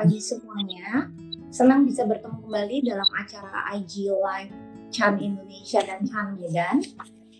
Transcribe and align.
pagi 0.00 0.16
semuanya. 0.16 1.12
Senang 1.52 1.84
bisa 1.84 2.08
bertemu 2.08 2.40
kembali 2.40 2.88
dalam 2.88 3.04
acara 3.20 3.68
IG 3.76 4.08
Live 4.08 4.48
Chan 4.88 5.20
Indonesia 5.20 5.84
dan 5.84 6.00
Chan 6.08 6.40
Medan. 6.40 6.80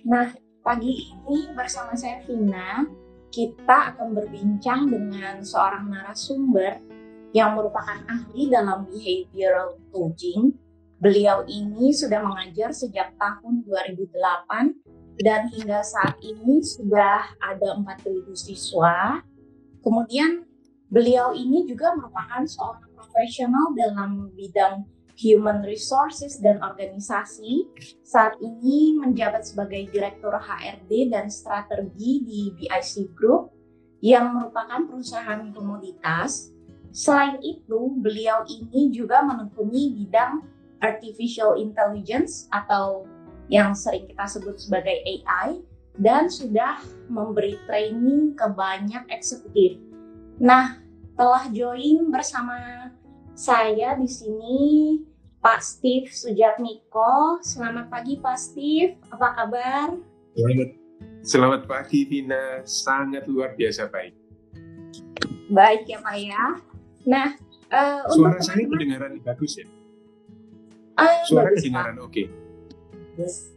Nah, 0.05 0.29
pagi 0.61 1.09
ini 1.09 1.49
bersama 1.57 1.97
saya 1.97 2.21
Vina, 2.29 2.85
kita 3.33 3.97
akan 3.97 4.13
berbincang 4.13 4.93
dengan 4.93 5.41
seorang 5.41 5.89
narasumber 5.89 6.85
yang 7.33 7.57
merupakan 7.57 7.97
ahli 8.05 8.53
dalam 8.53 8.85
behavioral 8.93 9.81
coaching. 9.89 10.53
Beliau 11.01 11.49
ini 11.49 11.97
sudah 11.97 12.21
mengajar 12.21 12.77
sejak 12.77 13.17
tahun 13.17 13.65
2008 13.65 15.17
dan 15.25 15.49
hingga 15.49 15.81
saat 15.81 16.21
ini 16.21 16.61
sudah 16.61 17.25
ada 17.41 17.81
4.000 17.81 18.37
siswa. 18.37 19.25
Kemudian 19.81 20.50
Beliau 20.91 21.31
ini 21.31 21.71
juga 21.71 21.95
merupakan 21.95 22.43
seorang 22.43 22.91
profesional 22.99 23.71
dalam 23.79 24.35
bidang 24.35 24.83
human 25.15 25.63
resources 25.63 26.43
dan 26.43 26.59
organisasi. 26.59 27.71
Saat 28.03 28.43
ini 28.43 28.99
menjabat 28.99 29.47
sebagai 29.47 29.87
Direktur 29.95 30.35
HRD 30.35 31.15
dan 31.15 31.31
Strategi 31.31 32.27
di 32.27 32.41
BIC 32.59 33.15
Group 33.15 33.55
yang 34.03 34.35
merupakan 34.35 34.83
perusahaan 34.91 35.55
komoditas. 35.55 36.51
Selain 36.91 37.39
itu, 37.39 37.95
beliau 38.03 38.43
ini 38.51 38.91
juga 38.91 39.23
menekuni 39.23 39.95
bidang 39.95 40.43
artificial 40.83 41.55
intelligence 41.55 42.51
atau 42.51 43.07
yang 43.47 43.79
sering 43.79 44.11
kita 44.11 44.27
sebut 44.27 44.59
sebagai 44.59 44.99
AI 45.07 45.63
dan 46.03 46.27
sudah 46.27 46.83
memberi 47.07 47.55
training 47.71 48.35
ke 48.35 48.47
banyak 48.51 49.07
eksekutif 49.13 49.79
Nah, 50.41 50.81
telah 51.21 51.53
join 51.53 52.09
bersama 52.09 52.89
saya 53.37 53.93
di 54.01 54.09
sini 54.09 54.61
Pak 55.37 55.61
Steve 55.61 56.09
Sujatmiko. 56.09 57.45
Selamat 57.45 57.93
pagi 57.93 58.17
Pak 58.17 58.41
Steve, 58.41 58.97
apa 59.13 59.37
kabar? 59.37 60.01
Selamat, 60.33 60.71
selamat 61.21 61.61
pagi 61.69 62.09
Vina, 62.09 62.65
sangat 62.65 63.29
luar 63.29 63.53
biasa 63.53 63.93
baik. 63.93 64.17
Baik 65.53 65.85
ya 65.85 66.01
Pak 66.01 66.17
ya. 66.17 66.45
Nah, 67.05 67.37
uh, 67.69 68.09
suara 68.09 68.41
saya 68.41 68.65
kedengaran 68.65 69.21
bagus 69.21 69.61
ya? 69.61 69.69
Uh, 70.97 71.21
suara 71.29 71.53
bagus, 71.53 71.69
kedengaran 71.69 72.01
oke. 72.01 72.17
Okay. 72.17 72.27
Yes. 73.21 73.53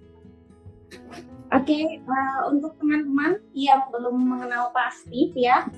Oke, 1.47 1.63
okay, 1.63 1.83
uh, 2.03 2.11
eh, 2.11 2.39
untuk 2.51 2.75
teman-teman 2.75 3.39
yang 3.55 3.87
belum 3.87 4.19
mengenal 4.19 4.75
Pak 4.75 4.91
Steve 4.99 5.31
ya, 5.39 5.71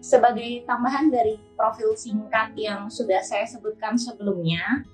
sebagai 0.00 0.64
tambahan 0.64 1.12
dari 1.12 1.36
profil 1.54 1.92
singkat 1.94 2.56
yang 2.56 2.88
sudah 2.88 3.20
saya 3.20 3.44
sebutkan 3.44 4.00
sebelumnya, 4.00 4.84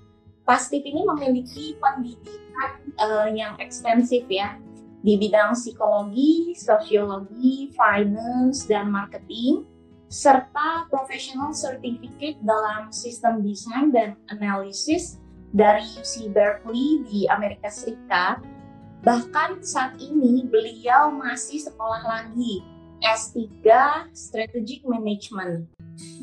Pastip 0.47 0.79
ini 0.87 1.03
memiliki 1.03 1.75
pendidikan 1.75 2.79
uh, 3.03 3.27
yang 3.27 3.59
ekstensif 3.59 4.23
ya 4.31 4.55
di 5.03 5.19
bidang 5.19 5.51
psikologi, 5.51 6.55
sosiologi, 6.55 7.75
finance, 7.75 8.63
dan 8.63 8.87
marketing, 8.87 9.67
serta 10.07 10.87
professional 10.87 11.51
certificate 11.51 12.39
dalam 12.39 12.95
sistem 12.95 13.43
desain 13.43 13.91
dan 13.91 14.15
analisis 14.31 15.19
dari 15.51 15.83
UC 15.99 16.31
Berkeley 16.31 17.03
di 17.11 17.27
Amerika 17.27 17.67
Serikat. 17.67 18.39
Bahkan 19.03 19.67
saat 19.67 19.99
ini 19.99 20.47
beliau 20.47 21.11
masih 21.11 21.59
sekolah 21.59 22.07
lagi 22.07 22.63
S3 23.01 23.65
Strategic 24.13 24.85
Management. 24.85 25.69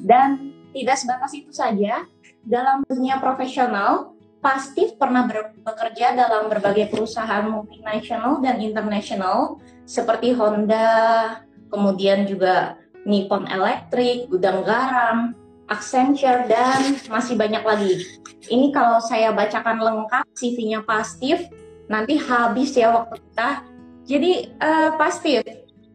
Dan 0.03 0.55
tidak 0.75 0.99
sebatas 0.99 1.33
itu 1.35 1.51
saja, 1.55 2.07
dalam 2.45 2.83
dunia 2.85 3.19
profesional, 3.23 4.15
pasti 4.45 4.93
pernah 4.93 5.25
bekerja 5.65 6.13
dalam 6.13 6.53
berbagai 6.53 6.93
perusahaan 6.93 7.49
multinasional 7.49 8.45
dan 8.45 8.61
internasional 8.61 9.57
seperti 9.89 10.37
Honda, 10.37 11.41
kemudian 11.73 12.29
juga 12.29 12.77
Nippon 13.09 13.49
Electric, 13.49 14.29
Gudang 14.29 14.61
Garam, 14.69 15.33
Accenture, 15.73 16.45
dan 16.45 17.01
masih 17.09 17.41
banyak 17.41 17.65
lagi. 17.65 18.05
Ini 18.53 18.69
kalau 18.77 19.01
saya 19.01 19.33
bacakan 19.33 19.81
lengkap 19.81 20.29
CV-nya 20.37 20.85
Pastif, 20.85 21.49
nanti 21.89 22.21
habis 22.21 22.77
ya 22.77 22.93
waktu 22.93 23.17
kita. 23.25 23.65
Jadi 24.05 24.33
uh, 24.61 24.93
Pastif, 25.01 25.41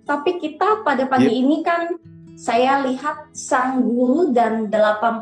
tapi 0.09 0.42
kita 0.42 0.81
pada 0.81 1.06
pagi 1.06 1.30
yeah. 1.30 1.42
ini 1.46 1.62
kan 1.62 1.94
saya 2.34 2.81
lihat 2.81 3.30
sang 3.38 3.86
guru 3.86 4.34
dan 4.34 4.66
84 4.74 5.22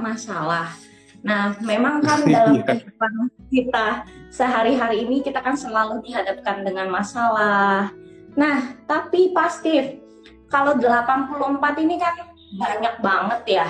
masalah. 0.00 0.72
Nah, 1.20 1.52
memang 1.60 2.00
kan 2.00 2.24
dalam 2.32 2.56
iya. 2.56 2.64
kehidupan 2.64 3.12
kita 3.52 4.08
sehari-hari 4.32 5.04
ini 5.04 5.20
kita 5.20 5.44
kan 5.44 5.52
selalu 5.52 6.00
dihadapkan 6.08 6.64
dengan 6.64 6.88
masalah. 6.88 7.92
Nah, 8.32 8.72
tapi 8.88 9.36
pasti 9.36 10.00
kalau 10.48 10.80
84 10.80 11.84
ini 11.84 12.00
kan 12.00 12.32
banyak 12.56 12.94
banget 13.04 13.42
ya. 13.60 13.68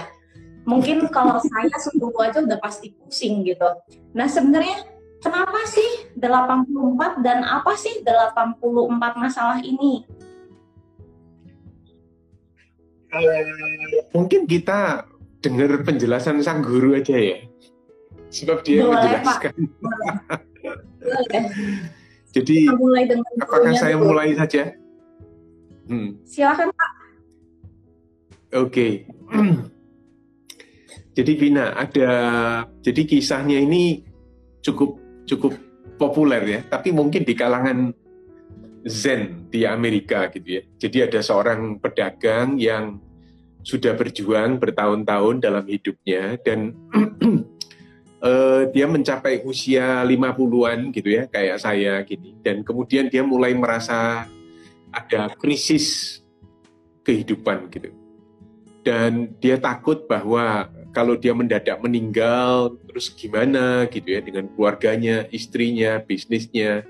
Mungkin 0.63 1.11
kalau 1.11 1.43
saya 1.51 1.75
sembuh 1.75 2.15
aja 2.23 2.39
udah 2.47 2.61
pasti 2.63 2.95
pusing 2.95 3.43
gitu. 3.43 3.67
Nah, 4.15 4.31
sebenarnya 4.31 4.87
kenapa 5.19 5.67
sih 5.67 6.13
84 6.15 7.25
dan 7.27 7.43
apa 7.43 7.75
sih 7.75 8.05
84 8.07 8.63
masalah 9.19 9.59
ini? 9.59 10.07
Mungkin 14.17 14.49
kita 14.49 15.05
dengar 15.43 15.85
penjelasan 15.85 16.41
sang 16.41 16.65
guru 16.65 16.97
aja 16.97 17.17
ya. 17.19 17.45
Sebab 18.33 18.65
dia 18.65 18.89
Boleh, 18.89 18.97
menjelaskan. 18.97 19.53
Jadi, 22.33 22.59
mulai 22.73 23.05
apakah 23.37 23.77
saya 23.77 24.01
dulu. 24.01 24.17
mulai 24.17 24.33
saja? 24.33 24.73
Hmm. 25.85 26.17
Silakan 26.25 26.73
Pak. 26.73 26.91
Oke. 28.57 28.73
Okay. 28.73 28.93
jadi 31.17 31.33
Vina, 31.37 31.77
ada 31.77 32.11
jadi 32.81 33.03
kisahnya 33.05 33.61
ini 33.61 34.01
cukup 34.65 34.97
cukup 35.29 35.53
populer 36.01 36.43
ya, 36.49 36.61
tapi 36.65 36.89
mungkin 36.89 37.29
di 37.29 37.37
kalangan 37.37 37.93
Zen 38.87 39.47
di 39.51 39.63
Amerika 39.63 40.27
gitu 40.31 40.59
ya. 40.59 40.63
Jadi 40.79 40.99
ada 41.07 41.21
seorang 41.23 41.79
pedagang 41.79 42.59
yang 42.59 42.99
sudah 43.63 43.95
berjuang 43.95 44.59
bertahun-tahun 44.59 45.39
dalam 45.39 45.63
hidupnya 45.71 46.35
dan 46.43 46.75
uh, 48.19 48.67
dia 48.75 48.91
mencapai 48.91 49.47
usia 49.47 50.03
50-an 50.03 50.91
gitu 50.91 51.09
ya 51.15 51.31
kayak 51.31 51.63
saya 51.63 52.03
gini 52.03 52.35
dan 52.43 52.67
kemudian 52.67 53.07
dia 53.07 53.23
mulai 53.23 53.55
merasa 53.55 54.27
ada 54.91 55.31
krisis 55.39 56.19
kehidupan 57.07 57.71
gitu. 57.71 57.95
Dan 58.83 59.39
dia 59.39 59.63
takut 59.63 60.11
bahwa 60.11 60.67
kalau 60.91 61.15
dia 61.15 61.31
mendadak 61.31 61.79
meninggal 61.79 62.75
terus 62.91 63.15
gimana 63.15 63.87
gitu 63.87 64.11
ya 64.11 64.21
dengan 64.21 64.51
keluarganya, 64.53 65.31
istrinya, 65.31 66.03
bisnisnya. 66.03 66.83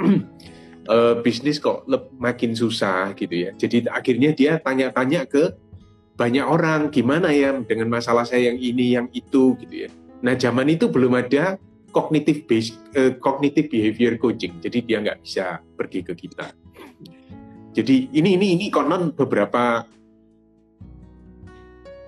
uh, 0.88 1.20
bisnis 1.20 1.60
kok 1.62 1.86
makin 2.18 2.54
susah 2.56 3.12
gitu 3.14 3.48
ya. 3.48 3.50
Jadi 3.54 3.86
akhirnya 3.90 4.30
dia 4.32 4.58
tanya-tanya 4.58 5.26
ke 5.28 5.54
banyak 6.16 6.46
orang 6.46 6.88
gimana 6.88 7.28
ya 7.28 7.52
dengan 7.60 7.92
masalah 7.92 8.24
saya 8.24 8.48
yang 8.50 8.58
ini 8.58 8.96
yang 8.96 9.06
itu 9.12 9.54
gitu 9.60 9.86
ya. 9.86 9.88
Nah 10.24 10.32
zaman 10.34 10.72
itu 10.72 10.88
belum 10.88 11.12
ada 11.18 11.60
cognitive 11.92 12.48
based 12.48 12.80
uh, 12.96 13.12
cognitive 13.20 13.68
behavior 13.68 14.16
coaching. 14.16 14.56
Jadi 14.60 14.78
dia 14.84 15.04
nggak 15.04 15.20
bisa 15.20 15.60
pergi 15.76 16.00
ke 16.04 16.12
kita. 16.16 16.52
Jadi 17.76 18.08
ini 18.16 18.40
ini 18.40 18.56
ini 18.56 18.66
konon 18.72 19.12
beberapa 19.12 19.84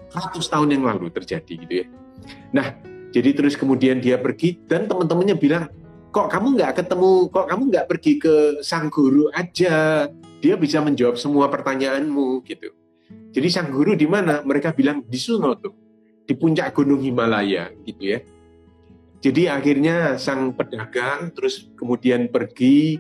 ratus 0.09 0.49
tahun 0.49 0.73
yang 0.73 0.89
lalu 0.89 1.13
terjadi 1.13 1.53
gitu 1.53 1.75
ya. 1.85 1.87
Nah, 2.57 2.73
jadi 3.13 3.37
terus 3.37 3.57
kemudian 3.57 4.01
dia 4.01 4.17
pergi 4.17 4.57
dan 4.65 4.89
teman-temannya 4.89 5.37
bilang, 5.37 5.69
kok 6.09 6.29
kamu 6.33 6.57
nggak 6.57 6.73
ketemu, 6.81 7.29
kok 7.29 7.47
kamu 7.49 7.63
nggak 7.69 7.87
pergi 7.89 8.13
ke 8.17 8.35
sang 8.65 8.89
guru 8.89 9.29
aja, 9.37 10.09
dia 10.41 10.55
bisa 10.57 10.81
menjawab 10.81 11.21
semua 11.21 11.53
pertanyaanmu 11.53 12.43
gitu. 12.49 12.73
Jadi 13.33 13.49
sang 13.53 13.69
guru 13.69 13.93
di 13.93 14.09
mana? 14.09 14.41
Mereka 14.41 14.73
bilang 14.73 15.05
di 15.05 15.19
Suno 15.21 15.57
tuh, 15.61 15.75
di 16.25 16.33
puncak 16.33 16.73
gunung 16.73 17.05
Himalaya 17.05 17.69
gitu 17.85 18.17
ya. 18.17 18.19
Jadi 19.19 19.51
akhirnya 19.51 20.15
sang 20.17 20.55
pedagang 20.55 21.35
terus 21.35 21.69
kemudian 21.75 22.31
pergi 22.31 22.97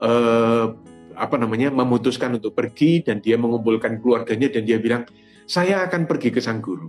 eh, 0.00 0.66
apa 1.14 1.36
namanya 1.36 1.68
memutuskan 1.68 2.40
untuk 2.40 2.56
pergi 2.56 3.04
dan 3.04 3.20
dia 3.20 3.36
mengumpulkan 3.36 4.00
keluarganya 4.00 4.48
dan 4.48 4.64
dia 4.64 4.80
bilang 4.80 5.04
saya 5.44 5.84
akan 5.84 6.08
pergi 6.08 6.32
ke 6.32 6.40
sang 6.40 6.64
guru. 6.64 6.88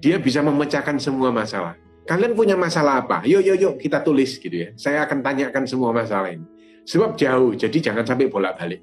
Dia 0.00 0.16
bisa 0.18 0.40
memecahkan 0.40 0.96
semua 0.98 1.28
masalah 1.28 1.85
kalian 2.06 2.32
punya 2.38 2.54
masalah 2.54 3.02
apa? 3.02 3.26
Yuk, 3.26 3.42
yuk, 3.42 3.56
yuk 3.58 3.74
kita 3.82 4.00
tulis 4.00 4.38
gitu 4.38 4.54
ya. 4.54 4.68
Saya 4.78 5.02
akan 5.04 5.20
tanyakan 5.20 5.66
semua 5.66 5.90
masalah 5.90 6.30
ini. 6.30 6.46
Sebab 6.86 7.18
jauh, 7.18 7.52
jadi 7.58 7.90
jangan 7.90 8.06
sampai 8.06 8.30
bolak-balik. 8.30 8.78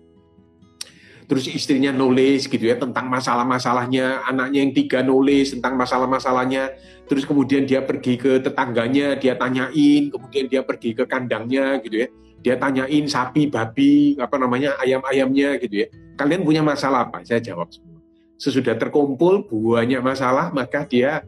terus 1.28 1.48
istrinya 1.48 1.90
nulis 1.90 2.46
gitu 2.46 2.62
ya 2.62 2.76
tentang 2.76 3.08
masalah-masalahnya, 3.08 4.28
anaknya 4.28 4.60
yang 4.64 4.74
tiga 4.76 5.00
nulis 5.02 5.56
tentang 5.56 5.80
masalah-masalahnya, 5.80 6.76
terus 7.08 7.24
kemudian 7.24 7.64
dia 7.64 7.82
pergi 7.84 8.20
ke 8.20 8.44
tetangganya, 8.44 9.16
dia 9.18 9.34
tanyain, 9.40 10.12
kemudian 10.12 10.46
dia 10.52 10.62
pergi 10.62 10.94
ke 10.94 11.08
kandangnya 11.08 11.80
gitu 11.82 12.06
ya, 12.06 12.08
dia 12.44 12.56
tanyain 12.60 13.06
sapi, 13.08 13.48
babi, 13.48 14.20
apa 14.20 14.36
namanya 14.36 14.76
ayam-ayamnya 14.84 15.58
gitu 15.64 15.88
ya. 15.88 15.88
Kalian 16.20 16.46
punya 16.46 16.62
masalah 16.62 17.10
apa? 17.10 17.26
Saya 17.26 17.42
jawab 17.42 17.72
semua. 17.74 17.98
Sesudah 18.38 18.76
terkumpul 18.76 19.48
banyak 19.48 20.04
masalah, 20.04 20.52
maka 20.52 20.86
dia 20.86 21.24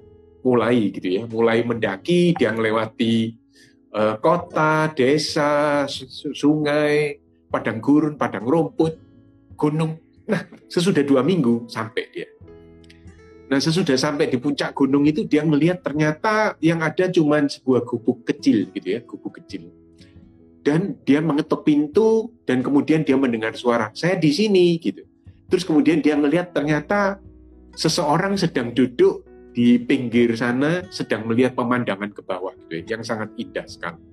mulai 0.45 0.93
gitu 0.93 1.09
ya, 1.09 1.23
mulai 1.25 1.65
mendaki, 1.65 2.37
dia 2.37 2.53
melewati 2.53 3.33
uh, 3.97 4.21
kota, 4.21 4.93
desa, 4.93 5.89
sungai, 6.37 7.17
padang 7.49 7.81
gurun, 7.81 8.13
padang 8.13 8.45
rumput, 8.45 8.93
gunung. 9.57 9.97
Nah, 10.29 10.45
sesudah 10.69 11.01
dua 11.01 11.25
minggu 11.25 11.65
sampai 11.65 12.03
dia. 12.13 12.29
Nah, 13.49 13.57
sesudah 13.57 13.97
sampai 13.97 14.29
di 14.29 14.37
puncak 14.37 14.77
gunung 14.77 15.05
itu 15.09 15.25
dia 15.25 15.41
melihat 15.41 15.81
ternyata 15.81 16.57
yang 16.61 16.85
ada 16.85 17.09
cuma 17.09 17.41
sebuah 17.41 17.81
gubuk 17.85 18.21
kecil 18.25 18.69
gitu 18.69 18.85
ya, 18.85 18.99
gubuk 19.01 19.41
kecil. 19.41 19.73
Dan 20.65 20.97
dia 21.05 21.21
mengetuk 21.21 21.61
pintu 21.61 22.33
dan 22.45 22.65
kemudian 22.65 23.05
dia 23.05 23.13
mendengar 23.17 23.53
suara, 23.53 23.93
"Saya 23.93 24.17
di 24.17 24.33
sini." 24.33 24.81
gitu. 24.81 25.05
Terus 25.45 25.61
kemudian 25.61 26.01
dia 26.01 26.17
melihat 26.17 26.49
ternyata 26.57 27.21
seseorang 27.77 28.33
sedang 28.33 28.73
duduk 28.73 29.24
di 29.55 29.79
pinggir 29.79 30.35
sana 30.35 30.83
sedang 30.91 31.23
melihat 31.23 31.55
pemandangan 31.55 32.11
ke 32.11 32.19
bawah 32.19 32.51
gitu 32.67 32.83
ya, 32.83 32.99
yang 32.99 33.07
sangat 33.07 33.31
indah 33.39 33.63
sekali. 33.63 34.03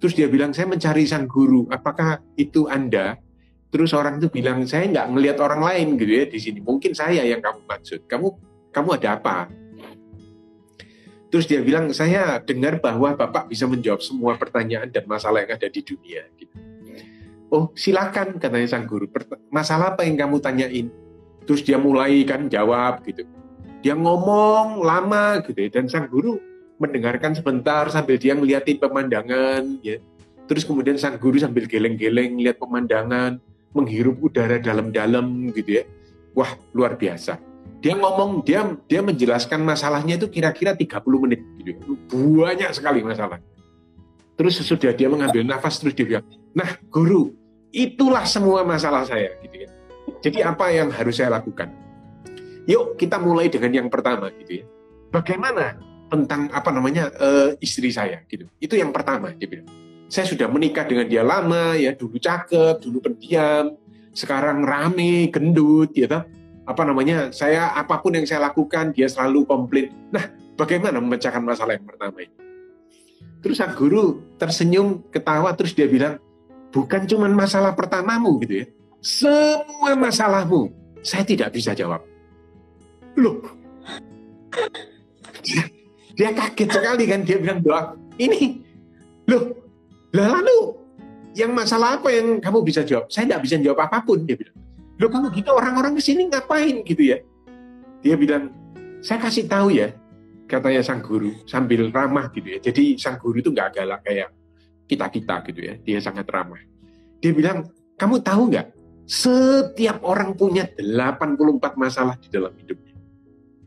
Terus 0.00 0.16
dia 0.16 0.26
bilang, 0.32 0.56
"Saya 0.56 0.66
mencari 0.66 1.04
sang 1.04 1.28
guru. 1.28 1.68
Apakah 1.68 2.24
itu 2.40 2.66
Anda?" 2.66 3.20
Terus 3.72 3.92
orang 3.96 4.20
itu 4.20 4.28
bilang, 4.28 4.68
saya 4.68 4.84
nggak 4.84 5.16
ngelihat 5.16 5.38
orang 5.40 5.64
lain 5.64 5.96
gitu 5.96 6.12
ya 6.12 6.24
di 6.28 6.36
sini. 6.36 6.60
Mungkin 6.60 6.92
saya 6.92 7.24
yang 7.24 7.40
kamu 7.40 7.64
maksud. 7.64 8.04
Kamu 8.04 8.28
kamu 8.68 8.88
ada 9.00 9.16
apa? 9.16 9.48
Terus 11.32 11.48
dia 11.48 11.64
bilang, 11.64 11.88
saya 11.96 12.36
dengar 12.44 12.84
bahwa 12.84 13.16
Bapak 13.16 13.48
bisa 13.48 13.64
menjawab 13.64 14.04
semua 14.04 14.36
pertanyaan 14.36 14.92
dan 14.92 15.08
masalah 15.08 15.40
yang 15.40 15.56
ada 15.56 15.72
di 15.72 15.80
dunia. 15.80 16.20
Gitu. 16.36 16.52
Oh 17.48 17.72
silakan 17.72 18.36
katanya 18.36 18.68
sang 18.68 18.84
guru. 18.84 19.08
Masalah 19.48 19.96
apa 19.96 20.04
yang 20.04 20.20
kamu 20.20 20.36
tanyain? 20.44 20.92
Terus 21.48 21.64
dia 21.64 21.80
mulai 21.80 22.24
kan 22.28 22.52
jawab 22.52 23.00
gitu. 23.08 23.24
Dia 23.82 23.98
ngomong 23.98 24.80
lama 24.86 25.42
gitu 25.42 25.58
ya. 25.58 25.68
Dan 25.68 25.90
sang 25.90 26.06
guru 26.06 26.38
mendengarkan 26.78 27.34
sebentar 27.34 27.90
sambil 27.90 28.16
dia 28.16 28.34
ngeliatin 28.38 28.78
pemandangan 28.78 29.82
ya. 29.82 29.98
Terus 30.46 30.62
kemudian 30.62 30.98
sang 30.98 31.18
guru 31.18 31.38
sambil 31.38 31.66
geleng-geleng 31.66 32.38
lihat 32.38 32.62
pemandangan 32.62 33.42
menghirup 33.74 34.22
udara 34.22 34.62
dalam-dalam 34.62 35.50
gitu 35.54 35.82
ya. 35.82 35.84
Wah, 36.32 36.54
luar 36.72 36.96
biasa. 36.96 37.36
Dia 37.82 37.98
ngomong, 37.98 38.46
dia 38.46 38.62
dia 38.86 39.02
menjelaskan 39.02 39.58
masalahnya 39.66 40.14
itu 40.14 40.30
kira-kira 40.30 40.78
30 40.78 41.02
menit 41.18 41.42
gitu 41.58 41.68
ya. 41.74 41.78
Banyak 42.14 42.70
sekali 42.78 43.02
masalah. 43.02 43.42
Terus 44.38 44.62
sesudah 44.62 44.94
dia 44.94 45.10
mengambil 45.10 45.42
nafas 45.42 45.82
terus 45.82 45.92
dia 45.92 46.06
bilang, 46.06 46.26
"Nah, 46.54 46.78
guru, 46.88 47.34
itulah 47.74 48.22
semua 48.22 48.62
masalah 48.62 49.02
saya." 49.02 49.34
gitu 49.42 49.66
ya. 49.66 49.68
Jadi 50.22 50.38
apa 50.46 50.70
yang 50.70 50.94
harus 50.94 51.18
saya 51.18 51.34
lakukan? 51.34 51.74
Yuk 52.70 52.94
kita 52.94 53.18
mulai 53.18 53.50
dengan 53.50 53.74
yang 53.74 53.88
pertama 53.90 54.30
gitu 54.38 54.62
ya. 54.62 54.64
Bagaimana 55.10 55.76
tentang 56.12 56.52
apa 56.52 56.70
namanya 56.70 57.10
uh, 57.18 57.56
istri 57.58 57.90
saya 57.90 58.22
gitu. 58.28 58.46
Itu 58.62 58.78
yang 58.78 58.94
pertama 58.94 59.34
dia 59.34 59.48
bilang. 59.48 59.68
Saya 60.12 60.28
sudah 60.28 60.44
menikah 60.44 60.84
dengan 60.84 61.08
dia 61.08 61.24
lama 61.24 61.72
ya 61.72 61.96
dulu 61.96 62.20
cakep 62.20 62.84
dulu 62.84 63.00
pendiam 63.00 63.80
sekarang 64.12 64.60
rame 64.62 65.32
gendut 65.32 65.96
toh. 65.96 66.22
Apa 66.62 66.82
namanya 66.86 67.32
saya 67.34 67.72
apa 67.74 67.98
pun 67.98 68.14
yang 68.14 68.28
saya 68.28 68.44
lakukan 68.46 68.92
dia 68.92 69.08
selalu 69.08 69.48
komplain. 69.48 69.90
Nah 70.12 70.28
bagaimana 70.54 71.00
memecahkan 71.00 71.42
masalah 71.42 71.80
yang 71.80 71.88
pertama 71.88 72.22
ini? 72.22 72.36
Terus 73.42 73.58
sang 73.58 73.74
guru 73.74 74.36
tersenyum 74.38 75.02
ketawa 75.10 75.50
terus 75.58 75.74
dia 75.74 75.90
bilang 75.90 76.20
bukan 76.70 77.08
cuma 77.10 77.26
masalah 77.26 77.74
pertamamu 77.74 78.38
gitu 78.46 78.62
ya. 78.62 78.66
Semua 79.02 79.98
masalahmu. 79.98 80.70
Saya 81.02 81.26
tidak 81.26 81.50
bisa 81.50 81.74
jawab 81.74 82.11
loh 83.18 83.36
dia, 86.12 86.28
kaget 86.32 86.68
sekali 86.68 87.04
kan 87.08 87.20
dia 87.24 87.36
bilang 87.40 87.60
doa 87.64 87.96
ini 88.20 88.62
loh 89.26 89.56
lalu 90.12 90.82
yang 91.32 91.56
masalah 91.56 91.96
apa 92.00 92.12
yang 92.12 92.38
kamu 92.44 92.60
bisa 92.60 92.84
jawab? 92.84 93.08
Saya 93.08 93.28
tidak 93.28 93.40
bisa 93.48 93.56
jawab 93.60 93.88
apa 93.88 94.04
pun 94.04 94.24
dia 94.28 94.36
bilang. 94.36 94.56
Loh 95.00 95.08
kalau 95.08 95.32
gitu 95.32 95.50
orang-orang 95.52 95.96
ke 95.96 96.02
sini 96.04 96.28
ngapain 96.28 96.84
gitu 96.84 97.02
ya? 97.02 97.18
Dia 98.04 98.14
bilang, 98.20 98.52
saya 99.00 99.18
kasih 99.22 99.48
tahu 99.48 99.72
ya, 99.72 99.96
katanya 100.44 100.84
sang 100.84 101.00
guru 101.00 101.32
sambil 101.48 101.88
ramah 101.88 102.28
gitu 102.36 102.52
ya. 102.52 102.58
Jadi 102.60 103.00
sang 103.00 103.16
guru 103.16 103.40
itu 103.40 103.48
nggak 103.48 103.80
galak 103.80 104.04
kayak 104.04 104.28
kita 104.84 105.06
kita 105.08 105.34
gitu 105.48 105.60
ya. 105.72 105.74
Dia 105.80 105.98
sangat 106.04 106.28
ramah. 106.28 106.60
Dia 107.24 107.32
bilang, 107.32 107.72
kamu 107.96 108.20
tahu 108.20 108.52
nggak? 108.52 108.68
Setiap 109.08 110.04
orang 110.04 110.36
punya 110.36 110.68
84 110.76 111.80
masalah 111.80 112.14
di 112.20 112.28
dalam 112.28 112.52
hidupnya. 112.54 112.91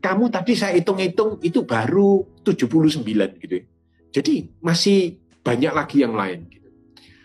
Kamu 0.06 0.30
tadi 0.30 0.54
saya 0.54 0.78
hitung-hitung 0.78 1.42
itu 1.42 1.66
baru 1.66 2.22
79 2.46 3.42
gitu 3.42 3.54
ya. 3.58 3.64
Jadi 4.14 4.54
masih 4.62 5.18
banyak 5.42 5.72
lagi 5.74 6.06
yang 6.06 6.14
lain. 6.14 6.46
Gitu. 6.46 6.70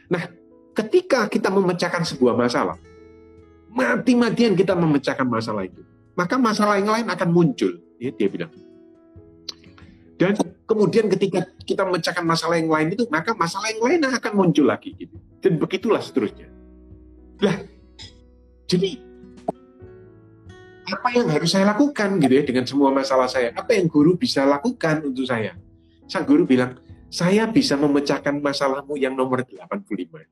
Nah, 0.10 0.26
ketika 0.74 1.30
kita 1.30 1.54
memecahkan 1.54 2.02
sebuah 2.02 2.34
masalah, 2.34 2.82
mati-matian 3.70 4.58
kita 4.58 4.74
memecahkan 4.74 5.30
masalah 5.30 5.70
itu, 5.70 5.86
maka 6.18 6.42
masalah 6.42 6.82
yang 6.82 6.90
lain 6.90 7.06
akan 7.06 7.30
muncul. 7.30 7.70
Ya, 8.02 8.10
dia 8.18 8.26
bilang. 8.34 8.50
Dan 10.18 10.42
kemudian 10.66 11.06
ketika 11.06 11.46
kita 11.62 11.86
memecahkan 11.86 12.26
masalah 12.26 12.58
yang 12.58 12.74
lain 12.74 12.98
itu, 12.98 13.06
maka 13.14 13.38
masalah 13.38 13.70
yang 13.70 13.86
lain 13.86 14.02
akan 14.10 14.34
muncul 14.34 14.66
lagi. 14.66 14.98
Gitu. 14.98 15.14
Dan 15.38 15.62
begitulah 15.62 16.02
seterusnya. 16.02 16.50
Lah, 17.46 17.62
jadi 18.66 19.11
apa 20.92 21.08
yang 21.16 21.32
harus 21.32 21.56
saya 21.56 21.72
lakukan 21.72 22.20
gitu 22.20 22.34
ya 22.36 22.44
dengan 22.44 22.68
semua 22.68 22.92
masalah 22.92 23.32
saya? 23.32 23.56
Apa 23.56 23.80
yang 23.80 23.88
guru 23.88 24.20
bisa 24.20 24.44
lakukan 24.44 25.08
untuk 25.08 25.24
saya? 25.24 25.56
Sang 26.12 26.28
guru 26.28 26.44
bilang, 26.44 26.76
saya 27.08 27.48
bisa 27.48 27.80
memecahkan 27.80 28.44
masalahmu 28.44 29.00
yang 29.00 29.16
nomor 29.16 29.48
85. 29.48 30.28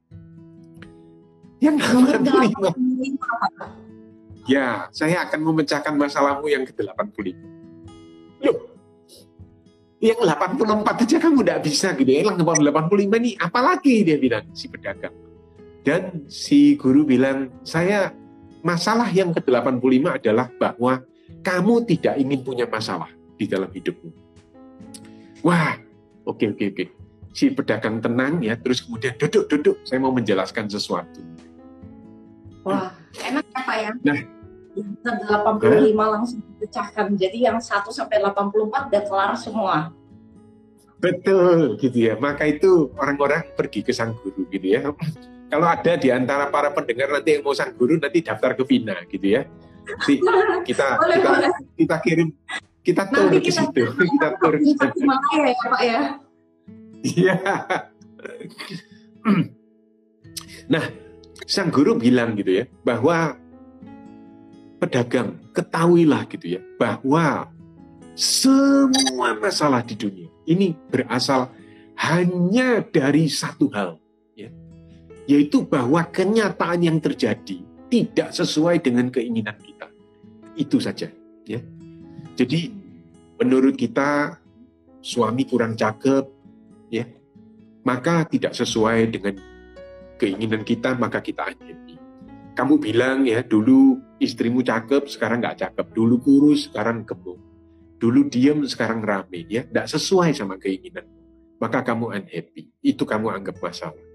Yang 1.63 1.75
nomor 1.79 2.19
85. 2.19 2.75
Ya, 4.47 4.87
saya 4.91 5.23
akan 5.29 5.39
memecahkan 5.39 5.95
masalahmu 5.95 6.51
yang 6.51 6.67
ke-85. 6.67 7.31
Loh, 8.43 8.69
yang 9.99 10.15
84 10.23 11.03
aja 11.03 11.19
kamu 11.19 11.43
tidak 11.43 11.59
bisa 11.67 11.91
gitu 11.95 12.07
ya. 12.07 12.31
Yang 12.31 12.47
85 12.47 13.19
ini 13.19 13.35
apalagi 13.35 14.07
dia 14.07 14.15
bilang, 14.15 14.47
si 14.55 14.71
pedagang. 14.71 15.11
Dan 15.83 16.23
si 16.31 16.79
guru 16.79 17.03
bilang, 17.03 17.51
saya 17.67 18.15
masalah 18.65 19.07
yang 19.11 19.31
ke-85 19.35 20.05
adalah 20.19 20.47
bahwa 20.59 21.03
kamu 21.45 21.87
tidak 21.87 22.15
ingin 22.19 22.39
punya 22.43 22.65
masalah 22.67 23.09
di 23.39 23.45
dalam 23.47 23.71
hidupmu. 23.71 24.11
Wah, 25.39 25.79
Oke, 26.29 26.45
oke, 26.53 26.63
oke. 26.69 26.85
Si 27.33 27.49
pedagang 27.49 27.97
tenang 27.97 28.37
ya, 28.45 28.53
terus 28.53 28.85
kemudian 28.85 29.17
duduk, 29.17 29.49
duduk. 29.49 29.77
Saya 29.81 29.97
mau 29.97 30.13
menjelaskan 30.13 30.69
sesuatu. 30.69 31.25
Wah, 32.61 32.93
enak 33.17 33.45
ya 33.49 33.59
Pak 33.65 33.77
ya? 33.81 33.91
Nah, 34.05 34.19
85 35.01 35.65
huh? 35.65 36.09
langsung 36.13 36.39
dipecahkan. 36.53 37.17
Jadi 37.17 37.37
yang 37.49 37.57
1 37.57 37.89
sampai 37.89 38.21
84 38.21 38.93
udah 38.93 39.03
kelar 39.09 39.31
semua. 39.33 39.75
Betul, 41.01 41.81
gitu 41.81 41.97
ya. 41.97 42.13
Maka 42.19 42.45
itu 42.45 42.93
orang-orang 42.99 43.49
pergi 43.57 43.81
ke 43.81 43.89
sang 43.89 44.13
guru 44.21 44.45
gitu 44.53 44.67
ya. 44.69 44.93
Kalau 45.49 45.65
ada 45.65 45.93
di 45.97 46.09
antara 46.13 46.47
para 46.53 46.69
pendengar 46.69 47.09
nanti 47.09 47.37
yang 47.37 47.43
mau 47.43 47.57
sang 47.57 47.73
guru 47.73 47.97
nanti 47.97 48.21
daftar 48.21 48.53
ke 48.53 48.63
Vina 48.69 48.95
gitu 49.09 49.27
ya. 49.37 49.41
Nanti 49.85 50.21
kita 50.69 50.85
boleh, 51.01 51.17
kita, 51.17 51.29
boleh. 51.33 51.51
kita 51.73 51.95
kirim 52.05 52.29
kita 52.85 53.03
tur 53.09 53.27
ke 53.33 53.51
situ. 53.51 53.83
Kita 53.85 54.27
tur 54.37 54.53
ke 54.55 54.65
situ. 54.65 54.85
ya 55.05 55.53
Pak 55.57 55.81
ya. 55.83 56.01
Iya. 56.99 57.35
Nah, 60.69 60.85
sang 61.49 61.73
guru 61.73 61.97
bilang 61.97 62.37
gitu 62.37 62.61
ya, 62.61 62.65
bahwa 62.85 63.33
pedagang 64.77 65.37
ketahuilah 65.51 66.29
gitu 66.29 66.59
ya, 66.59 66.61
bahwa 66.77 67.49
semua 68.13 69.33
masalah 69.39 69.79
di 69.81 69.95
dunia 69.95 70.29
ini 70.49 70.75
berasal 70.89 71.53
hanya 71.99 72.81
dari 72.83 73.29
satu 73.29 73.69
hal, 73.71 74.01
yaitu 75.29 75.61
bahwa 75.61 76.01
kenyataan 76.09 76.81
yang 76.81 76.97
terjadi 76.97 77.61
tidak 77.85 78.33
sesuai 78.33 78.81
dengan 78.81 79.13
keinginan 79.13 79.53
kita. 79.61 79.85
Itu 80.57 80.81
saja, 80.81 81.13
ya. 81.45 81.61
Jadi 82.33 82.73
menurut 83.37 83.77
kita 83.77 84.41
suami 85.05 85.45
kurang 85.45 85.77
cakep, 85.77 86.25
ya, 86.89 87.05
maka 87.85 88.25
tidak 88.25 88.57
sesuai 88.57 89.13
dengan 89.13 89.37
keinginan 90.17 90.65
kita, 90.65 90.97
maka 90.97 91.21
kita 91.21 91.45
akhiri. 91.45 92.01
kamu 92.57 92.75
bilang 92.75 93.23
ya 93.23 93.39
dulu 93.39 94.03
istrimu 94.19 94.59
cakep, 94.59 95.07
sekarang 95.07 95.39
nggak 95.39 95.63
cakep. 95.63 95.95
Dulu 95.95 96.19
kurus, 96.19 96.67
sekarang 96.67 97.07
gemuk. 97.07 97.39
Dulu 98.03 98.27
diem, 98.27 98.67
sekarang 98.67 98.99
rame. 98.99 99.47
Ya, 99.47 99.63
nggak 99.63 99.87
sesuai 99.87 100.35
sama 100.35 100.59
keinginan. 100.59 101.07
Maka 101.55 101.87
kamu 101.87 102.19
unhappy. 102.19 102.67
Itu 102.83 103.07
kamu 103.07 103.31
anggap 103.31 103.63
masalah. 103.63 104.08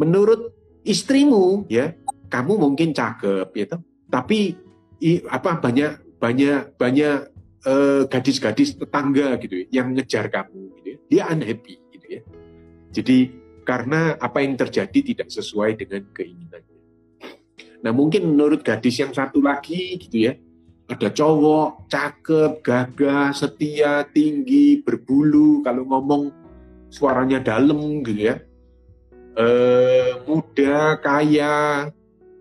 Menurut 0.00 0.54
istrimu, 0.82 1.66
ya, 1.70 1.94
kamu 2.28 2.58
mungkin 2.58 2.90
cakep, 2.92 3.48
ya, 3.54 3.66
tapi 4.10 4.58
i, 5.00 5.22
apa 5.26 5.58
banyak 5.58 6.18
banyak 6.18 6.74
banyak 6.76 7.16
eh, 7.64 8.02
gadis-gadis 8.10 8.76
tetangga 8.78 9.38
gitu 9.38 9.64
ya, 9.64 9.82
yang 9.82 9.94
ngejar 9.94 10.28
kamu, 10.28 10.62
gitu 10.80 10.88
ya. 10.88 10.98
dia 11.08 11.22
unhappy, 11.30 11.76
gitu 11.94 12.06
ya. 12.08 12.22
Jadi 12.94 13.18
karena 13.64 14.14
apa 14.20 14.44
yang 14.44 14.54
terjadi 14.60 14.98
tidak 15.14 15.28
sesuai 15.32 15.80
dengan 15.80 16.04
keinginannya. 16.12 16.78
Nah 17.84 17.92
mungkin 17.92 18.36
menurut 18.36 18.64
gadis 18.64 19.00
yang 19.00 19.12
satu 19.12 19.40
lagi 19.40 19.96
gitu 20.00 20.28
ya, 20.30 20.32
ada 20.84 21.08
cowok 21.08 21.88
cakep, 21.88 22.52
gagah, 22.60 23.32
setia, 23.32 24.04
tinggi, 24.12 24.84
berbulu, 24.84 25.64
kalau 25.64 25.88
ngomong 25.88 26.22
suaranya 26.92 27.40
dalam 27.40 28.04
gitu 28.04 28.20
ya, 28.32 28.36
e, 29.34 29.46
muda, 30.24 30.98
kaya, 30.98 31.90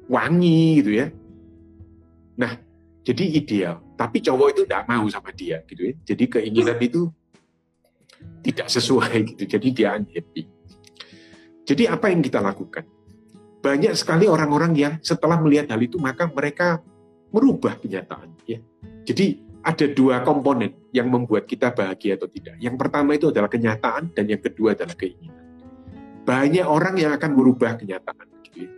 wangi 0.08 0.82
gitu 0.82 0.92
ya. 1.04 1.08
Nah 2.40 2.54
jadi 3.04 3.24
ideal, 3.36 3.84
tapi 4.00 4.24
cowok 4.24 4.48
itu 4.56 4.62
tidak 4.64 4.88
mau 4.88 5.06
sama 5.12 5.36
dia 5.36 5.60
gitu 5.68 5.92
ya. 5.92 5.94
Jadi 6.08 6.24
keinginan 6.30 6.80
itu 6.80 7.12
tidak 8.40 8.68
sesuai 8.72 9.36
gitu, 9.36 9.44
jadi 9.58 9.68
dia 9.76 9.90
unhappy. 10.00 10.48
Jadi 11.64 11.84
apa 11.88 12.12
yang 12.12 12.24
kita 12.24 12.40
lakukan? 12.44 12.84
Banyak 13.64 13.96
sekali 13.96 14.28
orang-orang 14.28 14.76
yang 14.76 14.94
setelah 15.00 15.40
melihat 15.40 15.72
hal 15.72 15.80
itu 15.80 15.96
maka 15.96 16.28
mereka 16.28 16.84
merubah 17.32 17.80
kenyataan. 17.80 18.36
Ya. 18.44 18.60
Jadi 19.08 19.40
ada 19.64 19.88
dua 19.88 20.20
komponen 20.28 20.76
yang 20.92 21.08
membuat 21.08 21.48
kita 21.48 21.72
bahagia 21.72 22.20
atau 22.20 22.28
tidak. 22.28 22.60
Yang 22.60 22.76
pertama 22.76 23.16
itu 23.16 23.32
adalah 23.32 23.48
kenyataan 23.48 24.12
dan 24.12 24.28
yang 24.28 24.44
kedua 24.44 24.76
adalah 24.76 24.92
keinginan. 25.00 25.43
Banyak 26.24 26.64
orang 26.64 26.96
yang 26.96 27.12
akan 27.16 27.32
merubah 27.36 27.76
kenyataan. 27.76 28.28
Gitu 28.48 28.68
ya. 28.68 28.70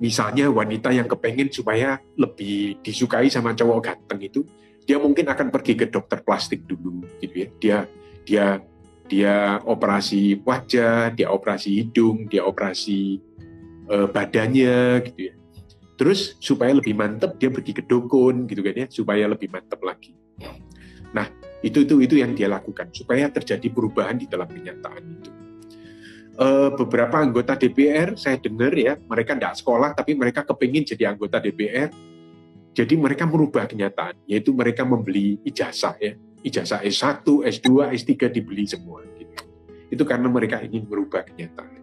Misalnya 0.00 0.48
wanita 0.48 0.92
yang 0.92 1.08
kepengen 1.08 1.52
supaya 1.52 2.00
lebih 2.16 2.80
disukai 2.80 3.28
sama 3.28 3.56
cowok 3.56 3.78
ganteng 3.80 4.20
itu, 4.24 4.40
dia 4.84 4.96
mungkin 4.96 5.28
akan 5.28 5.52
pergi 5.52 5.76
ke 5.76 5.92
dokter 5.92 6.24
plastik 6.24 6.64
dulu, 6.64 7.04
gitu 7.20 7.34
ya. 7.36 7.48
Dia 7.60 7.78
dia 8.24 8.46
dia 9.10 9.34
operasi 9.64 10.40
wajah, 10.44 11.12
dia 11.12 11.28
operasi 11.28 11.82
hidung, 11.82 12.30
dia 12.30 12.46
operasi 12.46 13.20
uh, 13.90 14.08
badannya 14.08 15.04
gitu 15.10 15.20
ya. 15.32 15.34
Terus 16.00 16.36
supaya 16.40 16.72
lebih 16.72 16.96
mantep 16.96 17.36
dia 17.36 17.52
pergi 17.52 17.76
ke 17.76 17.84
dukun 17.84 18.48
gitu 18.48 18.64
kan 18.64 18.76
ya, 18.76 18.86
supaya 18.88 19.28
lebih 19.28 19.52
mantep 19.52 19.80
lagi. 19.84 20.16
Nah, 21.12 21.28
itu 21.60 21.84
itu 21.84 22.00
itu 22.00 22.14
yang 22.16 22.32
dia 22.32 22.48
lakukan 22.48 22.88
supaya 22.94 23.28
terjadi 23.28 23.68
perubahan 23.68 24.16
di 24.16 24.24
dalam 24.24 24.48
kenyataan 24.48 25.02
itu. 25.20 25.30
Uh, 26.38 26.72
beberapa 26.72 27.20
anggota 27.20 27.58
DPR 27.58 28.16
saya 28.16 28.38
dengar 28.40 28.72
ya, 28.72 28.96
mereka 28.96 29.36
tidak 29.36 29.60
sekolah 29.60 29.92
tapi 29.92 30.16
mereka 30.16 30.46
kepingin 30.46 30.86
jadi 30.86 31.12
anggota 31.12 31.42
DPR. 31.42 31.90
Jadi 32.70 32.94
mereka 32.94 33.26
merubah 33.26 33.66
kenyataan, 33.66 34.14
yaitu 34.30 34.54
mereka 34.54 34.86
membeli 34.86 35.42
ijazah 35.42 35.98
ya, 35.98 36.14
ijazah 36.46 36.80
S1, 36.86 37.26
S2, 37.26 37.68
S3 37.98 38.30
dibeli 38.30 38.62
semua. 38.64 39.02
Gitu. 39.18 39.34
Itu 39.90 40.02
karena 40.06 40.30
mereka 40.30 40.62
ingin 40.62 40.86
merubah 40.86 41.26
kenyataan. 41.26 41.82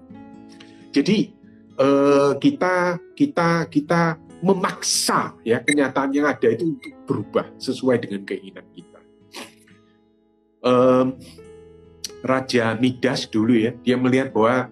Jadi 0.95 1.17
eh, 1.77 2.31
kita 2.41 2.97
kita 3.13 3.69
kita 3.69 4.01
memaksa 4.41 5.37
ya 5.43 5.61
kenyataan 5.61 6.09
yang 6.13 6.25
ada 6.29 6.47
itu 6.49 6.77
untuk 6.77 6.93
berubah 7.05 7.45
sesuai 7.59 8.01
dengan 8.01 8.21
keinginan 8.25 8.65
kita. 8.73 8.99
Eh, 10.65 11.05
Raja 12.25 12.73
Midas 12.77 13.29
dulu 13.29 13.53
ya, 13.53 13.71
dia 13.81 13.95
melihat 13.99 14.33
bahwa 14.33 14.69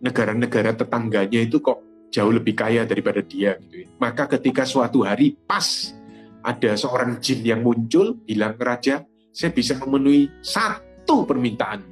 negara-negara 0.00 0.76
tetangganya 0.76 1.40
itu 1.44 1.60
kok 1.60 1.80
jauh 2.10 2.32
lebih 2.32 2.58
kaya 2.58 2.84
daripada 2.84 3.22
dia 3.22 3.56
gitu 3.62 3.84
ya. 3.84 3.88
Maka 4.00 4.26
ketika 4.26 4.66
suatu 4.66 5.04
hari 5.06 5.36
pas 5.46 5.94
ada 6.40 6.72
seorang 6.76 7.20
jin 7.20 7.44
yang 7.44 7.60
muncul 7.60 8.16
bilang 8.24 8.56
raja 8.56 9.04
saya 9.30 9.52
bisa 9.52 9.76
memenuhi 9.76 10.28
satu 10.40 11.28
permintaan 11.28 11.84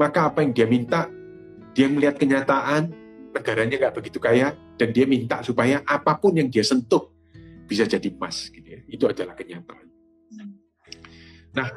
maka 0.00 0.30
apa 0.30 0.42
yang 0.46 0.52
dia 0.54 0.66
minta 0.66 1.10
dia 1.76 1.86
melihat 1.90 2.16
kenyataan 2.16 2.90
negaranya 3.34 3.76
nggak 3.76 3.94
begitu 3.94 4.18
kaya 4.18 4.56
dan 4.80 4.88
dia 4.94 5.04
minta 5.04 5.44
supaya 5.44 5.84
apa 5.84 6.16
pun 6.16 6.34
yang 6.38 6.48
dia 6.48 6.64
sentuh 6.64 7.12
bisa 7.68 7.84
jadi 7.84 8.08
emas 8.08 8.48
gitu 8.48 8.64
ya. 8.64 8.80
itu 8.88 9.04
adalah 9.04 9.36
kenyataan 9.36 9.86
nah 11.52 11.68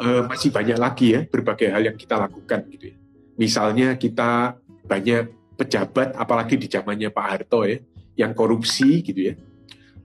eh, 0.00 0.22
masih 0.26 0.50
banyak 0.50 0.78
lagi 0.78 1.06
ya 1.14 1.20
berbagai 1.26 1.68
hal 1.70 1.82
yang 1.92 1.96
kita 1.98 2.16
lakukan 2.18 2.60
gitu 2.70 2.84
ya 2.94 2.96
misalnya 3.34 3.98
kita 3.98 4.58
banyak 4.84 5.30
pejabat 5.54 6.18
apalagi 6.18 6.58
di 6.58 6.66
zamannya 6.66 7.10
Pak 7.10 7.26
Harto 7.26 7.62
ya 7.66 7.78
yang 8.14 8.34
korupsi 8.34 9.02
gitu 9.02 9.32
ya 9.32 9.34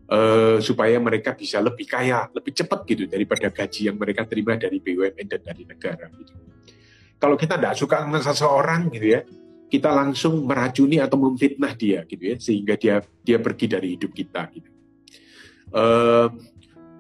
uh, 0.10 0.58
supaya 0.60 0.98
mereka 0.98 1.38
bisa 1.38 1.62
lebih 1.62 1.86
kaya, 1.86 2.28
lebih 2.34 2.52
cepat 2.54 2.84
gitu 2.90 3.06
daripada 3.06 3.48
gaji 3.54 3.90
yang 3.94 3.98
mereka 3.98 4.26
terima 4.26 4.58
dari 4.58 4.82
BUMN 4.82 5.28
dan 5.30 5.42
dari 5.46 5.64
negara. 5.64 6.10
Gitu. 6.10 6.34
Kalau 7.20 7.36
kita 7.38 7.56
tidak 7.60 7.76
suka 7.78 8.04
sama 8.04 8.20
seseorang 8.20 8.90
gitu 8.90 9.08
ya, 9.14 9.22
kita 9.70 9.94
langsung 9.94 10.42
meracuni 10.50 10.98
atau 10.98 11.22
memfitnah 11.22 11.78
dia 11.78 12.02
gitu 12.10 12.24
ya, 12.26 12.36
sehingga 12.42 12.74
dia 12.76 13.06
dia 13.22 13.38
pergi 13.38 13.66
dari 13.70 13.88
hidup 13.96 14.12
kita 14.12 14.42
gitu. 14.50 14.70
Uh, 15.70 16.28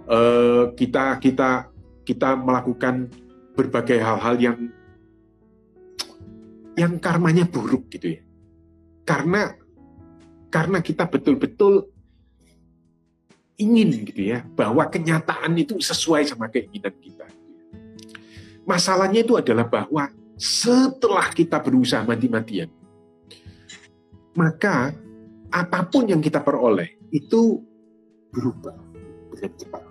uh, 0.05 0.63
kita 0.77 1.17
kita 1.17 1.68
kita 2.09 2.33
melakukan 2.33 3.05
berbagai 3.53 4.01
hal-hal 4.01 4.35
yang 4.41 4.57
yang 6.73 6.97
karmanya 6.97 7.45
buruk 7.45 7.85
gitu 7.93 8.17
ya. 8.17 8.21
Karena 9.05 9.53
karena 10.49 10.81
kita 10.81 11.05
betul-betul 11.05 11.93
ingin 13.61 14.09
gitu 14.09 14.33
ya 14.33 14.41
bahwa 14.57 14.81
kenyataan 14.89 15.53
itu 15.53 15.77
sesuai 15.77 16.25
sama 16.25 16.49
keinginan 16.49 16.95
kita. 16.97 17.29
Masalahnya 18.65 19.21
itu 19.21 19.37
adalah 19.37 19.69
bahwa 19.69 20.09
setelah 20.39 21.29
kita 21.29 21.61
berusaha 21.61 22.01
mati-matian, 22.07 22.71
maka 24.33 24.95
apa 25.51 25.79
pun 25.85 26.09
yang 26.09 26.23
kita 26.23 26.39
peroleh 26.41 26.95
itu 27.11 27.59
berubah 28.31 28.77
dengan 29.35 29.53
cepat. 29.57 29.88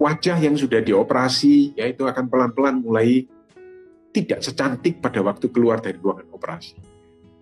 Wajah 0.00 0.40
yang 0.40 0.56
sudah 0.56 0.80
dioperasi, 0.80 1.76
yaitu 1.76 2.08
akan 2.08 2.24
pelan-pelan 2.32 2.80
mulai 2.80 3.28
tidak 4.16 4.40
secantik 4.40 4.98
pada 4.98 5.20
waktu 5.20 5.52
keluar 5.52 5.78
dari 5.78 6.00
ruangan 6.00 6.32
operasi. 6.32 6.80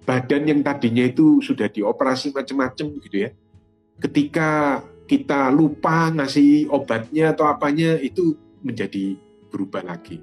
Badan 0.03 0.43
yang 0.51 0.61
tadinya 0.67 1.07
itu 1.07 1.39
sudah 1.39 1.71
dioperasi 1.71 2.35
macam-macam 2.35 2.87
gitu 2.99 3.17
ya, 3.29 3.31
ketika 4.03 4.83
kita 5.09 5.49
lupa 5.55 6.13
ngasih 6.13 6.69
obatnya 6.69 7.33
atau 7.33 7.47
apanya 7.49 7.97
itu 8.03 8.37
menjadi 8.61 9.17
berubah 9.49 9.87
lagi. 9.87 10.21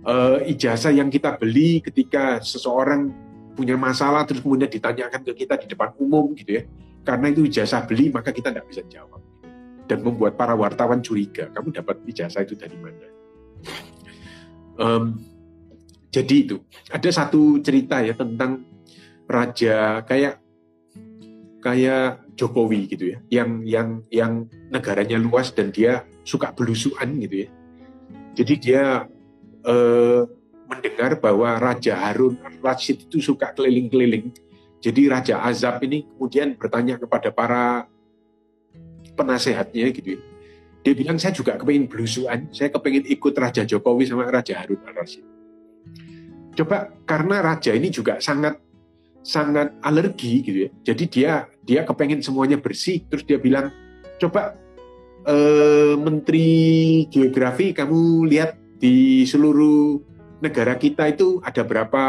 Uh, 0.00 0.40
ijazah 0.48 0.96
yang 0.96 1.12
kita 1.12 1.36
beli 1.36 1.84
ketika 1.84 2.40
seseorang 2.40 3.12
punya 3.52 3.76
masalah 3.76 4.24
terus 4.24 4.40
kemudian 4.40 4.72
ditanyakan 4.72 5.20
ke 5.20 5.44
kita 5.44 5.60
di 5.60 5.68
depan 5.68 5.92
umum 6.00 6.32
gitu 6.32 6.58
ya. 6.58 6.62
Karena 7.04 7.28
itu 7.28 7.44
ijazah 7.46 7.84
beli 7.84 8.08
maka 8.08 8.32
kita 8.32 8.50
tidak 8.50 8.66
bisa 8.66 8.82
jawab. 8.88 9.20
Dan 9.90 10.06
membuat 10.06 10.38
para 10.38 10.54
wartawan 10.54 11.02
curiga, 11.02 11.50
kamu 11.50 11.74
dapat 11.74 11.98
ijazah 12.06 12.46
itu 12.46 12.54
dari 12.54 12.78
mana? 12.78 13.08
Um, 14.78 15.18
jadi 16.14 16.46
itu 16.46 16.56
ada 16.94 17.10
satu 17.10 17.58
cerita 17.58 17.98
ya 17.98 18.14
tentang 18.14 18.62
raja 19.26 20.06
kayak 20.06 20.38
kayak 21.58 22.22
Jokowi 22.38 22.88
gitu 22.88 23.12
ya, 23.14 23.18
yang 23.28 23.66
yang 23.66 23.88
yang 24.14 24.46
negaranya 24.70 25.18
luas 25.18 25.50
dan 25.50 25.74
dia 25.74 26.06
suka 26.22 26.54
belusuan 26.54 27.18
gitu 27.20 27.44
ya. 27.44 27.48
Jadi 28.38 28.54
dia 28.62 29.10
eh, 29.66 30.22
mendengar 30.70 31.18
bahwa 31.18 31.58
Raja 31.58 31.98
Harun 31.98 32.38
Rashid 32.62 33.10
itu 33.10 33.18
suka 33.18 33.52
keliling-keliling. 33.52 34.30
Jadi 34.80 35.10
Raja 35.10 35.44
Azab 35.44 35.82
ini 35.84 36.06
kemudian 36.16 36.56
bertanya 36.56 36.96
kepada 36.96 37.28
para 37.28 37.90
penasehatnya 39.14 39.90
gitu 39.94 40.18
ya. 40.18 40.20
Dia 40.80 40.92
bilang 40.96 41.20
saya 41.20 41.36
juga 41.36 41.60
kepengen 41.60 41.92
belusuan, 41.92 42.48
saya 42.56 42.72
kepengen 42.72 43.04
ikut 43.04 43.36
Raja 43.36 43.68
Jokowi 43.68 44.08
sama 44.08 44.24
Raja 44.32 44.56
Harun 44.64 44.80
Rashid. 44.80 45.24
Coba 46.56 46.88
karena 47.04 47.44
raja 47.44 47.70
ini 47.76 47.92
juga 47.92 48.18
sangat 48.18 48.58
sangat 49.20 49.76
alergi 49.84 50.40
gitu 50.40 50.58
ya. 50.66 50.70
Jadi 50.92 51.04
dia 51.08 51.32
dia 51.62 51.84
kepengen 51.84 52.24
semuanya 52.24 52.56
bersih, 52.56 53.04
terus 53.12 53.28
dia 53.28 53.36
bilang 53.36 53.68
coba 54.16 54.56
eh, 55.28 55.94
Menteri 56.00 56.48
Geografi 57.12 57.76
kamu 57.76 58.24
lihat 58.28 58.56
di 58.80 59.28
seluruh 59.28 60.00
negara 60.40 60.80
kita 60.80 61.12
itu 61.12 61.38
ada 61.44 61.60
berapa 61.60 62.04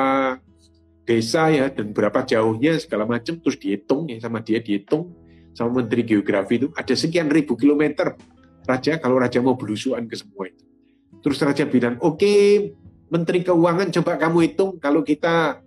desa 1.03 1.51
ya 1.51 1.67
dan 1.67 1.91
berapa 1.91 2.23
jauhnya 2.23 2.79
segala 2.79 3.03
macam 3.03 3.35
terus 3.43 3.59
dihitung 3.59 4.07
ya 4.07 4.23
sama 4.23 4.39
dia 4.39 4.63
dihitung 4.63 5.11
sama 5.51 5.83
menteri 5.83 6.07
geografi 6.07 6.59
itu 6.61 6.67
ada 6.73 6.93
sekian 6.95 7.27
ribu 7.27 7.59
kilometer. 7.59 8.15
Raja 8.61 9.01
kalau 9.01 9.17
raja 9.17 9.41
mau 9.41 9.57
belusuan 9.57 10.05
ke 10.05 10.15
semua 10.15 10.47
itu. 10.47 10.63
Terus 11.21 11.37
raja 11.41 11.65
bilang 11.65 11.97
oke 12.01 12.17
okay, 12.21 12.71
menteri 13.11 13.43
keuangan 13.43 13.91
coba 13.91 14.15
kamu 14.15 14.37
hitung 14.47 14.79
kalau 14.79 15.03
kita 15.03 15.59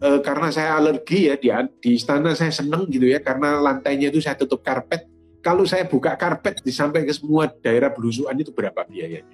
eh, 0.00 0.20
karena 0.24 0.48
saya 0.48 0.80
alergi 0.80 1.28
ya 1.28 1.34
di, 1.36 1.52
di 1.78 1.90
istana 1.98 2.32
saya 2.32 2.50
seneng 2.54 2.88
gitu 2.88 3.04
ya 3.06 3.20
karena 3.20 3.60
lantainya 3.60 4.08
itu 4.08 4.22
saya 4.22 4.38
tutup 4.38 4.64
karpet. 4.64 5.06
Kalau 5.42 5.66
saya 5.66 5.82
buka 5.90 6.14
karpet 6.14 6.62
sampai 6.70 7.02
ke 7.02 7.10
semua 7.10 7.50
daerah 7.50 7.90
belusuan 7.90 8.38
itu 8.38 8.54
berapa 8.54 8.86
biayanya? 8.86 9.26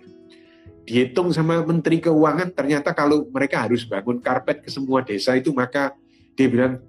Dihitung 0.89 1.37
sama 1.37 1.61
Menteri 1.61 2.01
Keuangan 2.01 2.49
ternyata 2.57 2.97
kalau 2.97 3.29
mereka 3.29 3.69
harus 3.69 3.85
bangun 3.85 4.25
karpet 4.25 4.65
ke 4.65 4.73
semua 4.73 5.05
desa 5.05 5.37
itu 5.37 5.53
maka 5.53 5.93
dia 6.33 6.49
bilang 6.49 6.81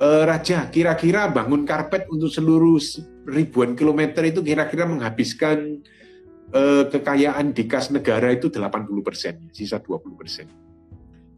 e, 0.00 0.08
Raja 0.24 0.72
kira-kira 0.72 1.28
bangun 1.28 1.68
karpet 1.68 2.08
untuk 2.08 2.32
seluruh 2.32 2.80
ribuan 3.28 3.76
kilometer 3.76 4.24
itu 4.24 4.40
kira-kira 4.40 4.88
menghabiskan 4.88 5.84
e, 6.48 6.62
kekayaan 6.88 7.52
di 7.52 7.68
kas 7.68 7.92
negara 7.92 8.32
itu 8.32 8.48
80 8.48 9.04
persen, 9.04 9.34
sisa 9.52 9.78
20 9.78 10.16
persen. 10.16 10.48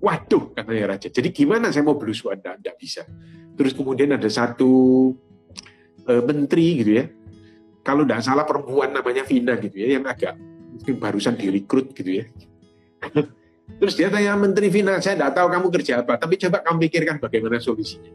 Waduh, 0.02 0.54
katanya 0.54 0.98
Raja. 0.98 1.10
Jadi 1.10 1.30
gimana 1.30 1.70
saya 1.70 1.86
mau 1.86 1.94
belusuan? 1.94 2.38
Tidak, 2.38 2.58
tidak 2.58 2.76
bisa. 2.78 3.02
Terus 3.54 3.70
kemudian 3.74 4.14
ada 4.14 4.26
satu 4.30 5.10
e, 6.06 6.12
menteri 6.22 6.66
gitu 6.82 6.92
ya. 7.02 7.06
Kalau 7.82 8.06
tidak 8.06 8.22
salah 8.22 8.46
perempuan 8.46 8.94
namanya 8.94 9.26
Vina 9.26 9.58
gitu 9.58 9.74
ya, 9.74 9.98
yang 9.98 10.06
agak 10.06 10.38
mungkin 10.70 10.94
barusan 11.02 11.34
direkrut 11.34 11.90
gitu 11.94 12.22
ya. 12.22 12.26
Terus 13.80 13.94
dia 13.98 14.08
tanya 14.12 14.36
Menteri 14.38 14.68
Finance, 14.68 15.06
saya 15.06 15.14
tidak 15.18 15.32
tahu 15.36 15.48
kamu 15.52 15.66
kerja 15.72 15.92
apa, 16.04 16.14
tapi 16.18 16.34
coba 16.38 16.62
kamu 16.62 16.76
pikirkan 16.88 17.16
bagaimana 17.18 17.58
solusinya. 17.58 18.10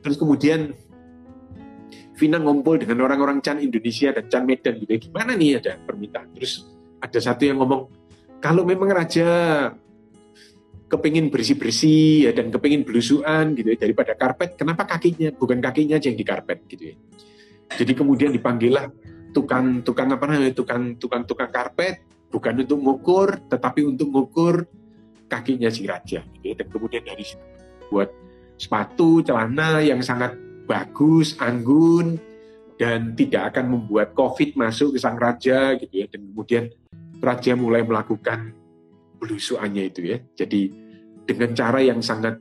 Terus 0.00 0.16
kemudian 0.16 0.72
Vina 2.20 2.36
ngumpul 2.36 2.76
dengan 2.76 3.00
orang-orang 3.08 3.40
Chan 3.40 3.56
Indonesia 3.64 4.12
dan 4.12 4.28
Chan 4.28 4.44
Medan 4.44 4.76
gitu. 4.84 5.08
Gimana 5.08 5.32
nih 5.32 5.64
ada 5.64 5.80
permintaan? 5.80 6.28
Terus 6.36 6.68
ada 7.00 7.16
satu 7.16 7.48
yang 7.48 7.56
ngomong, 7.56 7.88
kalau 8.44 8.68
memang 8.68 8.92
raja 8.92 9.28
kepingin 10.92 11.32
bersih-bersih 11.32 12.28
ya, 12.28 12.30
dan 12.36 12.52
kepingin 12.52 12.84
belusuan 12.84 13.56
gitu 13.56 13.72
ya, 13.72 13.78
daripada 13.80 14.12
karpet, 14.12 14.60
kenapa 14.60 14.84
kakinya 14.84 15.32
bukan 15.32 15.64
kakinya 15.64 15.96
aja 15.96 16.12
yang 16.12 16.18
di 16.20 16.26
karpet 16.26 16.58
gitu 16.68 16.92
ya? 16.92 16.96
Jadi 17.80 17.92
kemudian 17.96 18.34
dipanggillah 18.34 18.90
tukang 19.30 19.86
tukang 19.86 20.10
apa 20.10 20.24
namanya 20.26 20.52
tukang 20.52 20.98
tukang 20.98 21.22
tukang 21.22 21.48
karpet 21.54 22.02
bukan 22.30 22.62
untuk 22.62 22.78
mengukur 22.78 23.28
tetapi 23.50 23.84
untuk 23.84 24.08
mengukur 24.08 24.64
kakinya 25.30 25.70
si 25.70 25.86
raja. 25.86 26.22
Gitu. 26.38 26.58
dan 26.58 26.66
kemudian 26.70 27.02
dari 27.06 27.22
situ 27.22 27.42
buat 27.90 28.10
sepatu 28.58 29.22
celana 29.22 29.82
yang 29.82 30.02
sangat 30.02 30.34
bagus 30.66 31.34
anggun 31.42 32.18
dan 32.78 33.12
tidak 33.18 33.54
akan 33.54 33.76
membuat 33.76 34.14
covid 34.14 34.54
masuk 34.56 34.96
ke 34.96 34.98
sang 35.02 35.18
raja 35.18 35.74
gitu 35.76 35.94
ya. 35.94 36.06
Dan 36.10 36.30
kemudian 36.32 36.64
raja 37.20 37.52
mulai 37.58 37.82
melakukan 37.86 38.54
belusuannya 39.18 39.90
itu 39.90 40.00
ya. 40.16 40.18
Jadi 40.38 40.70
dengan 41.26 41.52
cara 41.52 41.78
yang 41.82 42.00
sangat 42.02 42.40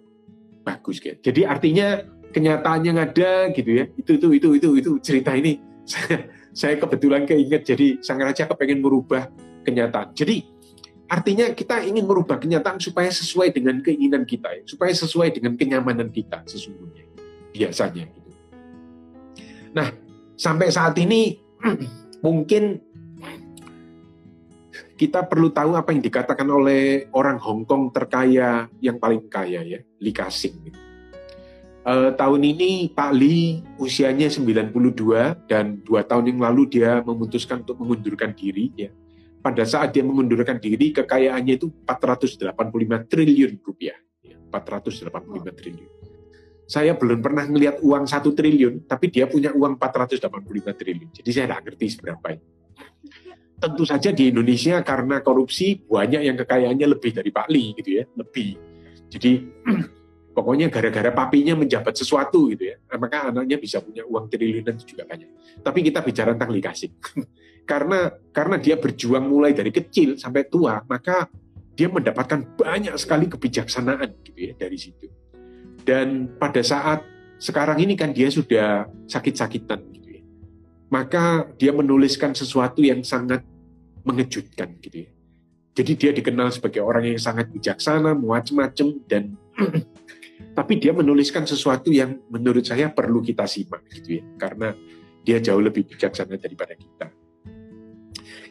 bagus 0.65 1.01
gitu. 1.01 1.17
jadi 1.21 1.49
artinya 1.49 2.01
kenyataannya 2.29 2.93
ada 2.93 3.49
gitu 3.53 3.71
ya. 3.73 3.85
Itu 3.97 4.21
itu 4.21 4.27
itu 4.37 4.49
itu 4.57 4.69
itu 4.79 4.91
cerita 5.01 5.33
ini. 5.33 5.57
Saya 5.83 6.29
saya 6.59 6.73
kebetulan 6.81 7.29
keinget 7.29 7.61
jadi 7.65 8.01
sang 8.01 8.21
raja 8.21 8.49
kepengen 8.49 8.81
merubah 8.81 9.29
kenyataan. 9.65 10.15
Jadi 10.15 10.45
artinya 11.09 11.49
kita 11.53 11.81
ingin 11.85 12.05
merubah 12.05 12.37
kenyataan 12.37 12.77
supaya 12.77 13.09
sesuai 13.09 13.53
dengan 13.55 13.81
keinginan 13.81 14.23
kita, 14.23 14.61
ya, 14.61 14.63
supaya 14.65 14.93
sesuai 14.93 15.35
dengan 15.35 15.57
kenyamanan 15.57 16.09
kita 16.13 16.45
sesungguhnya 16.45 17.05
biasanya. 17.51 18.05
Gitu. 18.07 18.29
Nah 19.73 19.89
sampai 20.39 20.67
saat 20.69 20.95
ini 21.01 21.39
mungkin 22.25 22.79
kita 24.99 25.23
perlu 25.31 25.47
tahu 25.55 25.79
apa 25.79 25.95
yang 25.95 26.03
dikatakan 26.03 26.47
oleh 26.51 27.07
orang 27.15 27.39
Hong 27.39 27.63
Kong 27.63 27.95
terkaya 27.95 28.67
yang 28.83 28.99
paling 28.99 29.31
kaya 29.31 29.63
ya, 29.63 29.79
Li 30.03 30.11
Ka-shing. 30.11 30.59
Gitu 30.59 30.89
uh, 31.89 32.09
tahun 32.13 32.41
ini 32.55 32.91
Pak 32.93 33.11
Li 33.17 33.65
usianya 33.81 34.27
92 34.29 35.49
dan 35.49 35.79
dua 35.81 36.05
tahun 36.05 36.35
yang 36.35 36.39
lalu 36.45 36.79
dia 36.79 37.01
memutuskan 37.01 37.65
untuk 37.65 37.81
mengundurkan 37.81 38.33
diri 38.37 38.69
ya. 38.77 38.91
Pada 39.39 39.63
saat 39.63 39.95
dia 39.95 40.03
mengundurkan 40.03 40.59
diri 40.59 40.91
kekayaannya 40.91 41.55
itu 41.55 41.71
485 41.87 42.51
triliun 43.07 43.51
rupiah. 43.63 43.95
Ya, 44.19 44.35
485 44.51 45.55
triliun. 45.55 45.91
Saya 46.69 46.93
belum 46.93 47.23
pernah 47.23 47.49
melihat 47.49 47.81
uang 47.81 48.05
satu 48.05 48.35
triliun, 48.35 48.85
tapi 48.85 49.09
dia 49.09 49.25
punya 49.25 49.49
uang 49.55 49.79
485 49.79 50.75
triliun. 50.75 51.09
Jadi 51.15 51.29
saya 51.33 51.45
tidak 51.49 51.61
ngerti 51.65 51.85
seberapa 51.97 52.27
itu. 52.35 52.47
Tentu 53.59 53.83
saja 53.83 54.09
di 54.15 54.31
Indonesia 54.31 54.79
karena 54.85 55.19
korupsi 55.19 55.83
banyak 55.83 56.21
yang 56.23 56.37
kekayaannya 56.39 56.87
lebih 56.95 57.11
dari 57.11 57.31
Pak 57.33 57.47
Li 57.51 57.75
gitu 57.75 57.89
ya, 57.99 58.03
lebih. 58.15 58.55
Jadi 59.09 59.31
Pokoknya 60.39 60.71
gara-gara 60.71 61.11
papinya 61.11 61.51
menjabat 61.51 61.99
sesuatu 61.99 62.47
gitu 62.53 62.71
ya, 62.71 62.79
maka 62.95 63.27
anaknya 63.27 63.59
bisa 63.59 63.83
punya 63.83 64.07
uang 64.07 64.31
triliunan 64.31 64.71
itu 64.77 64.95
juga 64.95 65.03
banyak. 65.03 65.59
Tapi 65.59 65.79
kita 65.83 65.99
bicara 65.99 66.31
tentang 66.31 66.55
likasik. 66.55 66.95
karena 67.65 68.13
karena 68.31 68.55
dia 68.59 68.75
berjuang 68.79 69.25
mulai 69.27 69.51
dari 69.51 69.71
kecil 69.73 70.15
sampai 70.15 70.47
tua, 70.47 70.83
maka 70.87 71.27
dia 71.75 71.87
mendapatkan 71.87 72.59
banyak 72.59 72.95
sekali 72.99 73.31
kebijaksanaan 73.31 74.19
gitu 74.27 74.39
ya 74.51 74.53
dari 74.55 74.75
situ. 74.75 75.07
Dan 75.83 76.35
pada 76.35 76.59
saat 76.59 77.03
sekarang 77.39 77.79
ini 77.79 77.95
kan 77.95 78.11
dia 78.11 78.27
sudah 78.27 78.87
sakit-sakitan 79.07 79.79
gitu 79.95 80.19
ya. 80.19 80.23
Maka 80.91 81.47
dia 81.55 81.71
menuliskan 81.71 82.35
sesuatu 82.35 82.83
yang 82.83 83.01
sangat 83.01 83.47
mengejutkan 84.03 84.75
gitu 84.83 85.07
ya. 85.07 85.11
Jadi 85.79 85.91
dia 85.95 86.11
dikenal 86.11 86.51
sebagai 86.51 86.83
orang 86.83 87.15
yang 87.15 87.21
sangat 87.21 87.47
bijaksana, 87.55 88.11
macam-macam 88.11 88.87
dan 89.07 89.39
tapi 90.59 90.75
dia 90.75 90.91
menuliskan 90.91 91.47
sesuatu 91.47 91.87
yang 91.87 92.19
menurut 92.27 92.67
saya 92.67 92.91
perlu 92.91 93.23
kita 93.23 93.47
simak 93.47 93.87
gitu 93.87 94.19
ya 94.19 94.23
karena 94.35 94.75
dia 95.23 95.39
jauh 95.39 95.63
lebih 95.63 95.87
bijaksana 95.87 96.35
daripada 96.35 96.75
kita 96.75 97.07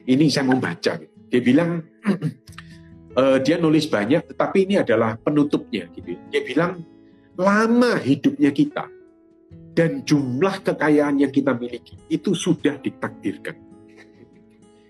ini 0.09 0.33
saya 0.33 0.49
membaca 0.49 0.97
gitu. 0.97 1.17
dia 1.29 1.41
bilang 1.45 1.85
uh, 3.15 3.39
dia 3.45 3.61
nulis 3.61 3.87
banyak 3.87 4.33
tetapi 4.35 4.65
ini 4.65 4.81
adalah 4.81 5.21
penutupnya 5.21 5.87
gitu 5.93 6.17
dia 6.33 6.43
bilang 6.43 6.81
lama 7.37 8.01
hidupnya 8.01 8.51
kita 8.51 8.89
dan 9.77 10.03
jumlah 10.03 10.65
kekayaan 10.65 11.23
yang 11.23 11.31
kita 11.31 11.55
miliki 11.55 11.95
itu 12.11 12.35
sudah 12.35 12.81
ditakdirkan 12.81 13.55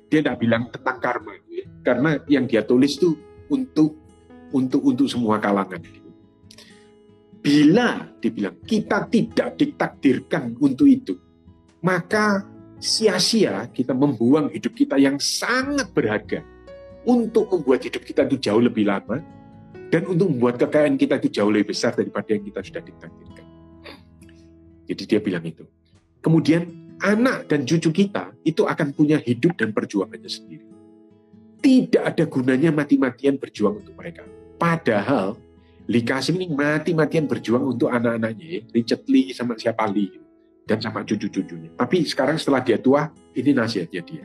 dia 0.08 0.24
tidak 0.24 0.40
bilang 0.40 0.72
tentang 0.72 0.96
karma 1.02 1.36
gitu 1.44 1.68
karena 1.84 2.10
yang 2.30 2.48
dia 2.48 2.64
tulis 2.64 2.96
itu 2.96 3.12
untuk 3.52 4.08
untuk 4.52 4.80
untuk 4.84 5.06
semua 5.08 5.36
kalangan 5.40 5.80
gitu. 5.80 6.08
Bila 7.38 8.08
dibilang 8.18 8.58
kita 8.64 9.08
tidak 9.08 9.56
ditakdirkan 9.56 10.58
untuk 10.58 10.88
itu, 10.88 11.14
maka 11.80 12.44
sia-sia 12.78 13.66
kita 13.74 13.90
membuang 13.94 14.50
hidup 14.54 14.74
kita 14.74 14.96
yang 14.98 15.18
sangat 15.18 15.90
berharga 15.90 16.42
untuk 17.02 17.50
membuat 17.50 17.82
hidup 17.82 18.02
kita 18.06 18.26
itu 18.30 18.50
jauh 18.50 18.62
lebih 18.62 18.86
lama 18.86 19.18
dan 19.88 20.06
untuk 20.06 20.30
membuat 20.30 20.60
kekayaan 20.62 20.94
kita 20.94 21.18
itu 21.18 21.42
jauh 21.42 21.50
lebih 21.50 21.74
besar 21.74 21.96
daripada 21.96 22.30
yang 22.30 22.44
kita 22.44 22.60
sudah 22.62 22.82
ditakdirkan. 22.84 23.46
Jadi 24.88 25.02
dia 25.04 25.20
bilang 25.20 25.44
itu. 25.44 25.64
Kemudian 26.20 26.94
anak 27.00 27.48
dan 27.48 27.64
cucu 27.64 27.90
kita 27.92 28.32
itu 28.42 28.66
akan 28.66 28.92
punya 28.92 29.20
hidup 29.20 29.56
dan 29.56 29.72
perjuangannya 29.72 30.28
sendiri. 30.28 30.66
Tidak 31.58 32.02
ada 32.02 32.24
gunanya 32.24 32.70
mati-matian 32.70 33.36
berjuang 33.36 33.82
untuk 33.82 33.94
mereka. 33.98 34.22
Padahal 34.58 35.34
Lee 35.88 36.04
Kasim 36.04 36.36
ini 36.36 36.52
mati-matian 36.52 37.24
berjuang 37.24 37.64
untuk 37.64 37.88
anak-anaknya, 37.88 38.46
ya. 38.46 38.60
Richard 38.76 39.08
Lee 39.08 39.32
sama 39.32 39.56
siapa 39.56 39.88
Lee, 39.88 40.12
dan 40.68 40.78
sama 40.84 41.00
cucu-cucunya. 41.02 41.72
Tapi 41.72 42.04
sekarang 42.04 42.36
setelah 42.36 42.60
dia 42.60 42.76
tua, 42.76 43.08
ini 43.32 43.50
nasihatnya 43.56 44.02
dia. 44.04 44.24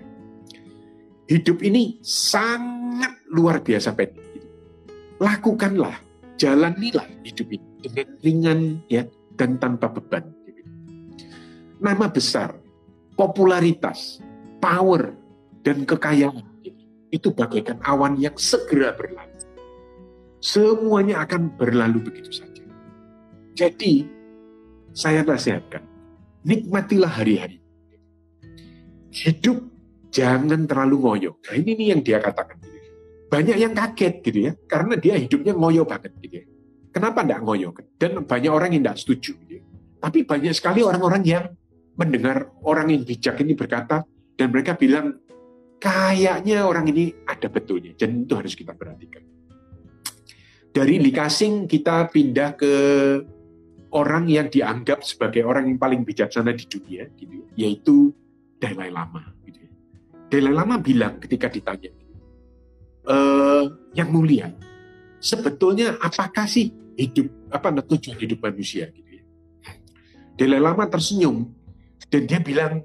Hidup 1.31 1.63
ini 1.63 2.03
sangat 2.03 3.23
luar 3.31 3.63
biasa 3.63 3.95
penting. 3.95 4.43
Lakukanlah, 5.23 5.95
jalanilah 6.35 7.07
hidup 7.23 7.47
ini 7.47 7.67
dengan 7.79 8.07
ringan 8.19 8.59
ya 8.91 9.07
dan 9.39 9.55
tanpa 9.55 9.87
beban. 9.87 10.27
Nama 11.79 12.11
besar, 12.11 12.59
popularitas, 13.15 14.19
power, 14.59 15.15
dan 15.63 15.87
kekayaan 15.87 16.43
itu 17.07 17.31
bagaikan 17.31 17.79
awan 17.87 18.19
yang 18.19 18.35
segera 18.35 18.91
berlalu 18.91 19.33
semuanya 20.43 21.23
akan 21.23 21.55
berlalu 21.55 22.03
begitu 22.03 22.43
saja. 22.43 22.67
Jadi, 23.55 24.03
saya 24.91 25.23
nasihatkan, 25.23 25.87
nikmatilah 26.43 27.09
hari-hari. 27.09 27.59
Hidup 29.13 29.63
jangan 30.13 30.67
terlalu 30.69 30.95
ngoyo. 31.01 31.31
Nah 31.43 31.55
ini 31.57 31.71
nih 31.75 31.87
yang 31.95 32.01
dia 32.05 32.19
katakan. 32.21 32.61
Banyak 33.33 33.57
yang 33.57 33.73
kaget 33.73 34.21
gitu 34.21 34.39
ya, 34.45 34.51
karena 34.69 34.93
dia 34.93 35.17
hidupnya 35.17 35.57
ngoyo 35.57 35.89
banget 35.89 36.13
gitu 36.21 36.35
ya. 36.37 36.45
Kenapa 36.93 37.25
tidak 37.25 37.41
ngoyo? 37.41 37.73
Dan 37.97 38.21
banyak 38.29 38.51
orang 38.53 38.69
yang 38.77 38.85
tidak 38.85 38.97
setuju. 39.01 39.33
Gitu. 39.49 39.65
Tapi 39.97 40.21
banyak 40.21 40.53
sekali 40.53 40.85
orang-orang 40.85 41.25
yang 41.25 41.49
mendengar 41.97 42.53
orang 42.61 42.93
yang 42.93 43.01
bijak 43.01 43.41
ini 43.41 43.57
berkata, 43.57 44.05
dan 44.37 44.47
mereka 44.53 44.77
bilang, 44.77 45.17
kayaknya 45.81 46.61
orang 46.61 46.85
ini 46.93 47.09
ada 47.25 47.49
betulnya. 47.49 47.97
Dan 47.97 48.29
itu 48.29 48.33
harus 48.37 48.53
kita 48.53 48.77
perhatikan. 48.77 49.25
Dari 50.73 51.01
Likasing 51.01 51.65
kita 51.65 52.13
pindah 52.13 52.57
ke 52.57 52.73
orang 53.93 54.25
yang 54.25 54.49
dianggap 54.49 55.05
sebagai 55.05 55.45
orang 55.45 55.69
yang 55.69 55.77
paling 55.77 56.01
bijaksana 56.01 56.51
di 56.57 56.65
dunia, 56.65 57.05
gitu, 57.13 57.45
ya, 57.53 57.65
yaitu 57.65 57.95
Dalai 58.57 58.89
Lama. 58.89 59.21
Gitu. 59.45 59.61
Ya. 59.61 59.71
Dalai 60.33 60.53
Lama 60.53 60.75
bilang 60.81 61.21
ketika 61.21 61.47
ditanya, 61.47 61.93
e, 63.05 63.15
yang 63.93 64.09
mulia, 64.09 64.49
sebetulnya 65.21 66.01
apakah 66.01 66.49
sih 66.49 66.73
hidup 66.97 67.29
apa 67.53 67.69
tujuan 67.85 68.17
hidup 68.17 68.41
manusia? 68.41 68.89
Gitu 68.89 69.21
ya. 69.21 69.23
Dalai 70.41 70.59
Lama 70.59 70.89
tersenyum 70.89 71.45
dan 72.09 72.25
dia 72.25 72.41
bilang 72.41 72.81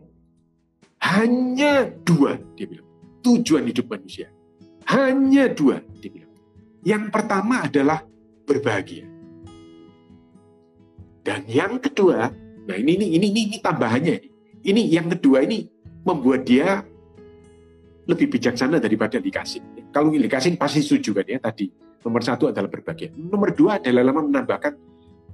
hanya 1.00 1.88
dua, 2.04 2.36
dia 2.52 2.68
bilang 2.68 2.84
tujuan 3.24 3.64
hidup 3.64 3.88
manusia, 3.88 4.28
hanya 4.92 5.48
dua, 5.48 5.80
dia 6.04 6.12
bilang. 6.12 6.32
Yang 6.84 7.04
pertama 7.10 7.64
adalah 7.64 8.04
berbahagia 8.44 9.07
dan 11.28 11.44
yang 11.44 11.76
kedua, 11.76 12.32
nah 12.64 12.76
ini 12.80 12.96
ini 12.96 13.20
ini 13.20 13.26
ini, 13.28 13.40
ini 13.52 13.56
tambahannya 13.60 14.16
ini. 14.64 14.82
Yang 14.88 15.20
kedua 15.20 15.44
ini 15.44 15.68
membuat 16.00 16.48
dia 16.48 16.80
lebih 18.08 18.32
bijaksana 18.32 18.80
daripada 18.80 19.20
dikasih. 19.20 19.92
Kalau 19.92 20.08
dikasih 20.08 20.56
pasti 20.56 20.80
setuju 20.80 21.20
kan 21.20 21.28
ya 21.28 21.36
tadi. 21.36 21.68
Nomor 22.00 22.24
satu 22.24 22.48
adalah 22.48 22.72
berbahagia. 22.72 23.12
Nomor 23.12 23.52
dua 23.52 23.76
adalah 23.76 24.08
lama 24.08 24.24
menambahkan 24.24 24.72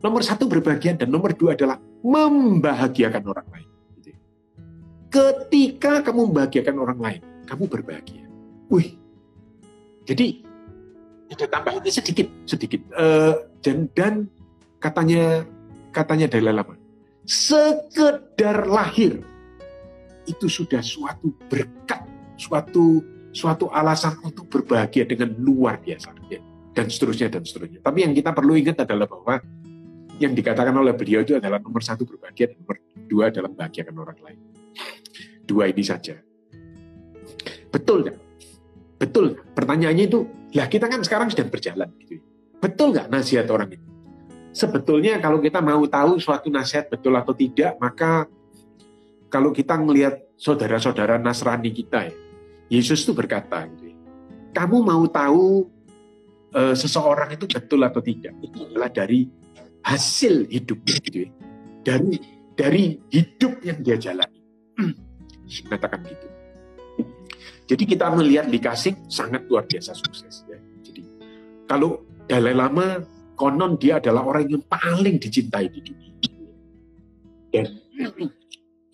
nomor 0.02 0.26
satu 0.26 0.50
berbahagia 0.50 0.98
dan 0.98 1.08
nomor 1.08 1.30
dua 1.38 1.54
adalah 1.54 1.78
membahagiakan 2.02 3.22
orang 3.30 3.46
lain. 3.54 3.68
Gitu 3.96 4.08
ya. 4.10 4.18
Ketika 5.14 6.02
kamu 6.02 6.34
membahagiakan 6.34 6.74
orang 6.74 6.98
lain, 6.98 7.20
kamu 7.46 7.64
berbahagia. 7.70 8.26
Wih, 8.66 8.98
jadi 10.02 10.42
ada 11.30 11.46
tambahannya 11.46 11.92
sedikit, 11.94 12.26
sedikit. 12.44 12.82
Uh, 12.92 13.46
dan, 13.62 13.86
dan 13.94 14.26
katanya 14.82 15.46
katanya 15.94 16.26
Dalai 16.26 16.50
Lama, 16.50 16.74
sekedar 17.22 18.66
lahir 18.66 19.22
itu 20.26 20.46
sudah 20.50 20.82
suatu 20.82 21.30
berkat, 21.46 22.02
suatu 22.34 23.00
suatu 23.34 23.70
alasan 23.70 24.18
untuk 24.22 24.50
berbahagia 24.50 25.06
dengan 25.06 25.30
luar 25.38 25.78
biasa, 25.78 26.10
ya. 26.30 26.42
dan 26.74 26.90
seterusnya 26.90 27.30
dan 27.30 27.46
seterusnya. 27.46 27.78
Tapi 27.78 28.02
yang 28.02 28.12
kita 28.14 28.34
perlu 28.34 28.58
ingat 28.58 28.82
adalah 28.82 29.06
bahwa 29.06 29.38
yang 30.18 30.34
dikatakan 30.34 30.74
oleh 30.74 30.94
beliau 30.94 31.26
itu 31.26 31.34
adalah 31.34 31.58
nomor 31.58 31.82
satu 31.82 32.06
berbahagia 32.06 32.54
dan 32.54 32.62
nomor 32.62 32.78
dua 33.10 33.30
adalah 33.30 33.50
membahagiakan 33.50 33.94
orang 33.98 34.18
lain. 34.22 34.38
Dua 35.44 35.70
ini 35.70 35.82
saja. 35.82 36.14
Betul 37.70 38.06
nggak? 38.06 38.18
Betul. 39.02 39.34
Pertanyaannya 39.52 40.04
itu, 40.06 40.20
lah 40.54 40.70
kita 40.70 40.86
kan 40.86 41.02
sekarang 41.02 41.28
sedang 41.34 41.50
berjalan. 41.50 41.90
Gitu. 41.98 42.22
Betul 42.62 42.94
nggak 42.94 43.10
nasihat 43.10 43.50
orang 43.50 43.74
itu? 43.74 43.83
Sebetulnya 44.54 45.18
kalau 45.18 45.42
kita 45.42 45.58
mau 45.58 45.82
tahu 45.84 46.22
suatu 46.22 46.46
nasihat 46.48 46.86
betul 46.86 47.18
atau 47.18 47.34
tidak, 47.34 47.74
maka 47.82 48.30
kalau 49.26 49.50
kita 49.50 49.74
melihat 49.82 50.22
saudara-saudara 50.38 51.18
Nasrani 51.18 51.74
kita 51.74 52.06
ya, 52.06 52.14
Yesus 52.70 53.02
itu 53.02 53.12
berkata, 53.12 53.66
gitu 53.74 53.90
ya, 53.90 53.96
kamu 54.54 54.86
mau 54.86 55.04
tahu 55.10 55.66
e, 56.54 56.78
seseorang 56.78 57.34
itu 57.34 57.50
betul 57.50 57.82
atau 57.82 57.98
tidak, 57.98 58.32
itu 58.38 58.62
adalah 58.62 58.88
dari 58.88 59.26
hasil 59.82 60.46
hidup, 60.48 60.78
gitu 60.86 61.26
ya. 61.26 61.30
dari 61.82 62.16
dari 62.54 62.84
hidup 63.10 63.58
yang 63.66 63.82
dia 63.82 63.98
jalani. 63.98 64.40
Mengatakan 65.66 66.06
gitu. 66.06 66.26
Jadi 67.64 67.84
kita 67.88 68.12
melihat 68.12 68.46
di 68.46 68.60
Kasih 68.60 68.94
sangat 69.08 69.48
luar 69.48 69.64
biasa 69.64 69.96
sukses. 69.96 70.44
Ya. 70.46 70.60
Jadi 70.84 71.02
kalau 71.64 72.04
Dalai 72.28 72.56
Lama 72.56 73.00
konon 73.34 73.76
dia 73.78 73.98
adalah 73.98 74.22
orang 74.26 74.46
yang 74.48 74.62
paling 74.64 75.18
dicintai 75.18 75.66
di 75.70 75.80
dunia. 75.82 76.12
Dan 77.54 77.66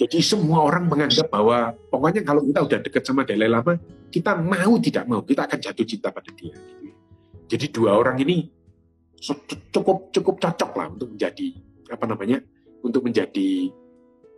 jadi 0.00 0.18
semua 0.24 0.64
orang 0.64 0.88
menganggap 0.88 1.29
bahwa 1.29 1.76
pokoknya 1.92 2.24
kalau 2.24 2.40
kita 2.44 2.61
udah 2.64 2.79
dekat 2.81 3.03
sama 3.05 3.24
Dalai 3.24 3.48
Lama, 3.53 3.76
kita 4.09 4.33
mau 4.37 4.81
tidak 4.81 5.05
mau 5.05 5.20
kita 5.20 5.44
akan 5.44 5.59
jatuh 5.61 5.87
cinta 5.87 6.09
pada 6.09 6.33
dia. 6.33 6.57
Jadi 7.48 7.66
dua 7.68 8.00
orang 8.00 8.16
ini 8.24 8.48
cukup 9.72 10.09
cukup 10.09 10.40
cocok 10.40 10.70
lah 10.76 10.87
untuk 10.88 11.12
menjadi 11.12 11.46
apa 11.92 12.05
namanya 12.09 12.38
untuk 12.81 13.05
menjadi 13.05 13.68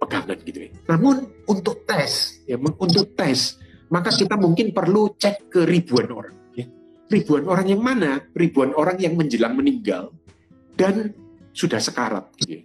pegangan 0.02 0.38
gitu 0.42 0.58
ya. 0.66 0.70
Namun 0.90 1.46
untuk 1.46 1.86
tes 1.86 2.42
ya 2.46 2.58
untuk 2.58 3.14
tes 3.14 3.58
maka 3.86 4.10
kita 4.10 4.34
mungkin 4.34 4.74
perlu 4.74 5.14
cek 5.14 5.52
ke 5.52 5.62
ribuan 5.62 6.10
orang 6.10 6.41
ribuan 7.12 7.44
orang 7.44 7.68
yang 7.68 7.82
mana? 7.84 8.24
Ribuan 8.32 8.72
orang 8.72 8.96
yang 8.96 9.14
menjelang 9.14 9.52
meninggal 9.52 10.16
dan 10.74 11.12
sudah 11.52 11.76
sekarat. 11.76 12.32
Gitu 12.40 12.50
ya. 12.56 12.62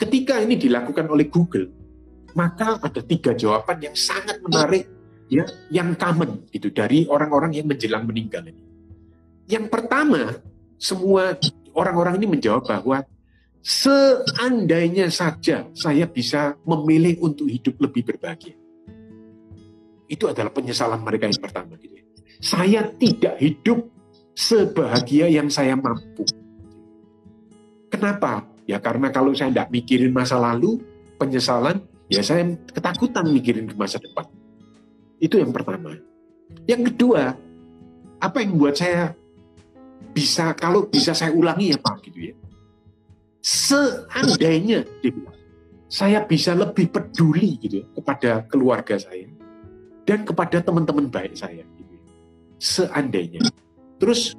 Ketika 0.00 0.40
ini 0.40 0.56
dilakukan 0.56 1.04
oleh 1.12 1.28
Google, 1.28 1.68
maka 2.32 2.80
ada 2.80 3.04
tiga 3.04 3.36
jawaban 3.36 3.84
yang 3.84 3.92
sangat 3.92 4.40
menarik 4.40 4.88
ya, 5.28 5.44
yang 5.68 5.92
common 6.00 6.48
itu 6.56 6.72
dari 6.72 7.04
orang-orang 7.04 7.52
yang 7.60 7.68
menjelang 7.68 8.08
meninggal 8.08 8.40
ini. 8.48 8.64
Yang 9.44 9.68
pertama, 9.68 10.40
semua 10.80 11.36
orang-orang 11.76 12.16
ini 12.16 12.40
menjawab 12.40 12.64
bahwa 12.64 13.04
seandainya 13.60 15.12
saja 15.12 15.68
saya 15.76 16.08
bisa 16.08 16.56
memilih 16.64 17.20
untuk 17.20 17.44
hidup 17.44 17.76
lebih 17.76 18.08
berbahagia. 18.08 18.56
Itu 20.08 20.32
adalah 20.32 20.50
penyesalan 20.50 21.04
mereka 21.04 21.28
yang 21.28 21.38
pertama. 21.38 21.76
Gitu 21.76 21.99
saya 22.40 22.88
tidak 22.96 23.36
hidup 23.36 23.84
sebahagia 24.32 25.28
yang 25.28 25.52
saya 25.52 25.76
mampu. 25.76 26.24
Kenapa? 27.92 28.48
Ya 28.64 28.80
karena 28.80 29.12
kalau 29.12 29.36
saya 29.36 29.52
tidak 29.52 29.68
mikirin 29.68 30.10
masa 30.10 30.40
lalu, 30.40 30.80
penyesalan, 31.20 31.84
ya 32.08 32.24
saya 32.24 32.48
ketakutan 32.72 33.28
mikirin 33.28 33.68
ke 33.68 33.76
masa 33.76 34.00
depan. 34.00 34.24
Itu 35.20 35.36
yang 35.36 35.52
pertama. 35.52 36.00
Yang 36.64 36.96
kedua, 36.96 37.36
apa 38.16 38.36
yang 38.40 38.56
membuat 38.56 38.80
saya 38.80 39.12
bisa, 40.16 40.56
kalau 40.56 40.88
bisa 40.88 41.12
saya 41.12 41.36
ulangi 41.36 41.76
ya 41.76 41.78
Pak, 41.78 41.96
gitu 42.08 42.32
ya. 42.32 42.34
Seandainya, 43.40 44.84
dia 45.04 45.12
bilang, 45.12 45.36
saya 45.90 46.24
bisa 46.24 46.56
lebih 46.56 46.88
peduli 46.88 47.60
gitu 47.60 47.84
ya, 47.84 47.86
kepada 48.00 48.30
keluarga 48.48 48.96
saya 48.96 49.28
dan 50.06 50.24
kepada 50.24 50.62
teman-teman 50.62 51.10
baik 51.10 51.34
saya 51.34 51.66
seandainya. 52.60 53.40
Terus 53.96 54.36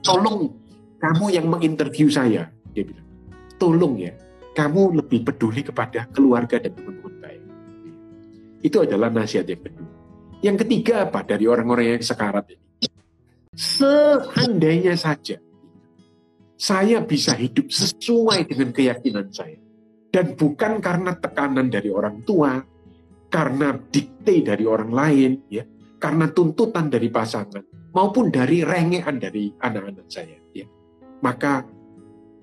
tolong 0.00 0.54
kamu 1.02 1.26
yang 1.34 1.46
menginterview 1.50 2.06
saya, 2.08 2.48
dia 2.70 2.84
bilang, 2.86 3.06
tolong 3.58 3.98
ya, 3.98 4.14
kamu 4.54 5.02
lebih 5.02 5.26
peduli 5.26 5.66
kepada 5.66 6.06
keluarga 6.14 6.62
dan 6.62 6.72
teman-teman 6.72 7.14
baik. 7.18 7.42
Itu 8.64 8.86
adalah 8.86 9.10
nasihat 9.10 9.50
yang 9.50 9.60
kedua. 9.60 9.90
Yang 10.40 10.56
ketiga 10.64 10.94
apa 11.10 11.20
dari 11.26 11.44
orang-orang 11.50 11.98
yang 11.98 12.04
sekarat 12.04 12.46
ini? 12.54 12.64
Seandainya 13.54 14.94
saja 14.98 15.38
saya 16.54 17.02
bisa 17.02 17.34
hidup 17.34 17.68
sesuai 17.68 18.48
dengan 18.48 18.70
keyakinan 18.70 19.28
saya. 19.34 19.58
Dan 20.08 20.38
bukan 20.38 20.78
karena 20.78 21.18
tekanan 21.18 21.66
dari 21.66 21.90
orang 21.90 22.22
tua, 22.22 22.62
karena 23.26 23.74
dikte 23.74 24.46
dari 24.46 24.62
orang 24.62 24.92
lain, 24.94 25.30
ya, 25.50 25.66
karena 26.04 26.28
tuntutan 26.28 26.92
dari 26.92 27.08
pasangan 27.08 27.64
maupun 27.96 28.28
dari 28.28 28.60
rengean 28.60 29.16
dari 29.16 29.48
anak-anak 29.56 30.04
saya 30.12 30.36
ya. 30.52 30.68
Maka 31.24 31.64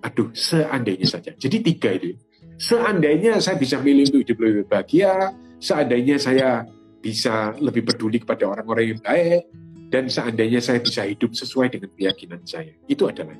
aduh 0.01 0.33
seandainya 0.33 1.05
saja. 1.05 1.29
Jadi 1.37 1.61
tiga 1.61 1.93
itu. 1.93 2.17
Seandainya 2.57 3.37
saya 3.37 3.61
bisa 3.61 3.77
milih 3.77 4.09
untuk 4.09 4.21
hidup 4.25 4.37
lebih 4.41 4.65
bahagia 4.65 5.33
seandainya 5.61 6.17
saya 6.17 6.65
bisa 7.01 7.53
lebih 7.61 7.85
peduli 7.85 8.17
kepada 8.17 8.49
orang-orang 8.49 8.97
yang 8.97 9.01
baik 9.05 9.45
dan 9.93 10.09
seandainya 10.09 10.57
saya 10.57 10.81
bisa 10.81 11.05
hidup 11.05 11.37
sesuai 11.37 11.69
dengan 11.69 11.93
keyakinan 11.93 12.41
saya. 12.41 12.73
Itu 12.89 13.05
adalah. 13.05 13.37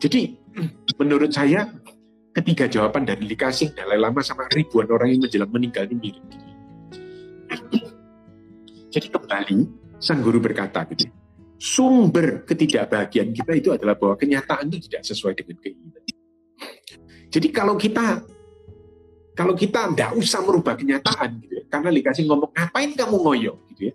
Jadi 0.00 0.32
menurut 0.96 1.28
saya 1.28 1.68
ketiga 2.32 2.64
jawaban 2.68 3.04
dari 3.04 3.28
dikasih 3.28 3.76
Dalai 3.76 4.00
Lama 4.00 4.24
sama 4.24 4.48
ribuan 4.48 4.88
orang 4.88 5.12
yang 5.12 5.20
menjelang 5.28 5.52
meninggal 5.52 5.84
ini 5.92 5.96
mirip 6.00 6.47
jadi 8.98 9.14
kembali 9.14 9.58
sang 10.02 10.18
guru 10.26 10.42
berkata 10.42 10.82
gitu, 10.90 11.06
sumber 11.54 12.42
ketidakbahagiaan 12.42 13.30
kita 13.30 13.52
itu 13.54 13.70
adalah 13.70 13.94
bahwa 13.94 14.18
kenyataan 14.18 14.66
itu 14.74 14.90
tidak 14.90 15.06
sesuai 15.06 15.38
dengan 15.38 15.56
keinginan. 15.62 16.02
Jadi 17.30 17.48
kalau 17.54 17.78
kita 17.78 18.26
kalau 19.38 19.54
kita 19.54 19.94
tidak 19.94 20.10
usah 20.18 20.42
merubah 20.42 20.74
kenyataan 20.74 21.38
gitu 21.46 21.62
ya, 21.62 21.64
karena 21.70 21.94
dikasih 21.94 22.26
ngomong 22.26 22.50
ngapain 22.50 22.90
kamu 22.98 23.16
ngoyo 23.22 23.52
gitu 23.70 23.94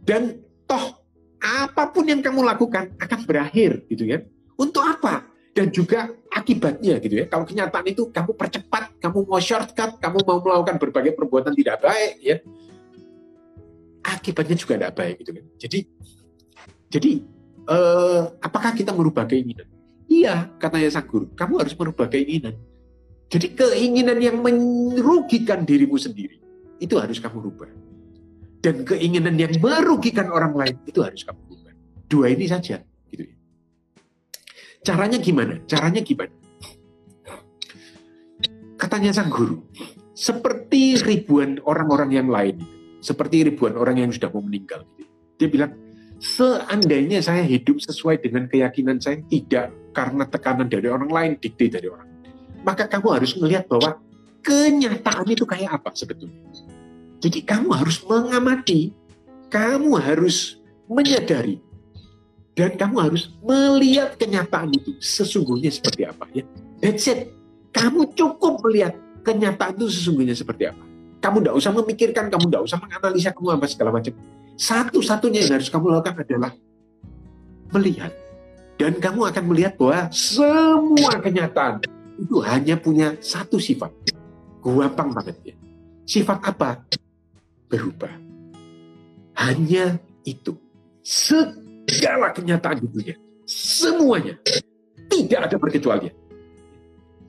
Dan 0.00 0.40
toh 0.64 1.04
apa 1.44 1.92
pun 1.92 2.08
yang 2.08 2.24
kamu 2.24 2.40
lakukan 2.40 2.96
akan 2.96 3.20
berakhir 3.28 3.84
gitu 3.92 4.08
ya. 4.08 4.24
Untuk 4.56 4.80
apa? 4.80 5.28
dan 5.52 5.68
juga 5.68 6.08
akibatnya 6.32 6.96
gitu 6.98 7.14
ya. 7.20 7.24
Kalau 7.28 7.44
kenyataan 7.44 7.84
itu 7.84 8.08
kamu 8.08 8.32
percepat, 8.32 8.96
kamu 8.96 9.28
mau 9.28 9.36
shortcut, 9.36 10.00
kamu 10.00 10.24
mau 10.24 10.40
melakukan 10.40 10.80
berbagai 10.80 11.12
perbuatan 11.12 11.52
tidak 11.52 11.84
baik 11.84 12.14
ya. 12.24 12.36
Akibatnya 14.02 14.56
juga 14.58 14.78
tidak 14.78 14.92
baik 14.98 15.14
gitu 15.22 15.30
kan. 15.34 15.44
Jadi 15.58 15.78
jadi 16.92 17.10
eh, 17.70 18.22
apakah 18.42 18.74
kita 18.74 18.90
merubah 18.92 19.24
keinginan? 19.24 19.66
Iya, 20.12 20.52
katanya 20.60 20.88
sang 20.92 21.08
guru, 21.08 21.30
kamu 21.32 21.54
harus 21.64 21.74
merubah 21.78 22.06
keinginan. 22.10 22.58
Jadi 23.32 23.56
keinginan 23.56 24.18
yang 24.20 24.36
merugikan 24.44 25.64
dirimu 25.64 25.96
sendiri 25.96 26.36
itu 26.82 26.94
harus 27.00 27.16
kamu 27.16 27.48
rubah. 27.48 27.70
Dan 28.60 28.84
keinginan 28.84 29.40
yang 29.40 29.56
merugikan 29.56 30.28
orang 30.28 30.52
lain 30.52 30.76
itu 30.84 31.00
harus 31.00 31.24
kamu 31.24 31.40
rubah. 31.48 31.72
Dua 32.12 32.28
ini 32.28 32.44
saja 32.44 32.84
Caranya 34.82 35.18
gimana? 35.22 35.62
Caranya 35.70 36.02
gimana? 36.02 36.34
Katanya 38.74 39.14
sang 39.14 39.30
guru, 39.30 39.62
seperti 40.10 40.98
ribuan 40.98 41.62
orang-orang 41.62 42.10
yang 42.10 42.26
lain, 42.26 42.58
seperti 43.02 43.50
ribuan 43.50 43.74
orang 43.74 43.98
yang 43.98 44.10
sudah 44.14 44.30
mau 44.30 44.40
meninggal. 44.40 44.86
Dia 45.36 45.50
bilang, 45.50 45.74
seandainya 46.22 47.18
saya 47.18 47.42
hidup 47.42 47.82
sesuai 47.82 48.22
dengan 48.22 48.46
keyakinan 48.46 49.02
saya, 49.02 49.18
tidak 49.26 49.74
karena 49.90 50.24
tekanan 50.30 50.70
dari 50.70 50.86
orang 50.86 51.10
lain, 51.10 51.32
dikte 51.42 51.66
dari 51.66 51.90
orang 51.90 52.12
maka 52.62 52.86
kamu 52.86 53.08
harus 53.20 53.34
melihat 53.36 53.66
bahwa 53.66 53.98
kenyataan 54.42 55.26
itu 55.28 55.44
kayak 55.46 55.82
apa 55.82 55.90
sebetulnya. 55.94 56.38
Jadi 57.22 57.38
kamu 57.46 57.70
harus 57.74 58.02
mengamati, 58.02 58.90
kamu 59.50 59.98
harus 59.98 60.58
menyadari 60.90 61.62
dan 62.58 62.74
kamu 62.74 62.96
harus 62.98 63.30
melihat 63.42 64.18
kenyataan 64.18 64.74
itu 64.74 64.98
sesungguhnya 64.98 65.70
seperti 65.70 66.02
apa 66.06 66.26
ya. 66.34 66.46
That's 66.82 67.06
it. 67.06 67.30
Kamu 67.70 68.10
cukup 68.18 68.62
melihat 68.66 68.98
kenyataan 69.22 69.78
itu 69.78 69.86
sesungguhnya 69.90 70.34
seperti 70.34 70.70
apa. 70.70 70.82
Kamu 71.22 71.38
tidak 71.38 71.54
usah 71.54 71.70
memikirkan, 71.70 72.26
kamu 72.26 72.50
tidak 72.50 72.62
usah 72.66 72.78
menganalisa, 72.82 73.30
kamu 73.30 73.48
apa 73.54 73.66
segala 73.70 73.90
macam. 73.94 74.12
Satu-satunya 74.58 75.46
yang 75.46 75.62
harus 75.62 75.70
kamu 75.70 75.86
lakukan 75.94 76.18
adalah 76.18 76.50
melihat. 77.78 78.12
Dan 78.74 78.98
kamu 78.98 79.30
akan 79.30 79.44
melihat 79.46 79.78
bahwa 79.78 80.10
semua 80.10 81.14
kenyataan 81.22 81.86
itu 82.18 82.36
hanya 82.42 82.74
punya 82.74 83.14
satu 83.22 83.62
sifat. 83.62 83.94
Gampang 84.62 85.14
banget 85.14 85.36
ya. 85.46 85.54
Sifat 86.02 86.42
apa? 86.42 86.82
Berubah. 87.70 88.10
Hanya 89.38 90.02
itu. 90.26 90.58
Segala 91.06 92.34
kenyataan 92.34 92.82
di 92.82 92.86
dunia. 92.90 93.14
Semuanya. 93.46 94.34
Tidak 95.06 95.38
ada 95.38 95.54
perkecualian. 95.54 96.14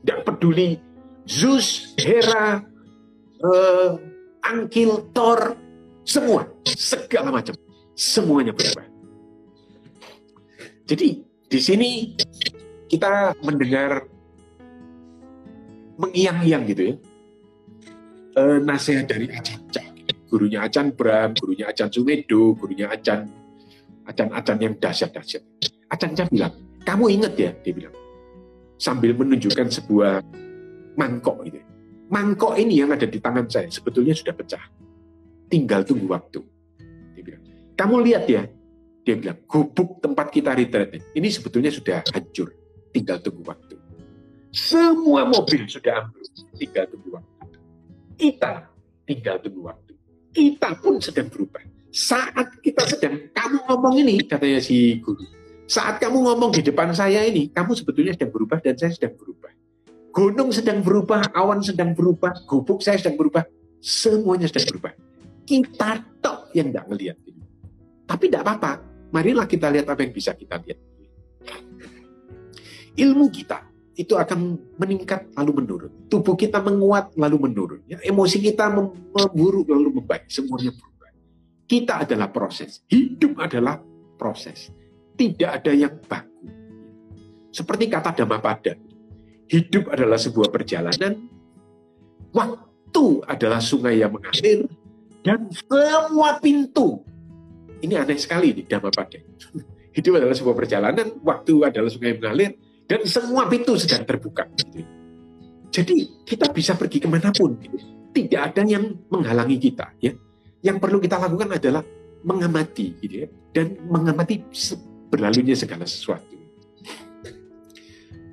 Tidak 0.02 0.20
peduli 0.26 0.78
Zeus, 1.24 1.96
Hera, 1.96 2.60
uh, 3.44 4.00
Angkil, 4.44 5.12
Thor, 5.12 5.56
semua. 6.04 6.48
Segala 6.66 7.32
macam. 7.32 7.56
Semuanya 7.94 8.56
berubah. 8.56 8.88
Jadi 10.84 11.24
di 11.48 11.60
sini 11.62 12.18
kita 12.90 13.38
mendengar 13.46 14.04
mengiang-iang 15.96 16.64
gitu 16.68 16.84
ya. 16.92 16.96
Uh, 18.34 18.58
nasihat 18.66 19.06
dari 19.06 19.30
Acan 19.30 19.62
Gurunya 20.34 20.66
Acan 20.66 20.90
Bram, 20.90 21.38
gurunya 21.38 21.70
Acan 21.70 21.94
Sumedo, 21.94 22.58
gurunya 22.58 22.90
Acan 22.90 23.30
acan-acan 24.10 24.58
yang 24.58 24.74
dahsyat-dahsyat. 24.82 25.46
Acan-acan 25.94 26.28
bilang, 26.34 26.54
kamu 26.82 27.06
ingat 27.22 27.34
ya, 27.38 27.52
dia 27.62 27.74
bilang, 27.78 27.94
sambil 28.82 29.14
menunjukkan 29.14 29.70
sebuah 29.70 30.26
mangkok 30.98 31.46
itu. 31.46 31.62
Mangkok 32.14 32.54
ini 32.62 32.78
yang 32.78 32.94
ada 32.94 33.10
di 33.10 33.18
tangan 33.18 33.50
saya 33.50 33.74
sebetulnya 33.74 34.14
sudah 34.14 34.38
pecah. 34.38 34.62
Tinggal 35.50 35.82
tunggu 35.82 36.06
waktu. 36.14 36.46
Dia 37.18 37.22
bilang, 37.26 37.44
kamu 37.74 37.96
lihat 38.06 38.30
ya, 38.30 38.46
dia 39.02 39.16
bilang, 39.18 39.42
gubuk 39.50 39.98
tempat 39.98 40.30
kita 40.30 40.54
retreat 40.54 41.02
ini 41.18 41.28
sebetulnya 41.34 41.74
sudah 41.74 42.06
hancur. 42.14 42.54
Tinggal 42.94 43.18
tunggu 43.26 43.42
waktu. 43.50 43.76
Semua 44.54 45.26
mobil 45.26 45.66
sudah 45.66 46.06
ambruk. 46.06 46.30
Tinggal 46.54 46.86
tunggu 46.94 47.10
waktu. 47.18 47.58
Kita 48.14 48.70
tinggal 49.10 49.42
tunggu 49.42 49.62
waktu. 49.66 49.94
Kita 50.30 50.78
pun 50.78 51.02
sedang 51.02 51.34
berubah 51.34 51.74
saat 51.94 52.58
kita 52.66 52.90
sedang 52.90 53.30
kamu 53.30 53.70
ngomong 53.70 54.02
ini 54.02 54.26
katanya 54.26 54.58
si 54.58 54.98
guru 54.98 55.22
saat 55.70 56.02
kamu 56.02 56.26
ngomong 56.26 56.50
di 56.50 56.66
depan 56.66 56.90
saya 56.90 57.22
ini 57.22 57.54
kamu 57.54 57.78
sebetulnya 57.78 58.18
sedang 58.18 58.34
berubah 58.34 58.58
dan 58.66 58.74
saya 58.74 58.98
sedang 58.98 59.14
berubah 59.14 59.53
gunung 60.14 60.54
sedang 60.54 60.86
berubah 60.86 61.34
awan 61.34 61.66
sedang 61.66 61.98
berubah 61.98 62.46
gubuk 62.46 62.86
saya 62.86 63.02
sedang 63.02 63.18
berubah 63.18 63.44
semuanya 63.82 64.46
sedang 64.46 64.78
berubah 64.78 64.94
kita 65.44 66.06
tok 66.22 66.54
yang 66.54 66.70
tidak 66.70 66.86
melihat 66.88 67.18
ini 67.26 67.44
tapi 68.06 68.30
tidak 68.30 68.46
apa-apa 68.46 68.72
marilah 69.10 69.50
kita 69.50 69.68
lihat 69.74 69.90
apa 69.90 70.06
yang 70.06 70.14
bisa 70.14 70.38
kita 70.38 70.62
lihat 70.62 70.80
ilmu 72.94 73.28
kita 73.34 73.74
itu 73.94 74.18
akan 74.18 74.58
meningkat 74.82 75.30
lalu 75.38 75.62
menurun. 75.62 75.92
Tubuh 76.10 76.34
kita 76.34 76.58
menguat 76.66 77.14
lalu 77.14 77.50
menurun. 77.50 77.82
Ya, 77.86 78.02
emosi 78.02 78.42
kita 78.42 78.70
memburuk 78.74 79.70
lalu 79.70 80.02
membaik. 80.02 80.26
Semuanya 80.34 80.74
berubah. 80.74 81.10
Kita 81.70 82.02
adalah 82.02 82.34
proses. 82.34 82.82
Hidup 82.90 83.38
adalah 83.38 83.78
proses. 84.18 84.74
Tidak 85.14 85.50
ada 85.62 85.72
yang 85.74 85.94
baku. 86.10 86.50
Seperti 87.54 87.86
kata 87.86 88.18
Dhammapada. 88.18 88.74
Hidup 89.50 89.92
adalah 89.92 90.20
sebuah 90.20 90.50
perjalanan. 90.50 91.30
Waktu 92.34 93.06
adalah 93.28 93.60
sungai 93.62 94.00
yang 94.02 94.14
mengalir. 94.16 94.68
Dan 95.24 95.48
semua 95.52 96.40
pintu. 96.44 97.00
Ini 97.84 98.04
aneh 98.04 98.20
sekali 98.20 98.56
di 98.56 98.64
Dhammapada. 98.64 99.20
Hidup 99.96 100.14
adalah 100.20 100.36
sebuah 100.36 100.56
perjalanan. 100.56 101.08
Waktu 101.22 101.54
adalah 101.68 101.90
sungai 101.92 102.16
yang 102.16 102.20
mengalir. 102.24 102.52
Dan 102.88 103.08
semua 103.08 103.48
pintu 103.48 103.80
sedang 103.80 104.04
terbuka. 104.04 104.48
Jadi 105.74 106.26
kita 106.28 106.52
bisa 106.52 106.76
pergi 106.76 107.02
ke 107.02 107.08
mana 107.08 107.32
pun. 107.32 107.56
Tidak 108.14 108.42
ada 108.42 108.62
yang 108.68 109.08
menghalangi 109.10 109.58
kita. 109.58 109.90
ya 109.98 110.14
yang 110.64 110.80
perlu 110.80 110.98
kita 111.04 111.20
lakukan 111.20 111.60
adalah 111.60 111.84
mengamati 112.24 112.96
gitu 113.04 113.28
ya 113.28 113.30
dan 113.52 113.76
mengamati 113.84 114.40
berlalunya 115.12 115.54
segala 115.60 115.84
sesuatu 115.84 116.33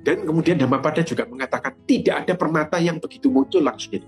dan 0.01 0.25
kemudian 0.25 0.57
Dhammapada 0.57 1.05
juga 1.05 1.29
mengatakan 1.29 1.77
tidak 1.85 2.25
ada 2.25 2.33
permata 2.33 2.77
yang 2.81 2.97
begitu 2.97 3.29
muncul 3.29 3.61
langsung 3.61 3.93
jadi 3.93 4.07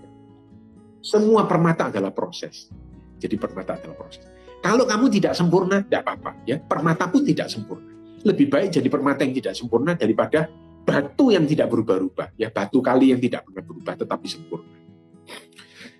semua 1.03 1.43
permata 1.43 1.91
adalah 1.91 2.15
proses. 2.15 2.71
Jadi 3.19 3.35
permata 3.35 3.75
adalah 3.75 3.95
proses. 3.99 4.23
Kalau 4.63 4.87
kamu 4.87 5.11
tidak 5.11 5.35
sempurna 5.35 5.83
tidak 5.83 6.07
apa-apa 6.07 6.47
ya. 6.47 6.63
Permata 6.63 7.11
pun 7.11 7.27
tidak 7.27 7.51
sempurna. 7.51 7.91
Lebih 8.23 8.47
baik 8.47 8.79
jadi 8.79 8.87
permata 8.87 9.27
yang 9.27 9.35
tidak 9.35 9.51
sempurna 9.59 9.99
daripada 9.99 10.47
batu 10.87 11.35
yang 11.35 11.43
tidak 11.43 11.67
berubah-ubah 11.67 12.39
ya. 12.39 12.47
Batu 12.47 12.79
kali 12.79 13.11
yang 13.11 13.19
tidak 13.19 13.43
pernah 13.43 13.63
berubah 13.67 13.99
tetapi 13.99 14.27
sempurna 14.31 14.83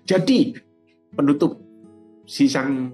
jadi 0.04 0.52
penutup 1.16 1.56
si 2.28 2.44
sang 2.44 2.92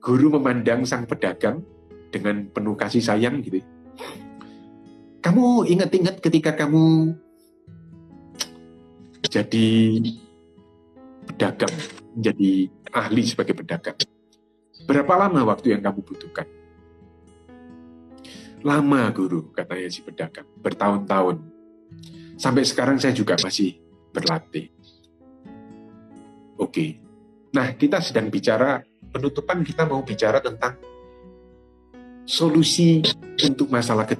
guru 0.00 0.40
memandang 0.40 0.88
sang 0.88 1.04
pedagang 1.04 1.60
dengan 2.08 2.48
penuh 2.48 2.76
kasih 2.76 3.04
sayang 3.04 3.44
gitu. 3.44 3.60
Kamu 5.22 5.64
ingat-ingat 5.70 6.18
ketika 6.18 6.50
kamu 6.52 7.14
jadi 9.30 9.70
pedagang, 11.30 11.74
menjadi 12.12 12.68
ahli 12.90 13.22
sebagai 13.24 13.54
pedagang. 13.54 13.96
Berapa 14.84 15.14
lama 15.14 15.46
waktu 15.46 15.78
yang 15.78 15.82
kamu 15.86 16.02
butuhkan? 16.02 16.44
Lama 18.66 19.08
guru, 19.14 19.54
katanya 19.54 19.88
si 19.88 20.02
pedagang. 20.02 20.46
Bertahun-tahun. 20.58 21.38
Sampai 22.36 22.66
sekarang 22.66 22.98
saya 22.98 23.14
juga 23.14 23.38
masih 23.38 23.78
berlatih. 24.10 24.68
Oke, 26.58 27.02
Nah, 27.52 27.68
kita 27.76 28.00
sedang 28.00 28.32
bicara 28.32 28.80
penutupan 29.12 29.60
kita 29.60 29.84
mau 29.84 30.00
bicara 30.00 30.40
tentang 30.40 30.80
solusi 32.24 33.02
untuk 33.42 33.68
masalah 33.68 34.06
ke 34.06 34.14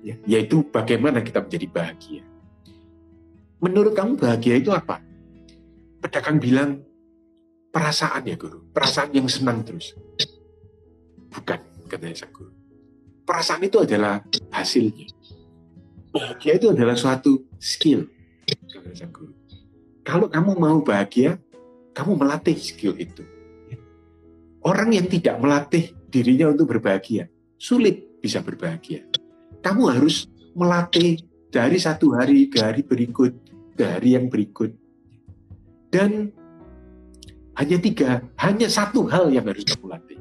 ya, 0.00 0.16
yaitu 0.24 0.64
bagaimana 0.68 1.20
kita 1.20 1.44
menjadi 1.44 1.66
bahagia. 1.68 2.22
Menurut 3.60 3.92
kamu 3.92 4.16
bahagia 4.16 4.56
itu 4.56 4.72
apa? 4.72 5.04
Pedagang 6.00 6.40
bilang 6.40 6.80
perasaan 7.68 8.24
ya 8.24 8.36
guru, 8.40 8.64
perasaan 8.72 9.12
yang 9.12 9.28
senang 9.28 9.60
terus. 9.60 9.92
Bukan, 11.28 11.60
katanya 11.86 12.16
sang 12.16 12.32
guru. 12.32 12.50
Perasaan 13.28 13.62
itu 13.62 13.78
adalah 13.84 14.24
hasilnya. 14.50 15.06
Bahagia 16.10 16.58
itu 16.58 16.72
adalah 16.72 16.96
suatu 16.96 17.46
skill, 17.60 18.08
kata 18.48 18.96
sang 18.96 19.12
guru. 19.12 19.36
Kalau 20.02 20.26
kamu 20.26 20.56
mau 20.56 20.80
bahagia, 20.80 21.36
kamu 21.92 22.16
melatih 22.16 22.56
skill 22.56 22.96
itu. 22.96 23.22
Orang 24.64 24.92
yang 24.92 25.06
tidak 25.06 25.36
melatih 25.40 25.99
dirinya 26.10 26.50
untuk 26.50 26.74
berbahagia, 26.76 27.30
sulit 27.56 28.20
bisa 28.20 28.42
berbahagia. 28.42 29.06
Kamu 29.62 29.82
harus 29.88 30.26
melatih 30.52 31.22
dari 31.48 31.78
satu 31.78 32.12
hari 32.18 32.50
ke 32.50 32.58
hari 32.60 32.82
berikut, 32.82 33.32
ke 33.78 33.84
hari 33.86 34.18
yang 34.18 34.26
berikut. 34.26 34.74
Dan 35.90 36.30
hanya 37.58 37.78
tiga, 37.82 38.22
hanya 38.38 38.66
satu 38.70 39.06
hal 39.10 39.30
yang 39.30 39.46
harus 39.46 39.66
kamu 39.66 39.86
latih. 39.90 40.18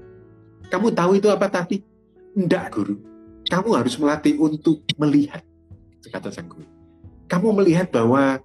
Kamu 0.70 0.94
tahu 0.94 1.12
itu 1.18 1.28
apa 1.30 1.50
tadi? 1.50 1.82
Tidak, 2.38 2.66
guru. 2.70 2.96
Kamu 3.50 3.70
harus 3.74 3.98
melatih 3.98 4.38
untuk 4.38 4.86
melihat, 5.02 5.42
kata 6.06 6.30
sang 6.30 6.46
guru. 6.46 6.66
Kamu 7.30 7.54
melihat 7.62 7.90
bahwa 7.90 8.42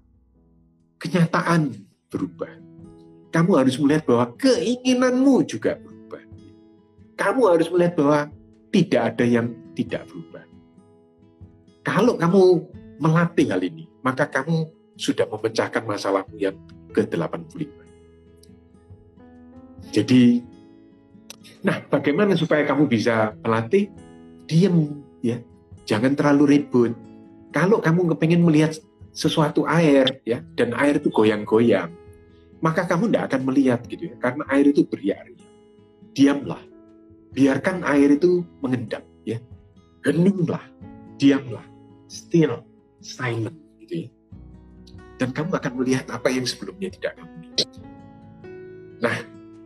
kenyataan 1.00 1.72
berubah. 2.08 2.52
Kamu 3.32 3.50
harus 3.58 3.76
melihat 3.80 4.04
bahwa 4.08 4.30
keinginanmu 4.38 5.44
juga 5.44 5.76
berubah. 5.76 5.93
Kamu 7.14 7.40
harus 7.46 7.68
melihat 7.70 7.94
bahwa 7.98 8.20
tidak 8.74 9.02
ada 9.14 9.24
yang 9.24 9.54
tidak 9.78 10.06
berubah. 10.10 10.44
Kalau 11.84 12.14
kamu 12.18 12.42
melatih 12.98 13.46
hal 13.52 13.60
ini, 13.62 13.86
maka 14.02 14.26
kamu 14.26 14.66
sudah 14.98 15.26
memecahkan 15.30 15.82
masalahmu 15.84 16.34
yang 16.38 16.56
ke-85. 16.94 17.70
Jadi, 19.94 20.42
nah 21.62 21.82
bagaimana 21.86 22.34
supaya 22.34 22.66
kamu 22.66 22.90
bisa 22.90 23.34
melatih? 23.42 23.90
Diam, 24.48 25.04
ya. 25.22 25.38
Jangan 25.84 26.16
terlalu 26.16 26.58
ribut. 26.58 26.92
Kalau 27.52 27.78
kamu 27.78 28.16
kepengen 28.16 28.42
melihat 28.42 28.74
sesuatu 29.14 29.62
air, 29.68 30.18
ya, 30.26 30.42
dan 30.58 30.74
air 30.74 30.98
itu 30.98 31.12
goyang-goyang, 31.12 31.92
maka 32.58 32.88
kamu 32.88 33.12
tidak 33.12 33.24
akan 33.30 33.40
melihat 33.46 33.80
gitu 33.86 34.10
ya, 34.10 34.16
karena 34.18 34.42
air 34.50 34.66
itu 34.72 34.82
beriari. 34.88 35.36
Diamlah, 36.16 36.62
biarkan 37.34 37.82
air 37.82 38.14
itu 38.14 38.46
mengendap, 38.62 39.02
ya. 39.26 39.42
Heninglah, 40.06 40.62
diamlah, 41.18 41.66
still, 42.06 42.62
silent 43.02 43.58
gitu 43.82 44.06
ya. 44.06 44.08
Dan 45.18 45.34
kamu 45.34 45.58
akan 45.58 45.72
melihat 45.78 46.06
apa 46.10 46.30
yang 46.30 46.46
sebelumnya 46.46 46.88
tidak 46.94 47.18
kamu 47.18 47.34
lihat. 47.42 47.70
Nah, 49.02 49.16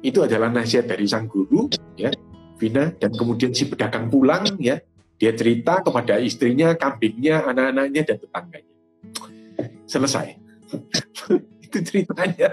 itu 0.00 0.18
adalah 0.24 0.48
nasihat 0.48 0.88
dari 0.88 1.04
sang 1.04 1.28
guru, 1.28 1.68
ya, 1.94 2.10
Vina, 2.58 2.90
dan 2.96 3.12
kemudian 3.12 3.52
si 3.52 3.68
pedagang 3.68 4.08
pulang, 4.08 4.48
ya, 4.58 4.80
dia 5.18 5.32
cerita 5.34 5.82
kepada 5.84 6.18
istrinya, 6.22 6.74
kambingnya, 6.74 7.44
anak-anaknya, 7.46 8.02
dan 8.06 8.16
tetangganya. 8.18 8.74
Selesai. 9.84 10.26
itu 11.68 11.78
ceritanya. 11.84 12.50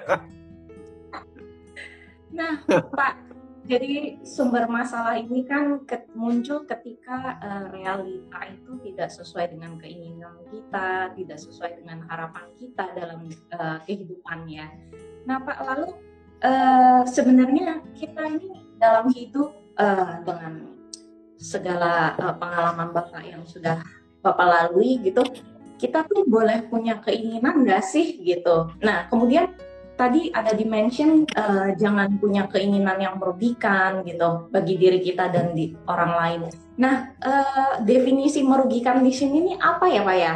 Nah, 2.35 2.59
Pak, 2.67 3.24
jadi 3.65 4.21
sumber 4.21 4.69
masalah 4.69 5.17
ini 5.17 5.41
kan 5.41 5.81
muncul 6.13 6.69
ketika 6.69 7.41
uh, 7.41 7.65
realita 7.73 8.39
itu 8.53 8.77
tidak 8.85 9.09
sesuai 9.09 9.57
dengan 9.57 9.81
keinginan 9.81 10.37
kita, 10.53 11.09
tidak 11.17 11.39
sesuai 11.41 11.81
dengan 11.81 12.05
harapan 12.05 12.45
kita 12.61 12.93
dalam 12.93 13.25
uh, 13.57 13.81
kehidupannya. 13.89 14.69
Nah 15.25 15.41
Pak, 15.41 15.57
lalu 15.65 15.89
uh, 16.45 17.01
sebenarnya 17.09 17.81
kita 17.97 18.37
ini 18.37 18.69
dalam 18.77 19.09
hidup 19.09 19.57
uh, 19.81 20.21
dengan 20.21 20.69
segala 21.41 22.13
uh, 22.21 22.37
pengalaman 22.37 22.93
Bapak 22.93 23.25
yang 23.25 23.41
sudah 23.49 23.81
Bapak 24.21 24.45
lalui 24.45 25.01
gitu, 25.01 25.25
kita 25.81 26.05
tuh 26.05 26.21
boleh 26.29 26.69
punya 26.69 27.01
keinginan 27.01 27.65
nggak 27.65 27.81
sih 27.81 28.21
gitu. 28.21 28.69
Nah 28.85 29.09
kemudian 29.09 29.49
tadi 29.95 30.27
ada 30.29 30.51
dimension 30.51 31.23
uh, 31.23 31.71
jangan 31.79 32.19
punya 32.19 32.45
keinginan 32.51 32.99
yang 32.99 33.15
merugikan 33.15 34.03
gitu 34.03 34.51
bagi 34.51 34.75
diri 34.75 34.99
kita 34.99 35.31
dan 35.31 35.55
di 35.55 35.71
orang 35.87 36.11
lain. 36.13 36.41
Nah, 36.75 37.15
uh, 37.23 37.79
definisi 37.81 38.43
merugikan 38.43 38.99
di 39.01 39.15
sini 39.15 39.35
ini 39.39 39.53
apa 39.55 39.87
ya, 39.87 40.03
Pak 40.03 40.17
ya? 40.19 40.35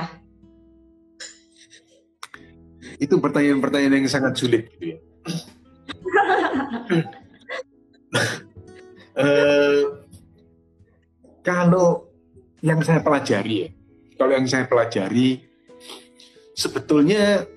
Itu 2.99 3.19
pertanyaan-pertanyaan 3.19 4.03
yang 4.03 4.11
sangat 4.11 4.39
sulit 4.39 4.71
gitu 4.75 4.95
ya. 4.95 4.97
uh, 9.19 9.83
kalau 11.43 12.07
yang 12.63 12.79
saya 12.83 12.99
pelajari 13.03 13.55
ya, 13.67 13.69
kalau 14.15 14.31
yang 14.35 14.47
saya 14.47 14.67
pelajari 14.67 15.43
sebetulnya 16.55 17.47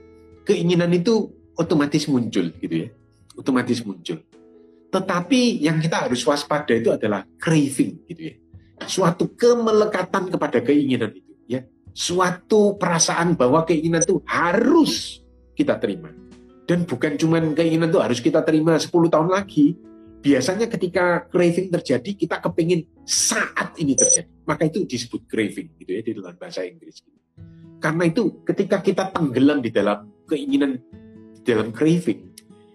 keinginan 0.46 0.94
itu 0.94 1.41
otomatis 1.56 2.08
muncul 2.08 2.52
gitu 2.58 2.74
ya. 2.74 2.88
Otomatis 3.36 3.80
muncul. 3.84 4.20
Tetapi 4.92 5.64
yang 5.64 5.80
kita 5.80 6.04
harus 6.04 6.20
waspada 6.28 6.76
itu 6.76 6.92
adalah 6.92 7.24
craving 7.40 8.04
gitu 8.12 8.22
ya. 8.28 8.34
Suatu 8.84 9.32
kemelekatan 9.32 10.28
kepada 10.28 10.60
keinginan 10.60 11.16
itu 11.16 11.32
ya. 11.48 11.64
Suatu 11.96 12.76
perasaan 12.76 13.36
bahwa 13.36 13.64
keinginan 13.64 14.04
itu 14.04 14.20
harus 14.28 15.24
kita 15.56 15.80
terima. 15.80 16.12
Dan 16.68 16.84
bukan 16.84 17.16
cuma 17.16 17.40
keinginan 17.40 17.88
itu 17.88 18.00
harus 18.00 18.20
kita 18.20 18.44
terima 18.44 18.76
10 18.76 18.92
tahun 18.92 19.28
lagi. 19.32 19.76
Biasanya 20.22 20.70
ketika 20.70 21.26
craving 21.26 21.74
terjadi 21.74 22.10
kita 22.14 22.36
kepingin 22.38 22.86
saat 23.02 23.74
ini 23.80 23.96
terjadi. 23.96 24.28
Maka 24.46 24.68
itu 24.68 24.84
disebut 24.86 25.26
craving 25.26 25.72
gitu 25.82 25.90
ya 25.90 26.02
di 26.04 26.12
dalam 26.14 26.36
bahasa 26.38 26.62
Inggris. 26.62 27.02
Karena 27.82 28.06
itu 28.06 28.44
ketika 28.46 28.78
kita 28.78 29.10
tenggelam 29.10 29.58
di 29.58 29.74
dalam 29.74 30.06
keinginan 30.30 30.78
dalam 31.42 31.70
craving. 31.74 32.32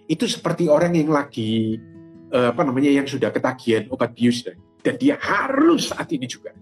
Itu 0.07 0.27
seperti 0.27 0.71
orang 0.71 0.95
yang 0.95 1.11
lagi 1.11 1.75
uh, 2.31 2.55
apa 2.55 2.63
namanya 2.63 2.91
yang 2.91 3.07
sudah 3.07 3.31
ketagihan 3.31 3.87
obat 3.91 4.15
bius 4.15 4.43
dan, 4.43 4.55
dan 4.83 4.95
dia 4.95 5.15
harus 5.19 5.91
saat 5.91 6.07
ini 6.15 6.27
juga. 6.27 6.55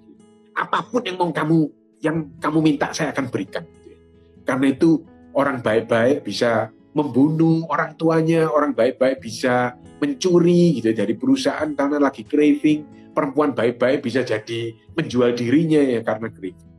Apa 0.56 0.88
pun 0.88 1.04
yang 1.06 1.20
mau 1.20 1.30
kamu 1.30 1.70
yang 2.02 2.38
kamu 2.38 2.60
minta 2.62 2.94
saya 2.94 3.12
akan 3.12 3.28
berikan 3.30 3.66
karena 4.46 4.72
itu 4.72 5.02
orang 5.34 5.60
baik-baik 5.60 6.22
bisa 6.22 6.70
membunuh 6.96 7.66
orang 7.68 7.98
tuanya 7.98 8.48
orang 8.48 8.72
baik-baik 8.72 9.20
bisa 9.20 9.76
mencuri 10.00 10.80
gitu 10.80 10.94
dari 10.94 11.18
perusahaan 11.18 11.68
karena 11.74 11.98
lagi 12.00 12.24
craving. 12.24 12.94
Perempuan 13.16 13.56
baik-baik 13.56 14.04
bisa 14.04 14.28
jadi 14.28 14.76
menjual 14.92 15.40
dirinya 15.40 15.80
ya 15.80 16.04
karena 16.04 16.28
craving. 16.28 16.72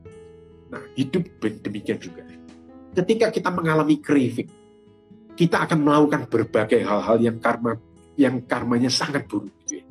Nah 0.68 0.84
hidup 0.94 1.24
demikian 1.40 1.96
juga. 1.96 2.22
Ketika 2.96 3.32
kita 3.32 3.48
mengalami 3.52 4.00
craving 4.00 4.48
kita 5.36 5.68
akan 5.68 5.84
melakukan 5.84 6.22
berbagai 6.32 6.80
hal-hal 6.80 7.20
yang 7.20 7.36
karma 7.36 7.76
yang 8.16 8.40
karmanya 8.48 8.88
sangat 8.88 9.28
buruk 9.28 9.52
gitu 9.64 9.84
ya, 9.84 9.86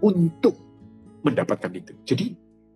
untuk 0.00 0.56
mendapatkan 1.20 1.68
itu. 1.76 1.92
Jadi 2.08 2.26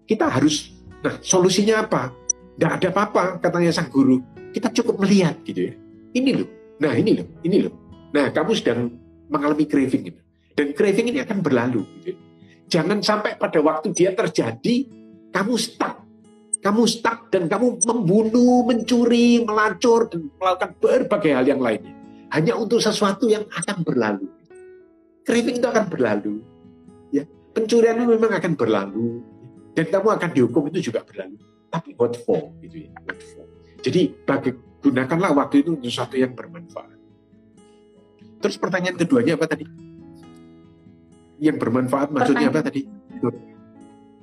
kita 0.04 0.28
harus, 0.28 0.76
nah 1.00 1.16
solusinya 1.24 1.80
apa? 1.88 2.12
Tidak 2.54 2.70
ada 2.76 2.88
apa-apa 2.92 3.40
katanya 3.40 3.72
sang 3.72 3.88
guru. 3.88 4.20
Kita 4.52 4.68
cukup 4.68 5.00
melihat 5.00 5.40
gitu 5.48 5.72
ya. 5.72 5.74
Ini 6.12 6.44
loh, 6.44 6.48
nah 6.76 6.92
ini 6.92 7.16
loh, 7.16 7.28
ini 7.40 7.64
loh. 7.64 7.74
Nah 8.12 8.28
kamu 8.28 8.52
sedang 8.52 8.92
mengalami 9.32 9.64
craving 9.64 10.12
gitu. 10.12 10.20
Dan 10.52 10.76
craving 10.76 11.16
ini 11.16 11.24
akan 11.24 11.40
berlalu 11.40 11.88
gitu 12.04 12.12
ya. 12.12 12.16
Jangan 12.70 13.00
sampai 13.00 13.40
pada 13.40 13.58
waktu 13.64 13.96
dia 13.96 14.12
terjadi, 14.12 14.86
kamu 15.32 15.56
stuck. 15.56 16.04
Kamu 16.60 16.84
stuck 16.84 17.32
dan 17.32 17.48
kamu 17.48 17.80
membunuh, 17.88 18.68
mencuri, 18.68 19.40
melacur, 19.40 20.12
dan 20.12 20.28
melakukan 20.36 20.76
berbagai 20.76 21.32
hal 21.32 21.48
yang 21.48 21.56
lainnya 21.56 21.99
hanya 22.30 22.54
untuk 22.54 22.78
sesuatu 22.78 23.26
yang 23.26 23.42
akan 23.50 23.82
berlalu. 23.82 24.26
Craving 25.26 25.58
itu 25.58 25.66
akan 25.66 25.86
berlalu. 25.90 26.34
Ya, 27.10 27.26
pencurian 27.52 27.98
itu 27.98 28.06
memang 28.06 28.32
akan 28.38 28.52
berlalu 28.54 29.22
dan 29.74 29.86
kamu 29.90 30.08
akan 30.14 30.30
dihukum 30.34 30.62
itu 30.70 30.90
juga 30.90 31.02
berlalu. 31.02 31.38
Tapi 31.70 31.94
what 31.98 32.14
for 32.22 32.50
gitu 32.62 32.86
ya, 32.86 32.90
what 33.06 33.18
for. 33.18 33.46
Jadi 33.82 34.14
bagi, 34.26 34.50
gunakanlah 34.82 35.30
waktu 35.34 35.66
itu 35.66 35.74
untuk 35.74 35.90
sesuatu 35.90 36.14
yang 36.18 36.34
bermanfaat. 36.34 36.98
Terus 38.40 38.56
pertanyaan 38.56 38.96
keduanya 38.96 39.36
apa 39.36 39.46
tadi? 39.50 39.66
Yang 41.40 41.56
bermanfaat 41.60 42.08
maksudnya 42.14 42.48
apa 42.48 42.60
tadi? 42.64 42.88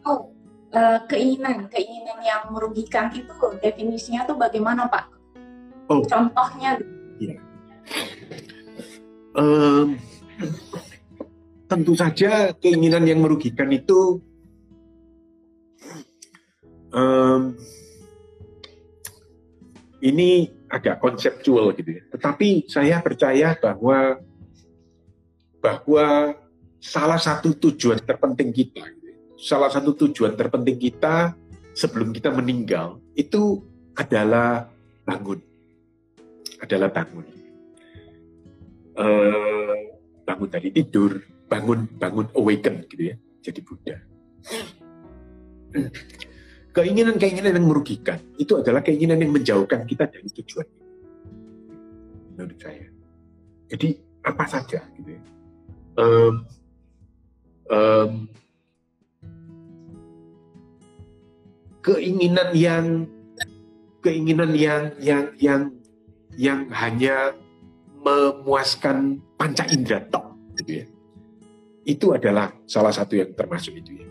Oh, 0.07 0.31
uh, 0.71 0.99
keinginan, 1.11 1.67
keinginan 1.69 2.19
yang 2.23 2.49
merugikan 2.49 3.11
itu 3.13 3.29
definisinya 3.59 4.25
tuh 4.25 4.39
bagaimana 4.39 4.87
Pak? 4.87 5.05
Oh. 5.87 6.03
Contohnya? 6.03 6.79
Iya 7.17 7.46
um, 9.37 9.95
tentu 11.67 11.93
saja 11.93 12.55
keinginan 12.57 13.05
yang 13.05 13.21
merugikan 13.21 13.69
itu 13.69 14.23
um, 16.91 17.53
ini 20.01 20.51
agak 20.67 20.99
konseptual 20.99 21.71
gitu 21.75 22.01
ya. 22.01 22.03
Tetapi 22.11 22.67
saya 22.67 22.99
percaya 22.99 23.55
bahwa 23.59 24.19
bahwa 25.59 26.37
salah 26.79 27.19
satu 27.19 27.51
tujuan 27.57 27.99
terpenting 27.99 28.55
kita, 28.55 28.85
salah 29.35 29.67
satu 29.67 29.95
tujuan 30.07 30.37
terpenting 30.39 30.79
kita 30.79 31.35
sebelum 31.75 32.15
kita 32.15 32.31
meninggal 32.31 33.01
itu 33.17 33.59
adalah 33.97 34.69
bangun, 35.03 35.41
adalah 36.61 36.93
bangun 36.93 37.36
uh, 38.97 39.77
bangun 40.27 40.49
dari 40.49 40.69
tidur, 40.73 41.21
bangun 41.47 41.87
bangun 41.97 42.27
awaken 42.35 42.83
gitu 42.89 43.13
ya, 43.13 43.15
jadi 43.45 43.59
Buddha. 43.63 43.97
keinginan-keinginan 46.77 47.57
yang 47.57 47.65
merugikan 47.65 48.21
itu 48.37 48.53
adalah 48.61 48.85
keinginan 48.85 49.17
yang 49.17 49.33
menjauhkan 49.33 49.81
kita 49.89 50.05
dari 50.05 50.29
tujuan 50.29 50.67
menurut 52.37 52.59
saya. 52.61 52.85
Jadi 53.73 53.97
apa 54.21 54.45
saja 54.45 54.85
gitu 54.93 55.09
ya. 55.09 55.21
Um, 55.97 56.45
um, 57.73 58.11
keinginan 61.81 62.53
yang 62.53 62.85
keinginan 64.05 64.53
yang 64.53 64.83
yang 65.01 65.23
yang 65.41 65.61
yang 66.37 66.59
hanya 66.69 67.33
memuaskan 68.01 69.21
panca 69.35 69.63
indera 69.69 70.01
tok 70.07 70.25
gitu 70.61 70.71
ya. 70.83 70.85
Itu 71.87 72.11
adalah 72.11 72.51
salah 72.67 72.91
satu 72.91 73.15
yang 73.15 73.31
termasuk 73.31 73.79
itu 73.79 74.03
ya 74.03 74.07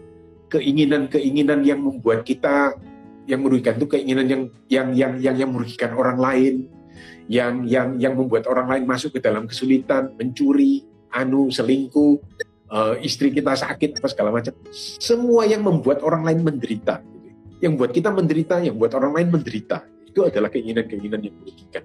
keinginan-keinginan 0.51 1.67
yang 1.67 1.83
membuat 1.83 2.23
kita 2.23 2.75
yang 3.27 3.43
merugikan 3.43 3.75
itu 3.75 3.87
keinginan 3.91 4.27
yang 4.31 4.43
yang 4.71 4.89
yang 4.95 5.13
yang 5.19 5.37
yang 5.37 5.51
merugikan 5.51 5.91
orang 5.99 6.19
lain, 6.19 6.55
yang 7.27 7.67
yang 7.67 7.99
yang 7.99 8.15
membuat 8.15 8.47
orang 8.47 8.71
lain 8.71 8.85
masuk 8.87 9.19
ke 9.19 9.21
dalam 9.21 9.51
kesulitan, 9.51 10.15
mencuri, 10.15 10.87
anu, 11.11 11.51
selingkuh, 11.51 12.23
uh, 12.71 12.95
istri 13.03 13.35
kita 13.35 13.59
sakit 13.59 13.99
apa 13.99 14.09
segala 14.09 14.31
macam. 14.31 14.55
Semua 15.03 15.43
yang 15.51 15.67
membuat 15.67 16.07
orang 16.07 16.23
lain 16.23 16.47
menderita, 16.47 17.03
gitu. 17.03 17.29
yang 17.67 17.75
buat 17.75 17.91
kita 17.91 18.15
menderita, 18.15 18.63
yang 18.63 18.79
buat 18.79 18.95
orang 18.95 19.19
lain 19.19 19.29
menderita, 19.35 19.83
itu 20.07 20.23
adalah 20.23 20.47
keinginan-keinginan 20.47 21.21
yang 21.27 21.35
merugikan. 21.43 21.83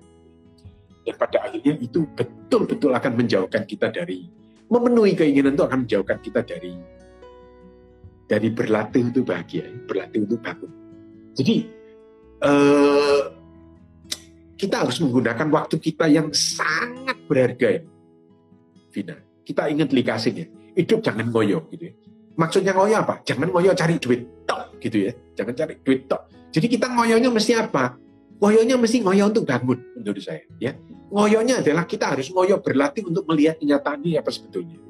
Dan 1.02 1.16
pada 1.18 1.38
akhirnya 1.50 1.74
itu 1.82 2.06
betul-betul 2.14 2.92
akan 2.94 3.14
menjauhkan 3.18 3.64
kita 3.66 3.90
dari 3.90 4.30
memenuhi 4.70 5.18
keinginan 5.18 5.58
itu 5.58 5.64
akan 5.66 5.80
menjauhkan 5.84 6.18
kita 6.22 6.42
dari 6.46 6.74
dari 8.30 8.48
berlatih 8.48 9.12
itu 9.12 9.22
bahagia, 9.28 9.68
berlatih 9.90 10.24
itu 10.24 10.36
bangun. 10.40 10.72
Jadi 11.36 11.56
eh, 12.48 13.22
kita 14.56 14.76
harus 14.88 15.02
menggunakan 15.04 15.48
waktu 15.52 15.76
kita 15.82 16.06
yang 16.08 16.30
sangat 16.32 17.18
berharga, 17.28 17.82
Vina. 18.94 19.18
Kita 19.42 19.68
ingat 19.68 19.90
likasinya, 19.92 20.46
hidup 20.78 21.02
jangan 21.02 21.28
ngoyo 21.34 21.66
gitu 21.74 21.92
ya. 21.92 21.94
Maksudnya 22.40 22.72
ngoyo 22.72 22.96
apa? 23.04 23.20
Jangan 23.28 23.52
ngoyo 23.52 23.76
cari 23.76 24.00
duit 24.00 24.22
tok 24.48 24.80
gitu 24.80 25.10
ya. 25.10 25.12
Jangan 25.36 25.54
cari 25.58 25.74
duit 25.84 26.08
tok. 26.08 26.22
Jadi 26.56 26.68
kita 26.72 26.88
ngoyonya 26.88 27.30
mesti 27.34 27.58
apa? 27.58 27.98
Ngoyonya 28.42 28.74
mesti 28.74 29.06
ngoyo 29.06 29.30
untuk 29.30 29.46
bangun 29.46 29.78
menurut 30.02 30.18
saya. 30.18 30.42
Ya, 30.58 30.74
ngoyonya 31.14 31.62
adalah 31.62 31.86
kita 31.86 32.18
harus 32.18 32.34
ngoyo 32.34 32.58
berlatih 32.58 33.06
untuk 33.06 33.30
melihat 33.30 33.62
kenyataan 33.62 34.02
ini 34.02 34.18
apa 34.18 34.34
sebetulnya. 34.34 34.82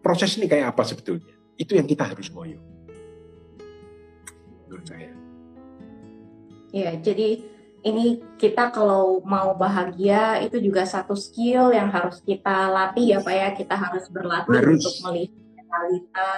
Proses 0.00 0.40
ini 0.40 0.48
kayak 0.48 0.72
apa 0.72 0.88
sebetulnya? 0.88 1.36
Itu 1.60 1.76
yang 1.76 1.84
kita 1.84 2.08
harus 2.08 2.32
ngoyo 2.32 2.56
menurut 4.64 4.86
saya. 4.88 5.12
Ya, 6.72 6.90
jadi 6.96 7.44
ini 7.84 8.24
kita 8.40 8.72
kalau 8.72 9.20
mau 9.22 9.52
bahagia 9.54 10.40
itu 10.40 10.58
juga 10.58 10.88
satu 10.88 11.12
skill 11.12 11.70
yang 11.70 11.92
harus 11.92 12.24
kita 12.24 12.72
latih 12.72 13.14
ya 13.14 13.18
Pak 13.20 13.34
ya. 13.36 13.48
Kita 13.52 13.76
harus 13.76 14.08
berlatih 14.08 14.56
harus. 14.56 14.80
untuk 14.80 14.94
melihat 15.06 15.36
realita 15.68 16.32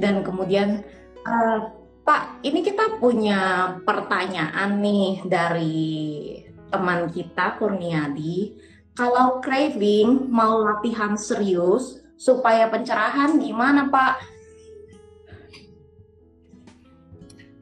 dan 0.00 0.24
kemudian 0.24 0.80
uh, 1.28 1.81
Pak, 2.02 2.42
ini 2.42 2.66
kita 2.66 2.98
punya 2.98 3.70
pertanyaan 3.86 4.82
nih 4.82 5.22
dari 5.22 6.34
teman 6.66 7.06
kita 7.06 7.54
Kurniadi. 7.62 8.58
Kalau 8.98 9.38
craving 9.38 10.26
mau 10.26 10.66
latihan 10.66 11.14
serius 11.14 12.02
supaya 12.18 12.66
pencerahan 12.66 13.38
gimana 13.38 13.86
Pak? 13.86 14.14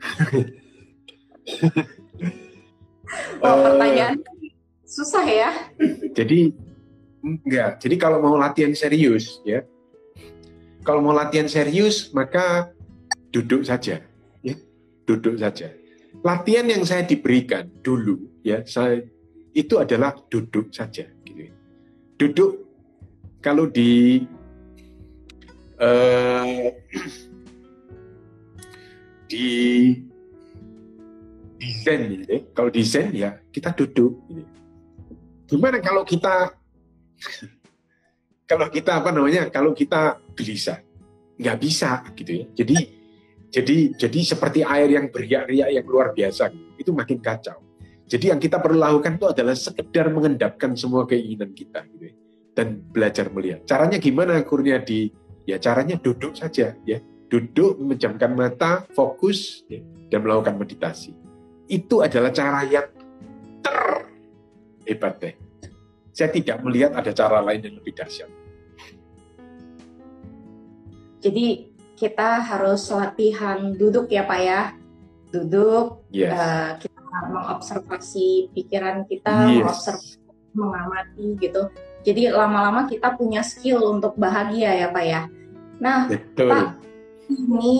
oh, 3.45 3.57
pertanyaan 3.61 4.25
susah 4.89 5.27
ya. 5.29 5.53
Jadi 6.17 6.57
enggak. 7.21 7.85
Jadi 7.85 7.97
kalau 8.01 8.25
mau 8.25 8.41
latihan 8.41 8.73
serius 8.73 9.45
ya, 9.45 9.69
kalau 10.81 11.05
mau 11.05 11.13
latihan 11.13 11.47
serius 11.47 12.09
maka 12.17 12.73
duduk 13.31 13.63
saja, 13.63 14.03
duduk 15.11 15.35
saja. 15.43 15.75
Latihan 16.23 16.67
yang 16.71 16.87
saya 16.87 17.03
diberikan 17.03 17.67
dulu 17.83 18.39
ya, 18.47 18.63
saya 18.63 19.03
itu 19.51 19.75
adalah 19.83 20.15
duduk 20.31 20.71
saja, 20.71 21.11
gitu. 21.27 21.51
Ya. 21.51 21.53
Duduk 22.15 22.51
kalau 23.43 23.67
di 23.67 24.23
uh, 25.83 26.71
di 29.27 29.47
desain 31.59 32.01
gitu. 32.15 32.47
Kalau 32.55 32.71
desain 32.71 33.11
ya 33.11 33.43
kita 33.51 33.75
duduk. 33.75 34.23
Gitu. 34.31 34.47
Gimana 35.51 35.83
kalau 35.83 36.07
kita 36.07 36.55
kalau 38.47 38.67
kita 38.71 39.03
apa 39.03 39.11
namanya? 39.11 39.51
Kalau 39.51 39.75
kita 39.75 40.23
gelisah, 40.39 40.79
nggak 41.39 41.59
bisa 41.59 42.07
gitu 42.15 42.45
ya. 42.45 42.47
Jadi 42.55 43.00
jadi 43.51 43.95
jadi 43.99 44.19
seperti 44.23 44.63
air 44.63 44.89
yang 44.95 45.11
beriak-riak 45.11 45.69
yang 45.75 45.87
luar 45.87 46.15
biasa, 46.15 46.55
itu 46.79 46.91
makin 46.95 47.19
kacau. 47.19 47.59
Jadi 48.11 48.35
yang 48.35 48.43
kita 48.43 48.59
perlu 48.59 48.83
lakukan 48.83 49.23
itu 49.23 49.27
adalah 49.31 49.55
sekedar 49.55 50.11
mengendapkan 50.11 50.75
semua 50.75 51.07
keinginan 51.07 51.55
kita 51.55 51.87
gitu 51.95 52.11
ya. 52.11 52.15
dan 52.51 52.83
belajar 52.91 53.31
melihat. 53.31 53.63
Caranya 53.63 54.03
gimana 54.03 54.43
kurnia 54.43 54.83
di 54.83 55.15
ya 55.47 55.63
caranya 55.63 55.95
duduk 55.95 56.35
saja 56.35 56.75
ya 56.83 56.99
duduk, 57.31 57.79
memejamkan 57.79 58.35
mata, 58.35 58.85
fokus, 58.93 59.63
ya, 59.71 59.81
dan 60.11 60.27
melakukan 60.27 60.59
meditasi. 60.59 61.15
Itu 61.71 62.03
adalah 62.03 62.35
cara 62.35 62.67
yang 62.67 62.91
terhebat 63.63 65.15
deh. 65.23 65.35
Saya 66.11 66.35
tidak 66.35 66.59
melihat 66.67 66.99
ada 66.99 67.15
cara 67.15 67.39
lain 67.39 67.63
yang 67.63 67.79
lebih 67.79 67.95
dahsyat. 67.95 68.27
Jadi 71.23 71.70
kita 72.01 72.41
harus 72.41 72.89
latihan 72.89 73.77
duduk 73.77 74.09
ya 74.09 74.25
Pak 74.25 74.41
ya. 74.41 74.61
Duduk, 75.29 76.09
yes. 76.09 76.33
uh, 76.33 76.71
kita 76.81 77.17
mengobservasi 77.29 78.51
pikiran 78.57 79.05
kita, 79.05 79.53
yes. 79.53 79.61
mengobservasi, 79.61 80.19
mengamati 80.57 81.27
gitu. 81.37 81.69
Jadi 82.01 82.33
lama-lama 82.33 82.89
kita 82.89 83.13
punya 83.21 83.45
skill 83.45 83.85
untuk 84.01 84.17
bahagia 84.17 84.73
ya 84.73 84.89
Pak 84.89 85.05
ya. 85.05 85.29
Nah, 85.77 86.09
Betul. 86.09 86.49
Pak, 86.49 86.67
ini 87.29 87.79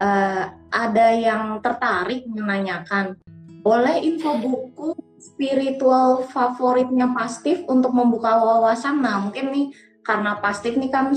uh, 0.00 0.48
ada 0.72 1.08
yang 1.12 1.60
tertarik 1.60 2.24
menanyakan, 2.24 3.20
boleh 3.60 4.00
info 4.00 4.40
buku 4.40 4.96
spiritual 5.20 6.24
favoritnya 6.32 7.12
Pastif 7.12 7.68
untuk 7.68 7.92
membuka 7.92 8.40
wawasan? 8.40 9.04
Nah, 9.04 9.20
mungkin 9.28 9.52
nih 9.52 9.66
karena 10.00 10.40
Pastif 10.40 10.74
nih 10.80 10.88
kan 10.88 11.12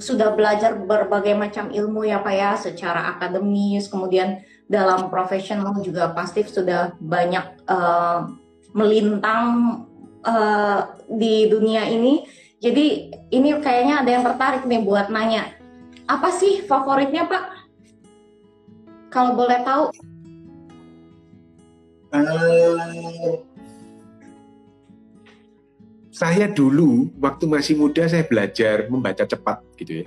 sudah 0.00 0.32
belajar 0.32 0.74
berbagai 0.80 1.36
macam 1.36 1.68
ilmu 1.68 2.08
ya 2.08 2.24
Pak 2.24 2.34
ya, 2.34 2.50
secara 2.56 3.14
akademis, 3.14 3.86
kemudian 3.86 4.40
dalam 4.66 5.12
profesional 5.12 5.76
juga 5.84 6.10
Pastif 6.16 6.48
sudah 6.48 6.96
banyak 6.98 7.68
uh, 7.68 8.32
melintang 8.72 9.46
uh, 10.24 10.96
di 11.06 11.46
dunia 11.52 11.84
ini. 11.86 12.24
Jadi 12.60 13.12
ini 13.32 13.56
kayaknya 13.60 14.04
ada 14.04 14.10
yang 14.10 14.24
tertarik 14.24 14.64
nih 14.68 14.84
buat 14.84 15.08
nanya, 15.08 15.52
apa 16.04 16.28
sih 16.32 16.64
favoritnya 16.64 17.24
Pak? 17.28 17.44
Kalau 19.12 19.36
boleh 19.36 19.60
tahu. 19.64 19.84
Uh, 22.10 23.38
saya 26.20 26.52
dulu 26.52 27.08
waktu 27.16 27.48
masih 27.48 27.80
muda 27.80 28.04
saya 28.04 28.28
belajar 28.28 28.92
membaca 28.92 29.24
cepat 29.24 29.64
gitu 29.80 30.04
ya. 30.04 30.06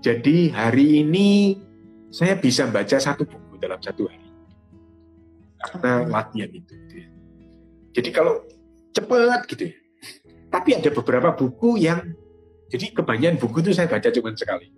Jadi 0.00 0.48
hari 0.48 1.04
ini 1.04 1.60
saya 2.08 2.40
bisa 2.40 2.64
baca 2.64 2.96
satu 2.96 3.28
buku 3.28 3.60
dalam 3.60 3.76
satu 3.76 4.08
hari 4.08 4.24
karena 5.60 6.08
latihan 6.08 6.48
itu. 6.48 6.72
Gitu 6.72 6.94
ya. 6.96 7.08
Jadi 7.92 8.08
kalau 8.08 8.40
cepat 8.96 9.44
gitu 9.52 9.68
ya. 9.68 9.76
Tapi 10.48 10.80
ada 10.80 10.88
beberapa 10.88 11.28
buku 11.36 11.76
yang 11.76 12.16
jadi 12.72 12.96
kebanyakan 12.96 13.36
buku 13.36 13.68
itu 13.68 13.76
saya 13.76 13.92
baca 13.92 14.08
cuma 14.08 14.32
sekali. 14.32 14.72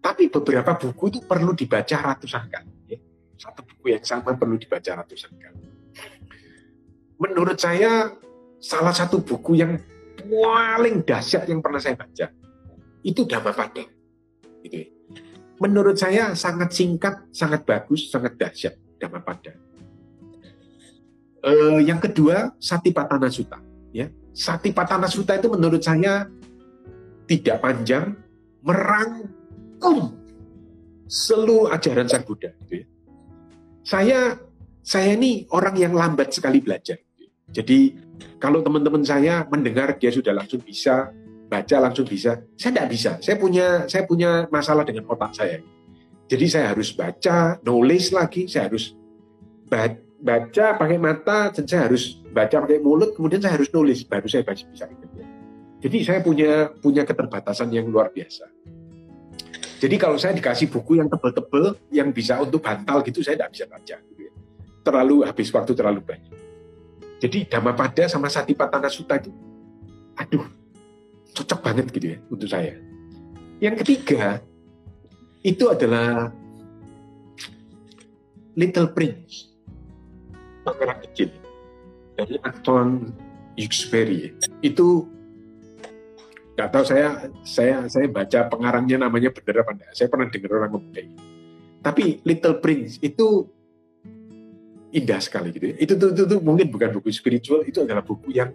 Tapi 0.00 0.32
beberapa 0.32 0.72
buku 0.72 1.04
itu 1.12 1.20
perlu 1.20 1.52
dibaca 1.52 2.16
ratusan 2.16 2.48
kali. 2.48 2.96
Ya. 2.96 2.98
Satu 3.36 3.60
buku 3.60 3.92
yang 3.92 4.00
sama 4.00 4.32
perlu 4.40 4.56
dibaca 4.56 5.04
ratusan 5.04 5.36
kali. 5.36 5.60
Menurut 7.16 7.56
saya, 7.60 8.12
salah 8.60 8.92
satu 8.92 9.22
buku 9.22 9.58
yang 9.60 9.78
paling 10.16 11.04
dahsyat 11.04 11.46
yang 11.46 11.60
pernah 11.60 11.80
saya 11.80 11.94
baca, 11.94 12.26
itu 13.04 13.22
Dhammapada. 13.24 13.84
Gitu 14.64 14.76
ya. 14.76 14.88
Menurut 15.56 15.96
saya 15.96 16.36
sangat 16.36 16.76
singkat, 16.76 17.32
sangat 17.32 17.64
bagus, 17.64 18.12
sangat 18.12 18.36
dahsyat 18.36 18.74
Dhammapada. 19.00 19.56
Uh, 21.46 21.78
yang 21.78 22.02
kedua, 22.02 22.58
Satipatthana 22.58 23.30
Sutta. 23.30 23.62
Ya. 23.94 24.10
Satipatthana 24.34 25.06
Sutta 25.06 25.38
itu 25.38 25.48
menurut 25.48 25.80
saya 25.80 26.26
tidak 27.30 27.62
panjang, 27.62 28.18
merang 28.66 29.30
um, 29.80 30.12
seluruh 31.06 31.70
ajaran 31.70 32.10
Sang 32.10 32.26
Buddha. 32.26 32.50
Gitu 32.66 32.82
ya. 32.82 32.86
saya 33.86 34.18
saya 34.82 35.14
ini 35.14 35.46
orang 35.54 35.74
yang 35.78 35.94
lambat 35.94 36.34
sekali 36.34 36.58
belajar. 36.58 36.98
Jadi 37.50 37.94
kalau 38.42 38.60
teman-teman 38.64 39.02
saya 39.06 39.46
mendengar 39.46 39.94
dia 39.96 40.10
sudah 40.10 40.34
langsung 40.34 40.60
bisa 40.62 41.10
baca 41.46 41.76
langsung 41.78 42.06
bisa, 42.06 42.42
saya 42.58 42.70
tidak 42.74 42.88
bisa. 42.90 43.10
Saya 43.22 43.36
punya 43.38 43.86
saya 43.86 44.02
punya 44.02 44.50
masalah 44.50 44.82
dengan 44.82 45.06
otak 45.06 45.30
saya. 45.34 45.62
Jadi 46.26 46.46
saya 46.50 46.74
harus 46.74 46.90
baca, 46.90 47.62
nulis 47.62 48.10
lagi, 48.10 48.50
saya 48.50 48.66
harus 48.66 48.98
baca 50.18 50.66
pakai 50.74 50.98
mata, 50.98 51.54
dan 51.54 51.64
saya 51.70 51.86
harus 51.86 52.18
baca 52.34 52.66
pakai 52.66 52.82
mulut, 52.82 53.14
kemudian 53.14 53.38
saya 53.38 53.54
harus 53.54 53.70
nulis, 53.70 54.02
baru 54.02 54.26
saya 54.26 54.42
baca 54.42 54.58
bisa. 54.66 54.90
Jadi 55.86 55.98
saya 56.02 56.18
punya 56.26 56.74
punya 56.82 57.06
keterbatasan 57.06 57.70
yang 57.70 57.86
luar 57.86 58.10
biasa. 58.10 58.50
Jadi 59.78 59.94
kalau 60.02 60.18
saya 60.18 60.34
dikasih 60.34 60.66
buku 60.66 60.98
yang 60.98 61.06
tebel-tebel, 61.06 61.78
yang 61.94 62.10
bisa 62.10 62.42
untuk 62.42 62.58
bantal 62.58 63.06
gitu, 63.06 63.22
saya 63.22 63.38
tidak 63.38 63.54
bisa 63.54 63.64
baca. 63.70 63.96
Gitu 64.02 64.22
ya 64.26 64.32
terlalu 64.86 65.26
habis 65.26 65.50
waktu 65.50 65.74
terlalu 65.74 65.98
banyak. 66.06 66.45
Jadi 67.16 67.48
Dhammapada 67.48 68.04
sama 68.12 68.28
Satipatthana 68.28 68.92
Sutta 68.92 69.16
itu, 69.16 69.32
aduh, 70.20 70.44
cocok 71.32 71.60
banget 71.64 71.86
gitu 71.92 72.06
ya 72.12 72.18
untuk 72.28 72.48
saya. 72.48 72.76
Yang 73.56 73.84
ketiga, 73.84 74.44
itu 75.40 75.64
adalah 75.72 76.28
Little 78.56 78.92
Prince, 78.92 79.52
pangeran 80.64 81.00
kecil 81.08 81.32
dari 82.16 82.36
Anton 82.44 83.12
Yuxbury. 83.56 84.36
Itu 84.60 85.08
nggak 86.56 86.68
tahu 86.72 86.84
saya 86.88 87.28
saya 87.44 87.84
saya 87.84 88.08
baca 88.08 88.48
pengarangnya 88.48 89.08
namanya 89.08 89.32
benar 89.32 89.64
apa 89.64 89.72
enggak. 89.76 89.92
Saya 89.92 90.08
pernah 90.08 90.28
dengar 90.32 90.50
orang 90.56 90.72
ngomong 90.72 90.92
gitu. 90.92 91.12
Tapi 91.84 92.04
Little 92.24 92.56
Prince 92.64 92.98
itu 93.04 93.46
indah 94.94 95.18
sekali 95.18 95.50
gitu. 95.50 95.74
Ya. 95.74 95.76
Itu 95.82 95.92
tuh, 95.98 96.14
itu, 96.14 96.22
itu 96.28 96.36
mungkin 96.42 96.66
bukan 96.70 96.88
buku 96.98 97.08
spiritual, 97.10 97.66
itu 97.66 97.82
adalah 97.82 98.06
buku 98.06 98.30
yang 98.30 98.50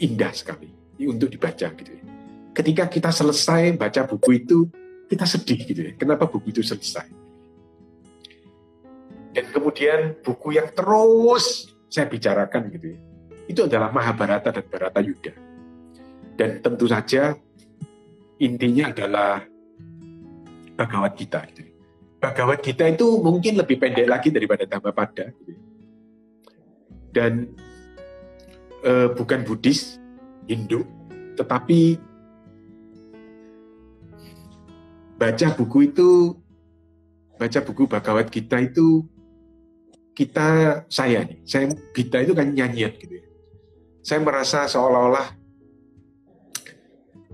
indah 0.00 0.32
sekali 0.32 0.70
untuk 1.06 1.30
dibaca 1.30 1.68
gitu 1.70 1.90
ya. 1.90 2.04
Ketika 2.50 2.84
kita 2.90 3.10
selesai 3.14 3.78
baca 3.78 4.04
buku 4.10 4.30
itu, 4.42 4.66
kita 5.06 5.24
sedih 5.26 5.60
gitu 5.64 5.80
ya. 5.86 5.92
Kenapa 5.94 6.26
buku 6.26 6.50
itu 6.50 6.62
selesai? 6.66 7.06
Dan 9.30 9.46
kemudian 9.54 10.18
buku 10.26 10.58
yang 10.58 10.74
terus 10.74 11.70
saya 11.86 12.10
bicarakan 12.10 12.70
gitu. 12.74 12.98
Itu 13.46 13.66
adalah 13.66 13.94
Mahabharata 13.94 14.50
dan 14.50 14.66
Barata 14.66 14.98
Yuda. 15.02 15.34
Dan 16.34 16.62
tentu 16.62 16.90
saja 16.90 17.34
intinya 18.42 18.90
adalah 18.90 19.44
Bhagavad 20.74 21.14
Gita 21.14 21.46
gitu. 21.50 21.69
Bhagavad 22.20 22.60
Gita 22.60 22.84
itu 22.84 23.16
mungkin 23.24 23.56
lebih 23.56 23.80
pendek 23.80 24.04
lagi 24.04 24.28
daripada 24.28 24.68
Dhammapada. 24.68 25.32
Dan 27.10 27.56
uh, 28.84 29.08
bukan 29.16 29.42
Buddhis, 29.42 29.96
Hindu, 30.44 30.84
tetapi 31.34 31.96
baca 35.16 35.48
buku 35.56 35.78
itu, 35.88 36.36
baca 37.40 37.58
buku 37.64 37.88
Bhagavad 37.88 38.28
Gita 38.28 38.60
itu 38.60 39.08
kita 40.12 40.84
saya 40.92 41.24
nih, 41.24 41.40
saya 41.48 41.72
Gita 41.96 42.20
itu 42.20 42.36
kan 42.36 42.52
nyanyian 42.52 42.92
gitu 43.00 43.16
ya. 43.16 43.26
Saya 44.04 44.20
merasa 44.20 44.68
seolah-olah 44.68 45.26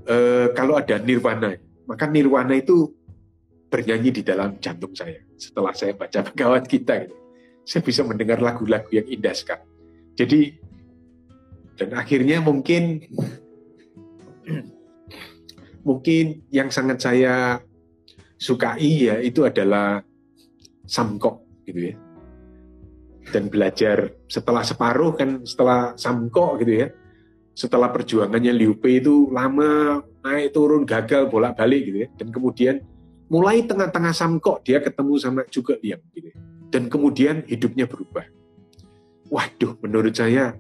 uh, 0.07 0.47
kalau 0.55 0.79
ada 0.79 1.03
nirwana, 1.03 1.59
maka 1.91 2.07
nirwana 2.07 2.55
itu 2.55 2.95
bernyanyi 3.67 4.11
di 4.15 4.23
dalam 4.23 4.57
jantung 4.63 4.95
saya 4.95 5.19
setelah 5.35 5.75
saya 5.75 5.93
baca 5.93 6.23
Bhagavad 6.23 6.65
Gita 6.71 6.95
gitu. 7.03 7.17
Saya 7.67 7.83
bisa 7.83 8.07
mendengar 8.07 8.39
lagu-lagu 8.39 8.87
yang 8.95 9.07
indah 9.11 9.35
sekali. 9.35 9.67
Jadi 10.15 10.41
dan 11.77 11.93
akhirnya 11.93 12.41
mungkin 12.41 13.05
mungkin 15.83 16.47
yang 16.49 16.71
sangat 16.73 17.03
saya 17.03 17.61
sukai 18.39 19.11
ya 19.11 19.19
itu 19.21 19.45
adalah 19.45 20.01
samkok 20.87 21.43
gitu 21.67 21.93
ya. 21.93 21.95
Dan 23.27 23.51
belajar 23.51 24.15
setelah 24.31 24.63
separuh 24.63 25.19
kan 25.19 25.43
setelah 25.43 25.99
samkok 25.99 26.63
gitu 26.63 26.87
ya. 26.87 26.89
Setelah 27.57 27.89
perjuangannya 27.91 28.53
Liu 28.53 28.77
Pei 28.77 29.01
itu 29.01 29.33
lama 29.33 30.05
naik 30.23 30.53
turun 30.53 30.85
gagal 30.87 31.27
bolak-balik 31.27 31.83
gitu 31.89 31.99
ya. 32.07 32.09
Dan 32.15 32.29
kemudian 32.31 32.79
mulai 33.27 33.67
tengah-tengah 33.67 34.15
samkok 34.15 34.63
dia 34.63 34.79
ketemu 34.79 35.15
sama 35.19 35.43
juga 35.51 35.75
Liam 35.83 36.03
gitu. 36.15 36.31
Dan 36.71 36.91
kemudian 36.91 37.47
hidupnya 37.47 37.87
berubah. 37.87 38.27
Waduh, 39.31 39.79
menurut 39.83 40.15
saya 40.15 40.55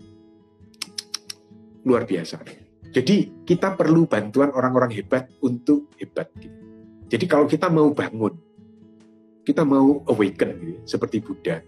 luar 1.86 2.02
biasa. 2.02 2.42
Jadi 2.90 3.46
kita 3.46 3.78
perlu 3.78 4.08
bantuan 4.10 4.50
orang-orang 4.50 4.90
hebat 4.94 5.30
untuk 5.42 5.92
hebat. 6.00 6.30
Gitu. 6.34 6.56
Jadi 7.06 7.24
kalau 7.30 7.46
kita 7.46 7.70
mau 7.70 7.92
bangun, 7.94 8.34
kita 9.46 9.62
mau 9.62 10.02
awaken 10.10 10.50
gitu, 10.58 10.80
seperti 10.82 11.22
Buddha, 11.22 11.62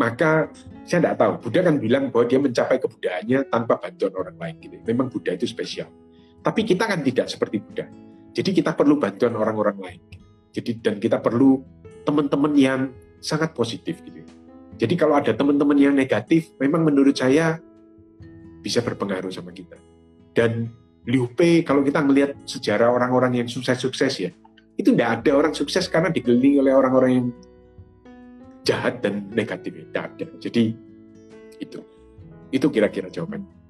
maka 0.00 0.48
saya 0.88 1.04
tidak 1.04 1.16
tahu. 1.20 1.32
Buddha 1.48 1.60
kan 1.68 1.76
bilang 1.76 2.04
bahwa 2.08 2.24
dia 2.24 2.40
mencapai 2.40 2.80
kebudayaannya 2.80 3.38
tanpa 3.52 3.76
bantuan 3.76 4.12
orang 4.16 4.36
lain. 4.40 4.56
Gitu. 4.62 4.76
Memang 4.88 5.12
Buddha 5.12 5.36
itu 5.36 5.44
spesial. 5.44 5.90
Tapi 6.40 6.64
kita 6.64 6.88
kan 6.88 7.04
tidak 7.04 7.28
seperti 7.28 7.60
Buddha 7.60 7.84
jadi 8.32 8.50
kita 8.52 8.72
perlu 8.72 8.96
bantuan 8.96 9.36
orang-orang 9.36 9.78
lain. 9.78 10.00
Jadi 10.52 10.80
dan 10.80 10.96
kita 10.96 11.20
perlu 11.20 11.60
teman-teman 12.04 12.52
yang 12.56 12.80
sangat 13.20 13.52
positif 13.52 14.00
gitu. 14.04 14.24
Jadi 14.80 14.94
kalau 14.96 15.14
ada 15.20 15.30
teman-teman 15.36 15.76
yang 15.76 15.94
negatif, 15.94 16.52
memang 16.58 16.82
menurut 16.82 17.14
saya 17.14 17.60
bisa 18.64 18.80
berpengaruh 18.80 19.30
sama 19.30 19.52
kita. 19.52 19.76
Dan 20.32 20.72
Liu 21.04 21.28
Pei, 21.30 21.60
kalau 21.62 21.84
kita 21.84 22.00
melihat 22.02 22.34
sejarah 22.48 22.88
orang-orang 22.88 23.44
yang 23.44 23.48
sukses-sukses 23.50 24.12
ya, 24.18 24.30
itu 24.80 24.96
tidak 24.96 25.22
ada 25.22 25.30
orang 25.36 25.52
sukses 25.52 25.86
karena 25.86 26.08
dikelilingi 26.08 26.58
oleh 26.62 26.72
orang-orang 26.72 27.10
yang 27.12 27.26
jahat 28.64 29.04
dan 29.04 29.28
negatif. 29.30 29.76
Tidak 29.76 30.02
ada. 30.02 30.26
Jadi 30.40 30.72
itu, 31.60 31.78
itu 32.50 32.66
kira-kira 32.72 33.12
jawabannya. 33.12 33.60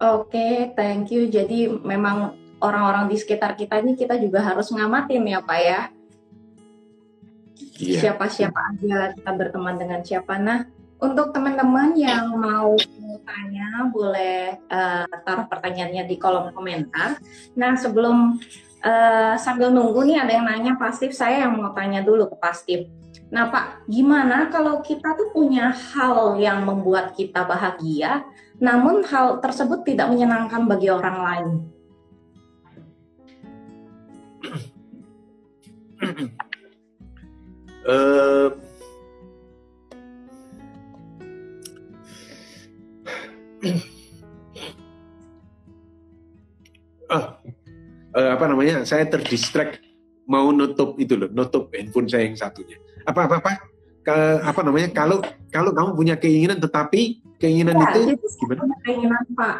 Oke, 0.00 0.32
okay, 0.32 0.56
thank 0.72 1.12
you. 1.12 1.28
Jadi 1.28 1.68
memang 1.84 2.39
orang-orang 2.60 3.08
di 3.08 3.16
sekitar 3.16 3.56
kita 3.56 3.80
ini 3.80 3.96
kita 3.96 4.20
juga 4.20 4.44
harus 4.44 4.70
ngamatin 4.70 5.24
ya 5.24 5.40
Pak 5.40 5.60
ya. 5.60 5.80
Yeah. 7.80 8.00
Siapa-siapa 8.00 8.60
aja 8.76 9.16
kita 9.16 9.30
berteman 9.32 9.80
dengan 9.80 10.00
siapa. 10.04 10.36
Nah, 10.36 10.68
untuk 11.00 11.32
teman-teman 11.32 11.96
yang 11.96 12.36
mau 12.36 12.76
tanya 13.24 13.88
boleh 13.88 14.60
uh, 14.68 15.08
taruh 15.24 15.48
pertanyaannya 15.48 16.04
di 16.04 16.16
kolom 16.20 16.52
komentar. 16.52 17.16
Nah, 17.56 17.72
sebelum 17.80 18.36
uh, 18.84 19.34
sambil 19.40 19.72
nunggu 19.72 20.04
nih 20.04 20.20
ada 20.20 20.32
yang 20.36 20.44
nanya 20.44 20.72
pasif, 20.76 21.16
saya 21.16 21.48
yang 21.48 21.56
mau 21.56 21.72
tanya 21.72 22.04
dulu 22.04 22.28
ke 22.28 22.36
pastif. 22.36 22.80
Nah, 23.30 23.48
Pak, 23.48 23.86
gimana 23.86 24.50
kalau 24.52 24.82
kita 24.84 25.14
tuh 25.14 25.30
punya 25.30 25.70
hal 25.70 26.36
yang 26.36 26.66
membuat 26.66 27.14
kita 27.14 27.46
bahagia, 27.46 28.26
namun 28.60 29.06
hal 29.06 29.38
tersebut 29.38 29.86
tidak 29.86 30.10
menyenangkan 30.10 30.66
bagi 30.68 30.90
orang 30.90 31.18
lain? 31.22 31.48
Uh, 37.86 38.48
uh, 47.08 48.30
apa 48.34 48.44
namanya? 48.50 48.84
Saya 48.84 49.06
terdistract 49.08 49.80
mau 50.30 50.54
nutup 50.54 50.94
itu 51.00 51.18
loh, 51.18 51.30
nutup 51.32 51.72
handphone 51.74 52.06
saya 52.06 52.28
yang 52.28 52.38
satunya. 52.38 52.78
Apa 53.02 53.26
apa 53.26 53.36
apa? 53.42 53.50
Ke, 54.00 54.16
apa 54.46 54.60
namanya? 54.62 54.88
Kalau 54.94 55.18
kalau 55.50 55.74
kamu 55.74 55.90
punya 55.96 56.14
keinginan, 56.16 56.62
tetapi 56.62 57.20
keinginan 57.42 57.74
ya, 57.76 57.86
itu 57.96 58.14
gimana? 58.38 58.60
Keinginan 58.86 59.24
Pak, 59.34 59.56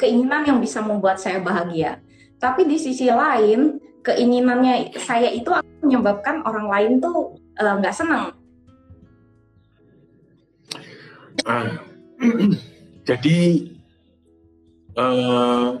keinginan 0.00 0.42
yang 0.48 0.58
bisa 0.58 0.80
membuat 0.80 1.20
saya 1.20 1.38
bahagia. 1.42 2.00
Tapi 2.40 2.66
di 2.66 2.76
sisi 2.80 3.06
lain, 3.08 3.78
keinginannya 4.04 4.92
saya 5.00 5.32
itu 5.32 5.48
akan 5.48 5.74
menyebabkan 5.80 6.44
orang 6.44 6.68
lain 6.68 6.92
tuh 7.00 7.40
eh, 7.56 7.74
nggak 7.80 7.94
uh, 7.94 7.98
senang. 7.98 8.24
Uh, 11.44 11.68
jadi 13.08 13.38
uh, 15.00 15.80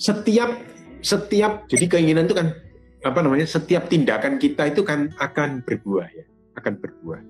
setiap 0.00 0.50
setiap 1.04 1.68
jadi 1.70 1.84
keinginan 1.86 2.26
itu 2.26 2.36
kan 2.36 2.56
apa 3.04 3.18
namanya 3.22 3.46
setiap 3.46 3.86
tindakan 3.86 4.40
kita 4.42 4.72
itu 4.72 4.82
kan 4.82 5.14
akan 5.20 5.62
berbuah 5.62 6.08
ya 6.10 6.26
akan 6.56 6.74
berbuah. 6.80 7.20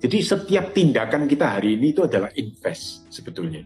Jadi 0.00 0.18
setiap 0.20 0.76
tindakan 0.76 1.26
kita 1.26 1.58
hari 1.58 1.80
ini 1.80 1.96
itu 1.96 2.04
adalah 2.04 2.28
invest 2.36 3.08
sebetulnya. 3.08 3.64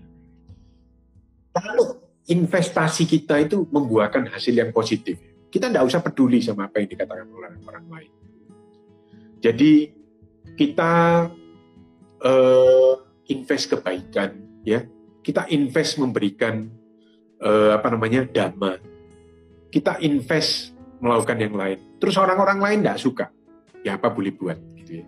Kalau 1.50 2.07
investasi 2.28 3.08
kita 3.08 3.40
itu 3.40 3.64
membuahkan 3.72 4.28
hasil 4.28 4.52
yang 4.52 4.70
positif. 4.70 5.16
Kita 5.48 5.72
tidak 5.72 5.88
usah 5.88 6.04
peduli 6.04 6.44
sama 6.44 6.68
apa 6.68 6.84
yang 6.84 6.92
dikatakan 6.92 7.24
oleh 7.32 7.56
orang 7.64 7.86
lain. 7.88 8.12
Jadi 9.40 9.72
kita 10.52 10.92
uh, 12.20 12.94
invest 13.32 13.64
kebaikan, 13.72 14.36
ya. 14.60 14.84
Kita 15.24 15.48
invest 15.48 15.96
memberikan 15.96 16.68
uh, 17.40 17.72
apa 17.76 17.88
namanya 17.92 18.28
dhamma. 18.28 18.76
Kita 19.72 20.00
invest 20.04 20.72
melakukan 21.00 21.38
yang 21.40 21.54
lain. 21.56 21.78
Terus 21.96 22.16
orang-orang 22.20 22.58
lain 22.60 22.78
tidak 22.84 22.98
suka, 23.00 23.26
ya 23.84 23.96
apa 23.96 24.12
boleh 24.12 24.32
buat, 24.36 24.58
gitu 24.84 25.00
ya. 25.02 25.06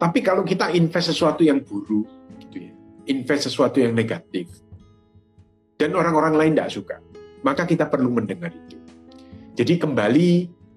Tapi 0.00 0.18
kalau 0.20 0.42
kita 0.42 0.72
invest 0.74 1.14
sesuatu 1.14 1.44
yang 1.44 1.62
buruk, 1.62 2.08
gitu 2.44 2.68
ya, 2.68 2.72
invest 3.08 3.48
sesuatu 3.48 3.78
yang 3.78 3.92
negatif, 3.92 4.48
dan 5.82 5.98
orang-orang 5.98 6.38
lain 6.38 6.52
tidak 6.54 6.70
suka, 6.70 6.96
maka 7.42 7.66
kita 7.66 7.90
perlu 7.90 8.14
mendengar 8.14 8.54
itu. 8.54 8.78
Jadi 9.58 9.82
kembali 9.82 10.30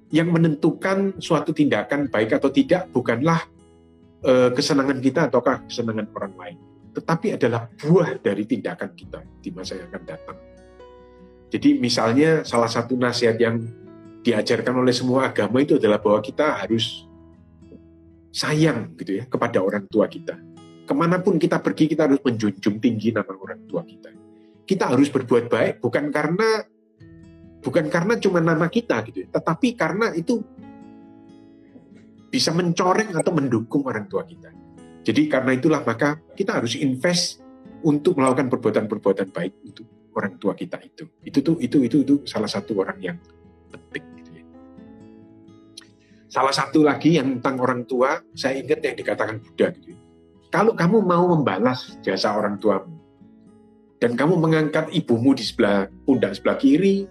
yang 0.09 0.33
menentukan 0.33 1.21
suatu 1.21 1.53
tindakan 1.53 2.09
baik 2.09 2.41
atau 2.41 2.49
tidak 2.49 2.89
bukanlah 2.89 3.45
uh, 4.25 4.49
kesenangan 4.49 4.97
kita 4.97 5.29
ataukah 5.29 5.61
kesenangan 5.69 6.09
orang 6.17 6.33
lain, 6.33 6.57
tetapi 6.97 7.37
adalah 7.37 7.69
buah 7.69 8.17
dari 8.17 8.49
tindakan 8.49 8.97
kita 8.97 9.21
di 9.45 9.53
masa 9.53 9.77
yang 9.77 9.93
akan 9.93 10.03
datang. 10.09 10.37
Jadi 11.53 11.77
misalnya 11.77 12.41
salah 12.41 12.67
satu 12.67 12.97
nasihat 12.97 13.37
yang 13.37 13.61
diajarkan 14.25 14.81
oleh 14.81 14.89
semua 14.89 15.29
agama 15.29 15.61
itu 15.61 15.77
adalah 15.77 16.01
bahwa 16.01 16.17
kita 16.25 16.65
harus 16.65 17.05
sayang 18.33 18.97
gitu 18.97 19.21
ya 19.21 19.29
kepada 19.29 19.61
orang 19.61 19.85
tua 19.85 20.09
kita. 20.09 20.33
Ke 20.89 20.93
mana 20.97 21.21
pun 21.21 21.37
kita 21.37 21.61
pergi 21.61 21.93
kita 21.93 22.09
harus 22.09 22.17
menjunjung 22.25 22.81
tinggi 22.81 23.13
nama 23.13 23.29
orang 23.37 23.61
tua 23.69 23.85
kita. 23.85 24.24
Kita 24.65 24.89
harus 24.89 25.13
berbuat 25.13 25.45
baik 25.45 25.73
bukan 25.77 26.09
karena 26.09 26.65
bukan 27.61 27.85
karena 27.89 28.17
cuma 28.17 28.41
nama 28.41 28.65
kita 28.65 29.05
gitu 29.09 29.25
ya, 29.25 29.27
tetapi 29.29 29.77
karena 29.77 30.09
itu 30.13 30.41
bisa 32.29 32.49
mencoreng 32.51 33.13
atau 33.13 33.31
mendukung 33.33 33.85
orang 33.85 34.09
tua 34.09 34.25
kita. 34.25 34.49
Jadi 35.05 35.29
karena 35.29 35.53
itulah 35.53 35.85
maka 35.85 36.17
kita 36.33 36.57
harus 36.57 36.73
invest 36.81 37.45
untuk 37.85 38.17
melakukan 38.17 38.49
perbuatan-perbuatan 38.49 39.29
baik 39.29 39.53
untuk 39.61 39.85
orang 40.17 40.41
tua 40.41 40.57
kita 40.57 40.81
itu. 40.81 41.05
Itu 41.21 41.45
tuh 41.45 41.61
itu 41.61 41.85
itu 41.85 42.01
itu 42.01 42.15
salah 42.25 42.49
satu 42.49 42.73
orang 42.81 42.97
yang 42.97 43.17
penting. 43.69 44.03
Gitu 44.17 44.31
ya. 44.41 44.43
Salah 46.25 46.53
satu 46.57 46.81
lagi 46.81 47.21
yang 47.21 47.37
tentang 47.37 47.61
orang 47.61 47.85
tua, 47.85 48.17
saya 48.33 48.57
ingat 48.57 48.81
yang 48.81 48.97
dikatakan 48.97 49.37
Buddha 49.45 49.69
gitu. 49.77 49.93
Ya. 49.93 49.99
Kalau 50.49 50.73
kamu 50.73 51.05
mau 51.05 51.29
membalas 51.29 52.01
jasa 52.01 52.33
orang 52.33 52.57
tuamu 52.57 53.04
dan 53.99 54.19
kamu 54.19 54.35
mengangkat 54.37 54.91
ibumu 54.91 55.31
di 55.35 55.43
sebelah 55.43 55.87
pundak 56.03 56.35
sebelah 56.35 56.57
kiri, 56.59 57.07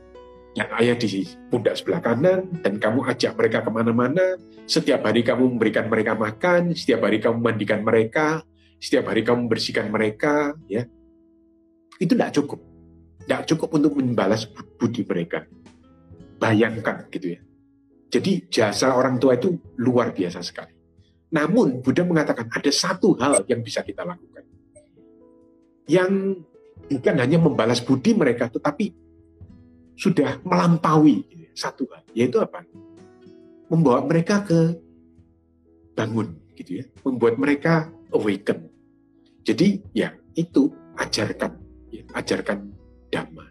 yang 0.54 0.70
ayah 0.78 0.94
di 0.94 1.26
pundak 1.50 1.74
sebelah 1.74 2.00
kanan, 2.04 2.46
dan 2.62 2.78
kamu 2.78 3.02
ajak 3.10 3.34
mereka 3.34 3.64
ke 3.64 3.70
mana-mana, 3.74 4.38
setiap 4.68 5.02
hari 5.02 5.26
kamu 5.26 5.56
memberikan 5.56 5.90
mereka 5.90 6.14
makan, 6.14 6.76
setiap 6.76 7.02
hari 7.04 7.18
kamu 7.18 7.42
mandikan 7.42 7.82
mereka, 7.82 8.46
setiap 8.78 9.10
hari 9.10 9.26
kamu 9.26 9.48
membersihkan 9.48 9.90
mereka, 9.90 10.54
ya 10.70 10.86
itu 11.98 12.12
tidak 12.14 12.34
cukup. 12.34 12.60
Tidak 13.24 13.42
cukup 13.54 13.68
untuk 13.80 13.92
membalas 13.96 14.44
budi 14.76 15.00
mereka. 15.08 15.48
Bayangkan 16.36 17.08
gitu 17.08 17.38
ya. 17.38 17.40
Jadi 18.12 18.46
jasa 18.52 18.94
orang 18.94 19.16
tua 19.16 19.34
itu 19.34 19.56
luar 19.80 20.12
biasa 20.12 20.44
sekali. 20.44 20.74
Namun 21.34 21.82
Buddha 21.82 22.06
mengatakan 22.06 22.46
ada 22.46 22.70
satu 22.70 23.16
hal 23.18 23.42
yang 23.50 23.64
bisa 23.64 23.82
kita 23.82 24.06
lakukan. 24.06 24.44
Yang 25.88 26.44
bukan 26.90 27.16
hanya 27.20 27.38
membalas 27.40 27.80
budi 27.80 28.12
mereka, 28.12 28.48
tetapi 28.48 28.92
sudah 29.94 30.42
melampaui 30.42 31.24
satu 31.54 31.86
hal, 31.94 32.02
yaitu 32.12 32.42
apa? 32.42 32.66
Membawa 33.70 34.02
mereka 34.04 34.42
ke 34.42 34.76
bangun, 35.94 36.34
gitu 36.58 36.82
ya, 36.82 36.84
membuat 37.06 37.38
mereka 37.38 37.88
awaken. 38.10 38.68
Jadi 39.44 39.82
ya 39.94 40.12
itu 40.34 40.72
ajarkan, 40.98 41.52
ya, 41.94 42.02
ajarkan 42.16 42.58
dhamma. 43.12 43.46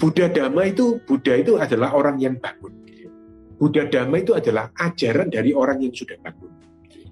Buddha 0.00 0.32
dhamma 0.32 0.62
itu 0.68 1.00
Buddha 1.04 1.36
itu 1.36 1.60
adalah 1.60 1.92
orang 1.92 2.16
yang 2.20 2.36
bangun. 2.40 2.72
Gitu 2.88 3.08
ya. 3.08 3.10
Buddha 3.60 3.82
dhamma 3.88 4.16
itu 4.20 4.32
adalah 4.32 4.72
ajaran 4.76 5.28
dari 5.28 5.52
orang 5.52 5.84
yang 5.84 5.92
sudah 5.92 6.16
bangun. 6.20 6.52
Gitu 6.88 6.96
ya. 7.04 7.10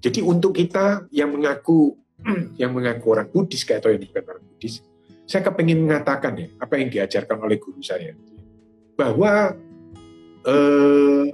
Jadi 0.00 0.20
untuk 0.24 0.56
kita 0.56 1.08
yang 1.12 1.36
mengaku 1.36 2.00
yang 2.60 2.70
mengaku 2.76 3.16
orang 3.16 3.28
Buddhis 3.28 3.64
kayak 3.64 3.84
atau 3.84 3.90
yang 3.92 4.02
bukan 4.04 4.24
orang 4.26 4.44
Buddhis, 4.44 4.74
saya 5.30 5.46
kepingin 5.46 5.86
mengatakan 5.86 6.34
ya 6.34 6.48
apa 6.58 6.74
yang 6.74 6.88
diajarkan 6.90 7.38
oleh 7.38 7.62
guru 7.62 7.78
saya 7.78 8.10
bahwa 8.98 9.54
eh, 10.42 11.24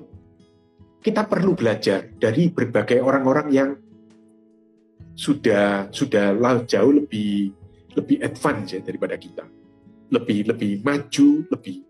kita 1.01 1.23
perlu 1.25 1.57
belajar 1.57 2.13
dari 2.19 2.53
berbagai 2.53 3.01
orang-orang 3.01 3.49
yang 3.55 3.71
sudah 5.17 5.89
sudah 5.89 6.37
jauh 6.69 6.93
lebih 6.93 7.57
lebih 7.97 8.21
advance 8.21 8.77
ya 8.77 8.85
daripada 8.85 9.17
kita 9.17 9.49
lebih 10.13 10.53
lebih 10.53 10.85
maju 10.85 11.29
lebih 11.57 11.81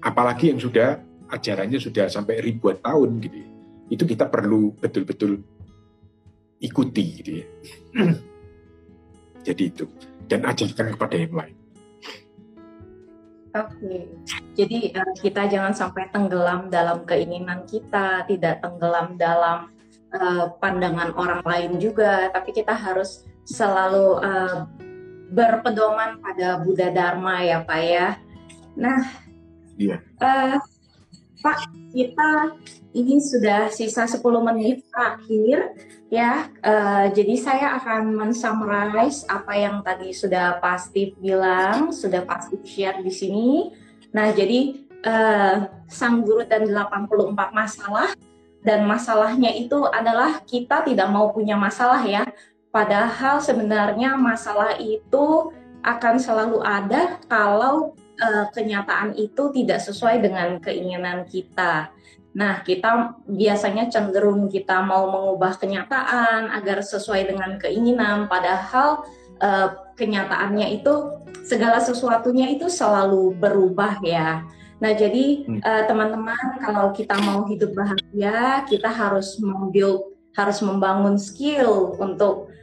apalagi 0.00 0.48
yang 0.48 0.60
sudah 0.62 0.96
ajarannya 1.28 1.76
sudah 1.76 2.08
sampai 2.08 2.40
ribuan 2.40 2.80
tahun 2.80 3.20
gitu 3.20 3.36
ya. 3.36 3.48
itu 3.92 4.04
kita 4.08 4.32
perlu 4.32 4.72
betul-betul 4.80 5.44
ikuti 6.64 7.04
gitu 7.20 7.30
ya 7.44 7.46
jadi 9.44 9.62
itu 9.72 9.84
dan 10.30 10.46
ajarkan 10.46 10.94
kepada 10.94 11.16
yang 11.16 11.34
lain. 11.34 11.56
Oke, 13.50 13.74
okay. 13.82 14.00
jadi 14.54 14.94
uh, 14.94 15.14
kita 15.18 15.50
jangan 15.50 15.74
sampai 15.74 16.06
tenggelam 16.14 16.70
dalam 16.70 17.02
keinginan 17.02 17.66
kita, 17.66 18.22
tidak 18.30 18.62
tenggelam 18.62 19.18
dalam 19.18 19.74
uh, 20.14 20.54
pandangan 20.62 21.10
orang 21.18 21.42
lain 21.42 21.82
juga, 21.82 22.30
tapi 22.30 22.54
kita 22.54 22.70
harus 22.70 23.26
selalu 23.42 24.22
uh, 24.22 24.70
berpedoman 25.34 26.22
pada 26.22 26.62
Buddha 26.62 26.94
Dharma 26.94 27.42
ya 27.42 27.66
Pak 27.66 27.80
ya. 27.82 28.08
Nah, 28.78 29.02
iya. 29.74 29.98
uh, 30.22 30.54
Pak, 31.42 31.58
kita 31.90 32.54
ini 32.94 33.18
sudah 33.18 33.66
sisa 33.74 34.06
10 34.06 34.22
menit 34.46 34.86
terakhir 34.94 35.74
Ya, 36.10 36.50
uh, 36.66 37.06
jadi 37.14 37.38
saya 37.38 37.78
akan 37.78 38.18
mensummarize 38.18 39.22
apa 39.30 39.54
yang 39.54 39.78
tadi 39.86 40.10
sudah 40.10 40.58
pasti 40.58 41.14
bilang, 41.14 41.94
sudah 41.94 42.26
pasti 42.26 42.58
share 42.66 42.98
di 42.98 43.14
sini. 43.14 43.70
Nah, 44.10 44.34
jadi 44.34 44.74
uh, 45.06 45.70
sang 45.86 46.26
guru 46.26 46.42
dan 46.50 46.66
84 46.66 47.30
masalah 47.54 48.10
dan 48.66 48.90
masalahnya 48.90 49.54
itu 49.54 49.86
adalah 49.86 50.42
kita 50.42 50.82
tidak 50.82 51.06
mau 51.14 51.30
punya 51.30 51.54
masalah 51.54 52.02
ya. 52.02 52.26
Padahal 52.74 53.38
sebenarnya 53.38 54.18
masalah 54.18 54.82
itu 54.82 55.54
akan 55.86 56.18
selalu 56.18 56.58
ada 56.58 57.22
kalau 57.30 57.94
uh, 58.18 58.46
kenyataan 58.50 59.14
itu 59.14 59.48
tidak 59.54 59.78
sesuai 59.78 60.26
dengan 60.26 60.58
keinginan 60.58 61.22
kita. 61.30 61.94
Nah, 62.30 62.62
kita 62.62 63.18
biasanya 63.26 63.90
cenderung 63.90 64.46
kita 64.46 64.86
mau 64.86 65.10
mengubah 65.10 65.58
kenyataan 65.58 66.54
agar 66.54 66.78
sesuai 66.78 67.26
dengan 67.26 67.58
keinginan, 67.58 68.30
padahal 68.30 69.02
uh, 69.42 69.90
kenyataannya 69.98 70.78
itu 70.78 70.94
segala 71.42 71.82
sesuatunya 71.82 72.54
itu 72.54 72.70
selalu 72.70 73.34
berubah 73.34 73.98
ya. 74.06 74.46
Nah, 74.78 74.92
jadi 74.94 75.44
hmm. 75.44 75.60
uh, 75.60 75.82
teman-teman 75.90 76.62
kalau 76.62 76.94
kita 76.94 77.18
mau 77.18 77.44
hidup 77.50 77.74
bahagia, 77.74 78.62
kita 78.70 78.88
harus 78.88 79.36
membuild, 79.42 80.14
harus 80.38 80.62
membangun 80.62 81.18
skill 81.18 81.98
untuk 81.98 82.54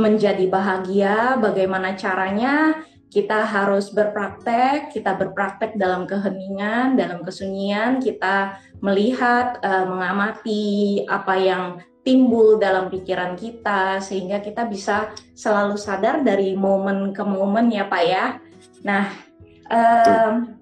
menjadi 0.00 0.48
bahagia. 0.48 1.36
Bagaimana 1.36 1.94
caranya? 2.00 2.80
Kita 3.12 3.44
harus 3.44 3.92
berpraktek, 3.92 4.88
kita 4.88 5.12
berpraktek 5.20 5.76
dalam 5.76 6.08
keheningan, 6.08 6.96
dalam 6.96 7.20
kesunyian, 7.20 8.00
kita 8.00 8.56
melihat, 8.80 9.60
uh, 9.60 9.84
mengamati 9.84 11.04
apa 11.04 11.36
yang 11.36 11.64
timbul 12.02 12.58
dalam 12.58 12.90
pikiran 12.90 13.38
kita 13.38 14.02
sehingga 14.02 14.42
kita 14.42 14.66
bisa 14.66 15.14
selalu 15.38 15.78
sadar 15.78 16.24
dari 16.26 16.56
momen 16.58 17.14
ke 17.14 17.22
momen 17.22 17.70
ya 17.70 17.86
Pak 17.86 18.02
ya. 18.02 18.26
Nah, 18.82 19.06
um, 19.70 20.58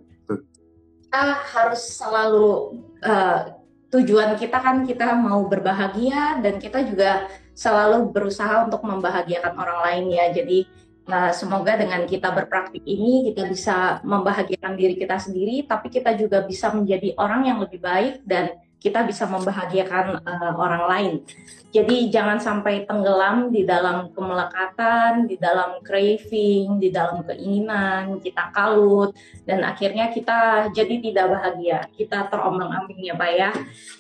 kita 1.01 1.23
harus 1.55 1.83
selalu 1.97 2.83
uh, 3.03 3.57
tujuan 3.91 4.37
kita 4.39 4.61
kan 4.61 4.87
kita 4.87 5.17
mau 5.17 5.43
berbahagia 5.49 6.39
dan 6.45 6.63
kita 6.63 6.85
juga 6.87 7.27
selalu 7.57 8.13
berusaha 8.15 8.69
untuk 8.69 8.85
membahagiakan 8.85 9.57
orang 9.57 9.79
lain 9.83 10.05
ya. 10.13 10.27
Jadi 10.31 10.69
Nah, 11.11 11.35
semoga 11.35 11.75
dengan 11.75 12.07
kita 12.07 12.31
berpraktik 12.31 12.87
ini 12.87 13.35
kita 13.35 13.51
bisa 13.51 13.99
membahagiakan 14.07 14.79
diri 14.79 14.95
kita 14.95 15.19
sendiri, 15.19 15.67
tapi 15.67 15.91
kita 15.91 16.15
juga 16.15 16.47
bisa 16.47 16.71
menjadi 16.71 17.19
orang 17.19 17.51
yang 17.51 17.59
lebih 17.59 17.83
baik 17.83 18.23
dan 18.23 18.55
kita 18.81 19.05
bisa 19.05 19.29
membahagiakan 19.29 20.25
uh, 20.25 20.55
orang 20.57 20.85
lain. 20.89 21.15
Jadi 21.71 22.09
jangan 22.09 22.41
sampai 22.41 22.89
tenggelam 22.89 23.53
di 23.53 23.63
dalam 23.69 24.09
kemelekatan, 24.11 25.29
di 25.29 25.37
dalam 25.37 25.85
craving, 25.85 26.81
di 26.81 26.89
dalam 26.89 27.23
keinginan, 27.27 28.19
kita 28.25 28.51
kalut 28.51 29.13
dan 29.45 29.63
akhirnya 29.63 30.09
kita 30.11 30.73
jadi 30.73 30.95
tidak 30.99 31.27
bahagia. 31.29 31.79
Kita 31.93 32.27
terombang-ambing 32.33 33.05
ya 33.05 33.15
Pak 33.15 33.31
ya. 33.37 33.51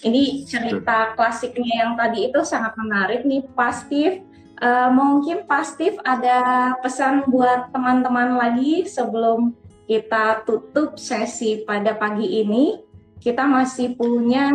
Ini 0.03 0.49
cerita 0.49 1.13
klasiknya 1.13 1.87
yang 1.87 1.93
tadi 1.95 2.33
itu 2.33 2.41
sangat 2.43 2.75
menarik 2.81 3.23
nih 3.29 3.45
Pastif. 3.53 4.30
Uh, 4.61 4.93
mungkin 4.93 5.49
Pastif 5.49 5.97
ada 6.05 6.77
pesan 6.85 7.25
buat 7.33 7.73
teman-teman 7.73 8.37
lagi 8.37 8.85
sebelum 8.85 9.57
kita 9.89 10.45
tutup 10.45 11.01
sesi 11.01 11.65
pada 11.65 11.97
pagi 11.97 12.45
ini. 12.45 12.77
Kita 13.21 13.49
masih 13.49 13.97
punya 13.97 14.53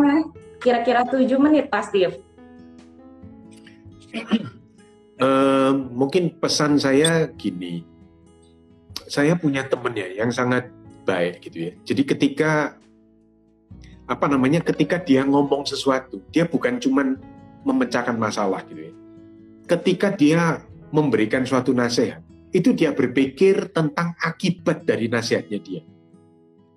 kira-kira 0.62 1.02
7 1.06 1.26
menit 1.42 1.70
Pastif 1.70 2.22
uh, 5.20 5.72
mungkin 5.74 6.32
pesan 6.36 6.80
saya 6.80 7.28
gini, 7.34 7.84
saya 9.06 9.36
punya 9.36 9.66
temen 9.66 9.92
ya 9.96 10.08
yang 10.24 10.30
sangat 10.32 10.70
baik 11.06 11.42
gitu 11.44 11.70
ya. 11.70 11.72
Jadi 11.86 12.02
ketika 12.04 12.52
apa 14.06 14.26
namanya, 14.30 14.62
ketika 14.62 15.02
dia 15.02 15.26
ngomong 15.26 15.66
sesuatu, 15.66 16.22
dia 16.30 16.46
bukan 16.46 16.78
cuman 16.78 17.18
memecahkan 17.66 18.14
masalah 18.14 18.62
gitu 18.70 18.90
ya. 18.90 18.94
Ketika 19.66 20.14
dia 20.14 20.62
memberikan 20.94 21.42
suatu 21.42 21.74
nasihat, 21.74 22.22
itu 22.54 22.70
dia 22.72 22.94
berpikir 22.94 23.74
tentang 23.74 24.14
akibat 24.22 24.86
dari 24.86 25.10
nasihatnya 25.10 25.58
dia. 25.58 25.82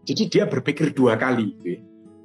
Jadi 0.03 0.23
dia 0.25 0.43
berpikir 0.49 0.91
dua 0.91 1.13
kali 1.15 1.53
gitu 1.53 1.67
ya. 1.77 1.79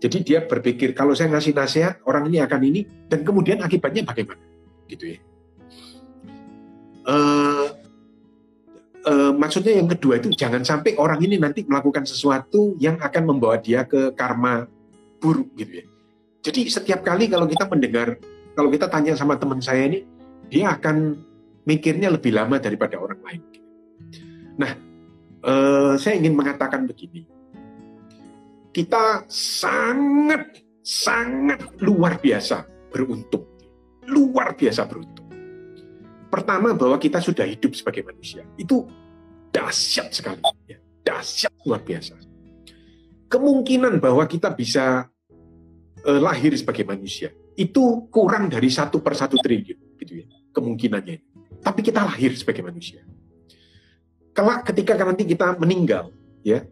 Jadi 0.05 0.19
dia 0.21 0.39
berpikir 0.45 0.93
kalau 0.93 1.13
saya 1.13 1.33
ngasih 1.33 1.53
nasihat 1.57 1.95
orang 2.05 2.29
ini 2.29 2.41
akan 2.41 2.61
ini 2.65 2.81
dan 3.09 3.25
kemudian 3.25 3.61
akibatnya 3.61 4.05
bagaimana 4.05 4.41
gitu 4.89 5.17
ya. 5.17 5.19
Uh, 7.05 7.69
uh, 9.05 9.33
maksudnya 9.37 9.77
yang 9.77 9.89
kedua 9.89 10.17
itu 10.21 10.33
jangan 10.33 10.65
sampai 10.65 10.97
orang 10.97 11.21
ini 11.21 11.37
nanti 11.37 11.65
melakukan 11.65 12.09
sesuatu 12.09 12.77
yang 12.81 12.97
akan 13.01 13.23
membawa 13.29 13.61
dia 13.61 13.85
ke 13.85 14.13
karma 14.17 14.69
buruk 15.21 15.53
gitu 15.57 15.85
ya. 15.85 15.87
Jadi 16.45 16.69
setiap 16.69 17.01
kali 17.01 17.29
kalau 17.33 17.49
kita 17.49 17.65
mendengar, 17.65 18.21
kalau 18.53 18.69
kita 18.69 18.89
tanya 18.93 19.17
sama 19.17 19.41
teman 19.41 19.65
saya 19.65 19.89
ini, 19.89 20.05
dia 20.55 20.79
akan 20.79 21.19
mikirnya 21.67 22.15
lebih 22.15 22.31
lama 22.31 22.63
daripada 22.63 23.03
orang 23.03 23.19
lain. 23.27 23.43
Nah, 24.55 24.73
uh, 25.43 25.99
saya 25.99 26.15
ingin 26.15 26.39
mengatakan 26.39 26.87
begini, 26.87 27.27
kita 28.71 29.27
sangat 29.27 30.63
sangat 30.87 31.75
luar 31.83 32.23
biasa 32.23 32.63
beruntung 32.95 33.51
luar 34.09 34.57
biasa 34.57 34.85
beruntung. 34.85 35.29
Pertama 36.29 36.75
bahwa 36.75 36.99
kita 36.99 37.23
sudah 37.23 37.47
hidup 37.47 37.73
sebagai 37.79 38.03
manusia. 38.03 38.43
Itu 38.59 38.91
dahsyat 39.55 40.11
sekali. 40.11 40.43
Ya. 40.67 40.79
Dahsyat 41.05 41.53
luar 41.63 41.81
biasa. 41.85 42.19
Kemungkinan 43.31 44.03
bahwa 44.03 44.27
kita 44.27 44.51
bisa 44.53 45.07
uh, 46.05 46.21
lahir 46.21 46.55
sebagai 46.59 46.85
manusia 46.87 47.31
itu 47.55 48.11
kurang 48.11 48.51
dari 48.51 48.67
satu 48.67 48.99
per 48.99 49.15
satu 49.15 49.39
triliun 49.39 49.79
gitu 50.03 50.13
ya 50.19 50.27
kemungkinannya. 50.55 51.19
Tapi 51.61 51.81
kita 51.83 52.07
lahir 52.07 52.31
sebagai 52.39 52.63
manusia. 52.63 53.03
Kelak 54.35 54.71
ketika 54.71 54.99
nanti 55.03 55.27
kita 55.27 55.59
meninggal 55.59 56.11
ya 56.43 56.63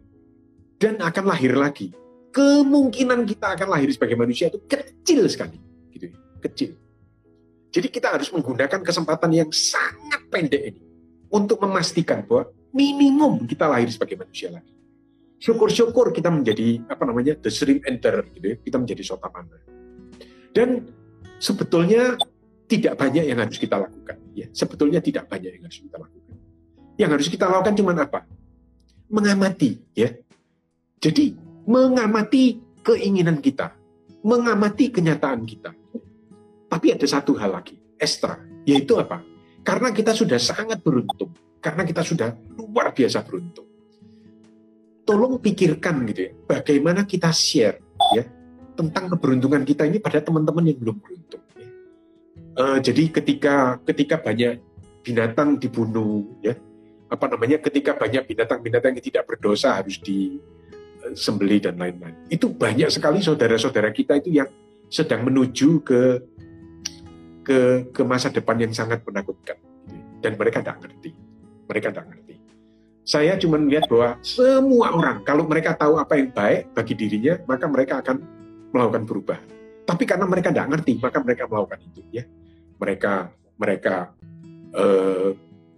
dan 0.79 0.99
akan 0.99 1.23
lahir 1.27 1.55
lagi, 1.55 1.91
kemungkinan 2.33 3.23
kita 3.29 3.55
akan 3.55 3.67
lahir 3.71 3.87
sebagai 3.93 4.17
manusia 4.19 4.49
itu 4.51 4.59
kecil 4.67 5.23
sekali 5.29 5.59
gitu 5.95 6.11
ya, 6.11 6.17
kecil. 6.43 6.71
Jadi 7.73 7.87
kita 7.89 8.13
harus 8.13 8.29
menggunakan 8.29 8.85
kesempatan 8.85 9.31
yang 9.33 9.49
sangat 9.49 10.27
pendek 10.29 10.75
ini 10.75 10.81
untuk 11.33 11.57
memastikan 11.63 12.21
bahwa 12.27 12.53
minimum 12.69 13.45
kita 13.49 13.65
lahir 13.65 13.89
sebagai 13.89 14.17
manusia 14.19 14.53
lagi. 14.53 14.73
Syukur-syukur 15.41 16.13
kita 16.13 16.29
menjadi 16.29 16.83
apa 16.87 17.03
namanya 17.03 17.33
the 17.39 17.49
shrimp 17.49 17.83
enter 17.89 18.23
gitu 18.37 18.45
ya, 18.53 18.55
kita 18.61 18.77
menjadi 18.77 19.03
sotamana. 19.03 19.57
Dan 20.53 20.85
sebetulnya 21.41 22.15
tidak 22.77 22.93
banyak 22.97 23.29
yang 23.29 23.39
harus 23.39 23.57
kita 23.61 23.77
lakukan. 23.77 24.17
Ya, 24.33 24.49
sebetulnya 24.49 24.99
tidak 24.99 25.29
banyak 25.29 25.61
yang 25.61 25.63
harus 25.69 25.79
kita 25.81 25.97
lakukan. 26.01 26.35
Yang 26.97 27.09
harus 27.17 27.27
kita 27.29 27.45
lakukan 27.45 27.73
cuma 27.77 27.91
apa? 27.93 28.19
Mengamati, 29.13 29.77
ya. 29.93 30.09
Jadi 30.97 31.37
mengamati 31.69 32.57
keinginan 32.81 33.39
kita, 33.39 33.77
mengamati 34.25 34.89
kenyataan 34.89 35.45
kita 35.45 35.71
tapi 36.73 36.89
ada 36.89 37.05
satu 37.05 37.37
hal 37.37 37.53
lagi, 37.53 37.77
ekstra, 38.01 38.41
yaitu 38.65 38.97
apa? 38.97 39.21
Karena 39.61 39.93
kita 39.93 40.09
sudah 40.09 40.41
sangat 40.41 40.81
beruntung, 40.81 41.29
karena 41.61 41.85
kita 41.85 42.01
sudah 42.01 42.33
luar 42.57 42.89
biasa 42.97 43.21
beruntung. 43.21 43.69
Tolong 45.05 45.37
pikirkan 45.37 46.01
gitu 46.09 46.21
ya, 46.25 46.31
bagaimana 46.49 47.05
kita 47.05 47.29
share 47.29 47.77
ya 48.17 48.25
tentang 48.73 49.13
keberuntungan 49.13 49.61
kita 49.61 49.85
ini 49.85 50.01
pada 50.01 50.17
teman-teman 50.17 50.65
yang 50.65 50.81
belum 50.81 50.97
beruntung. 50.97 51.43
Uh, 52.53 52.77
jadi 52.77 53.09
ketika 53.09 53.81
ketika 53.81 54.21
banyak 54.21 54.61
binatang 55.01 55.57
dibunuh, 55.57 56.37
ya 56.45 56.53
apa 57.09 57.25
namanya, 57.29 57.57
ketika 57.61 57.93
banyak 57.93 58.25
binatang-binatang 58.29 58.93
yang 58.97 59.05
tidak 59.05 59.23
berdosa 59.25 59.77
harus 59.77 59.97
disembeli 60.01 61.57
dan 61.61 61.77
lain-lain. 61.77 62.13
Itu 62.29 62.53
banyak 62.53 62.93
sekali 62.93 63.25
saudara-saudara 63.25 63.89
kita 63.89 64.17
itu 64.21 64.37
yang 64.37 64.49
sedang 64.89 65.25
menuju 65.25 65.81
ke 65.81 66.01
ke 67.41 67.59
ke 67.89 68.01
masa 68.05 68.29
depan 68.29 68.61
yang 68.61 68.73
sangat 68.73 69.01
menakutkan. 69.01 69.57
Dan 70.21 70.37
mereka 70.37 70.61
tidak 70.61 70.77
ngerti. 70.81 71.11
Mereka 71.69 71.87
tidak 71.89 72.05
ngerti. 72.13 72.35
Saya 73.03 73.35
cuma 73.35 73.59
melihat 73.59 73.89
bahwa 73.91 74.15
semua 74.23 74.87
orang 74.95 75.17
kalau 75.27 75.43
mereka 75.43 75.75
tahu 75.75 75.99
apa 75.99 76.15
yang 76.15 76.31
baik 76.31 76.71
bagi 76.71 76.93
dirinya 76.95 77.35
maka 77.49 77.65
mereka 77.67 77.99
akan 77.99 78.21
melakukan 78.71 79.03
perubahan. 79.09 79.47
Tapi 79.83 80.03
karena 80.07 80.23
mereka 80.23 80.53
tidak 80.55 80.71
ngerti 80.71 81.01
maka 81.01 81.17
mereka 81.19 81.43
melakukan 81.51 81.81
itu 81.83 82.01
ya 82.15 82.23
mereka 82.83 83.31
mereka 83.55 84.11
eh, 84.75 85.31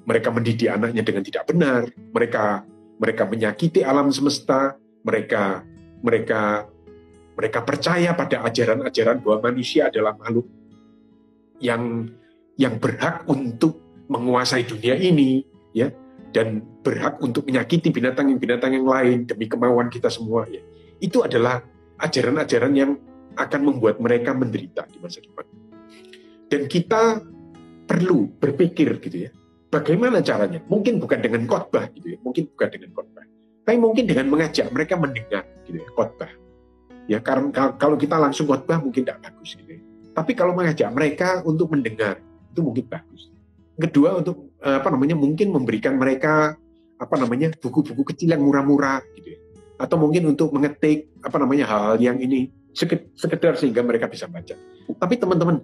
mereka 0.05 0.29
mendidik 0.33 0.69
anaknya 0.73 1.05
dengan 1.05 1.21
tidak 1.21 1.43
benar 1.45 1.85
mereka 2.09 2.65
mereka 2.97 3.23
menyakiti 3.29 3.85
alam 3.85 4.09
semesta 4.09 4.73
mereka 5.05 5.61
mereka 6.01 6.65
mereka 7.37 7.59
percaya 7.61 8.15
pada 8.17 8.41
ajaran-ajaran 8.47 9.21
bahwa 9.21 9.53
manusia 9.53 9.93
adalah 9.93 10.17
makhluk 10.17 10.49
yang 11.61 12.09
yang 12.57 12.79
berhak 12.81 13.27
untuk 13.29 13.77
menguasai 14.07 14.63
dunia 14.63 14.95
ini 14.95 15.43
ya 15.75 15.91
dan 16.31 16.63
berhak 16.83 17.19
untuk 17.19 17.47
menyakiti 17.47 17.91
binatang 17.91 18.31
yang 18.31 18.39
binatang 18.39 18.71
yang 18.71 18.87
lain 18.87 19.27
demi 19.27 19.47
kemauan 19.51 19.91
kita 19.91 20.07
semua 20.07 20.47
ya. 20.47 20.63
Itu 20.99 21.23
adalah 21.23 21.63
ajaran-ajaran 21.99 22.73
yang 22.75 22.91
akan 23.35 23.61
membuat 23.67 23.99
mereka 23.99 24.31
menderita 24.31 24.87
di 24.87 24.99
masa 25.03 25.19
depan 25.19 25.43
dan 26.51 26.67
kita 26.69 27.21
perlu 27.85 28.31
berpikir 28.41 28.97
gitu 29.01 29.29
ya 29.29 29.31
bagaimana 29.69 30.21
caranya 30.21 30.61
mungkin 30.65 30.97
bukan 30.97 31.21
dengan 31.21 31.45
khotbah 31.45 31.89
gitu 31.93 32.15
ya 32.15 32.17
mungkin 32.21 32.49
bukan 32.53 32.69
dengan 32.73 32.89
khotbah 32.93 33.25
tapi 33.65 33.77
mungkin 33.81 34.03
dengan 34.05 34.25
mengajak 34.29 34.69
mereka 34.69 34.97
mendengar 34.97 35.43
gitu 35.65 35.81
ya 35.81 35.87
khotbah 35.93 36.31
ya 37.05 37.17
karena 37.21 37.73
kalau 37.77 37.97
kita 37.97 38.17
langsung 38.17 38.49
khotbah 38.49 38.81
mungkin 38.81 39.05
tidak 39.05 39.21
bagus 39.21 39.53
gitu 39.57 39.77
ya 39.77 39.81
tapi 40.15 40.31
kalau 40.31 40.55
mengajak 40.55 40.87
mereka 40.95 41.43
untuk 41.43 41.75
mendengar, 41.75 42.23
itu 42.23 42.63
mungkin 42.63 42.87
bagus. 42.87 43.27
Kedua 43.75 44.23
untuk 44.23 44.55
eh, 44.63 44.79
apa 44.79 44.87
namanya 44.87 45.19
mungkin 45.19 45.51
memberikan 45.51 45.99
mereka 45.99 46.55
apa 46.95 47.15
namanya 47.19 47.51
buku-buku 47.59 48.07
kecil 48.15 48.31
yang 48.31 48.39
murah-murah 48.39 49.03
gitu 49.19 49.35
ya. 49.35 49.39
Atau 49.75 49.99
mungkin 49.99 50.31
untuk 50.31 50.55
mengetik 50.55 51.11
apa 51.19 51.35
namanya 51.35 51.67
hal-hal 51.67 51.99
yang 51.99 52.15
ini 52.23 52.47
sekedar 53.19 53.59
sehingga 53.59 53.83
mereka 53.83 54.07
bisa 54.07 54.31
baca. 54.31 54.55
Tapi 54.87 55.19
teman-teman, 55.19 55.59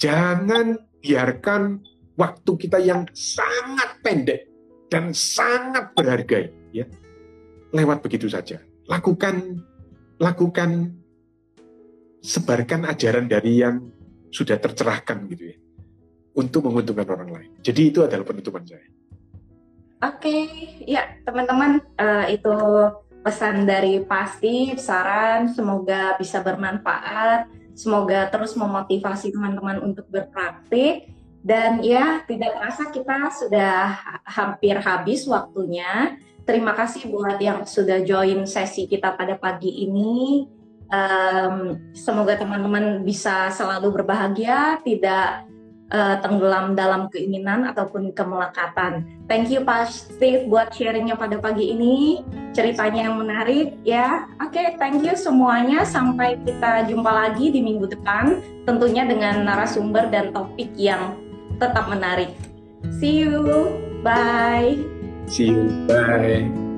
jangan 0.00 0.80
biarkan 1.04 1.84
waktu 2.16 2.52
kita 2.56 2.80
yang 2.80 3.04
sangat 3.12 4.00
pendek 4.00 4.48
dan 4.88 5.12
sangat 5.12 5.92
berharga 5.92 6.48
ya 6.72 6.88
lewat 7.70 8.02
begitu 8.02 8.26
saja. 8.26 8.58
Lakukan 8.88 9.62
lakukan 10.18 10.98
sebarkan 12.20 12.88
ajaran 12.90 13.30
dari 13.30 13.62
yang 13.62 13.88
sudah 14.32 14.58
tercerahkan 14.58 15.28
gitu 15.30 15.54
ya 15.54 15.56
untuk 16.36 16.66
menguntungkan 16.66 17.06
orang 17.06 17.30
lain. 17.30 17.50
Jadi 17.60 17.92
itu 17.92 18.00
adalah 18.02 18.24
penutupan 18.24 18.64
saya. 18.66 18.86
Oke, 20.00 20.48
ya 20.88 21.20
teman-teman 21.28 21.84
uh, 22.00 22.24
itu 22.32 22.56
pesan 23.20 23.68
dari 23.68 24.00
pasti 24.00 24.72
saran 24.80 25.52
semoga 25.52 26.16
bisa 26.16 26.40
bermanfaat, 26.40 27.52
semoga 27.80 28.28
terus 28.28 28.52
memotivasi 28.52 29.32
teman-teman 29.32 29.80
untuk 29.80 30.04
berpraktik 30.12 31.16
dan 31.40 31.80
ya 31.80 32.20
tidak 32.28 32.52
terasa 32.52 32.92
kita 32.92 33.32
sudah 33.32 33.96
hampir 34.28 34.76
habis 34.76 35.24
waktunya. 35.24 36.20
Terima 36.44 36.76
kasih 36.76 37.08
buat 37.08 37.40
yang 37.40 37.64
sudah 37.64 38.04
join 38.04 38.44
sesi 38.44 38.84
kita 38.84 39.16
pada 39.16 39.40
pagi 39.40 39.88
ini 39.88 40.44
Um, 40.90 41.78
semoga 41.94 42.34
teman-teman 42.34 43.06
bisa 43.06 43.46
selalu 43.54 44.02
berbahagia, 44.02 44.82
tidak 44.82 45.46
uh, 45.90 46.16
tenggelam 46.22 46.74
dalam 46.78 47.10
keinginan 47.12 47.66
ataupun 47.68 48.14
kemelekatan. 48.14 49.04
Thank 49.26 49.52
you 49.52 49.62
Pak 49.62 49.90
Steve 49.90 50.46
buat 50.50 50.72
sharingnya 50.74 51.14
pada 51.18 51.38
pagi 51.38 51.70
ini, 51.70 52.24
ceritanya 52.54 53.10
yang 53.10 53.16
menarik 53.18 53.76
ya. 53.86 54.26
Oke, 54.42 54.58
okay, 54.58 54.66
thank 54.78 55.02
you 55.02 55.14
semuanya. 55.14 55.86
Sampai 55.86 56.38
kita 56.42 56.86
jumpa 56.88 57.10
lagi 57.10 57.52
di 57.52 57.60
minggu 57.60 57.90
depan, 57.90 58.40
tentunya 58.64 59.06
dengan 59.06 59.46
narasumber 59.46 60.08
dan 60.08 60.34
topik 60.34 60.70
yang 60.78 61.14
tetap 61.58 61.86
menarik. 61.90 62.32
See 62.98 63.26
you, 63.26 63.68
bye. 64.00 64.78
See 65.28 65.52
you, 65.52 65.68
bye. 65.86 66.69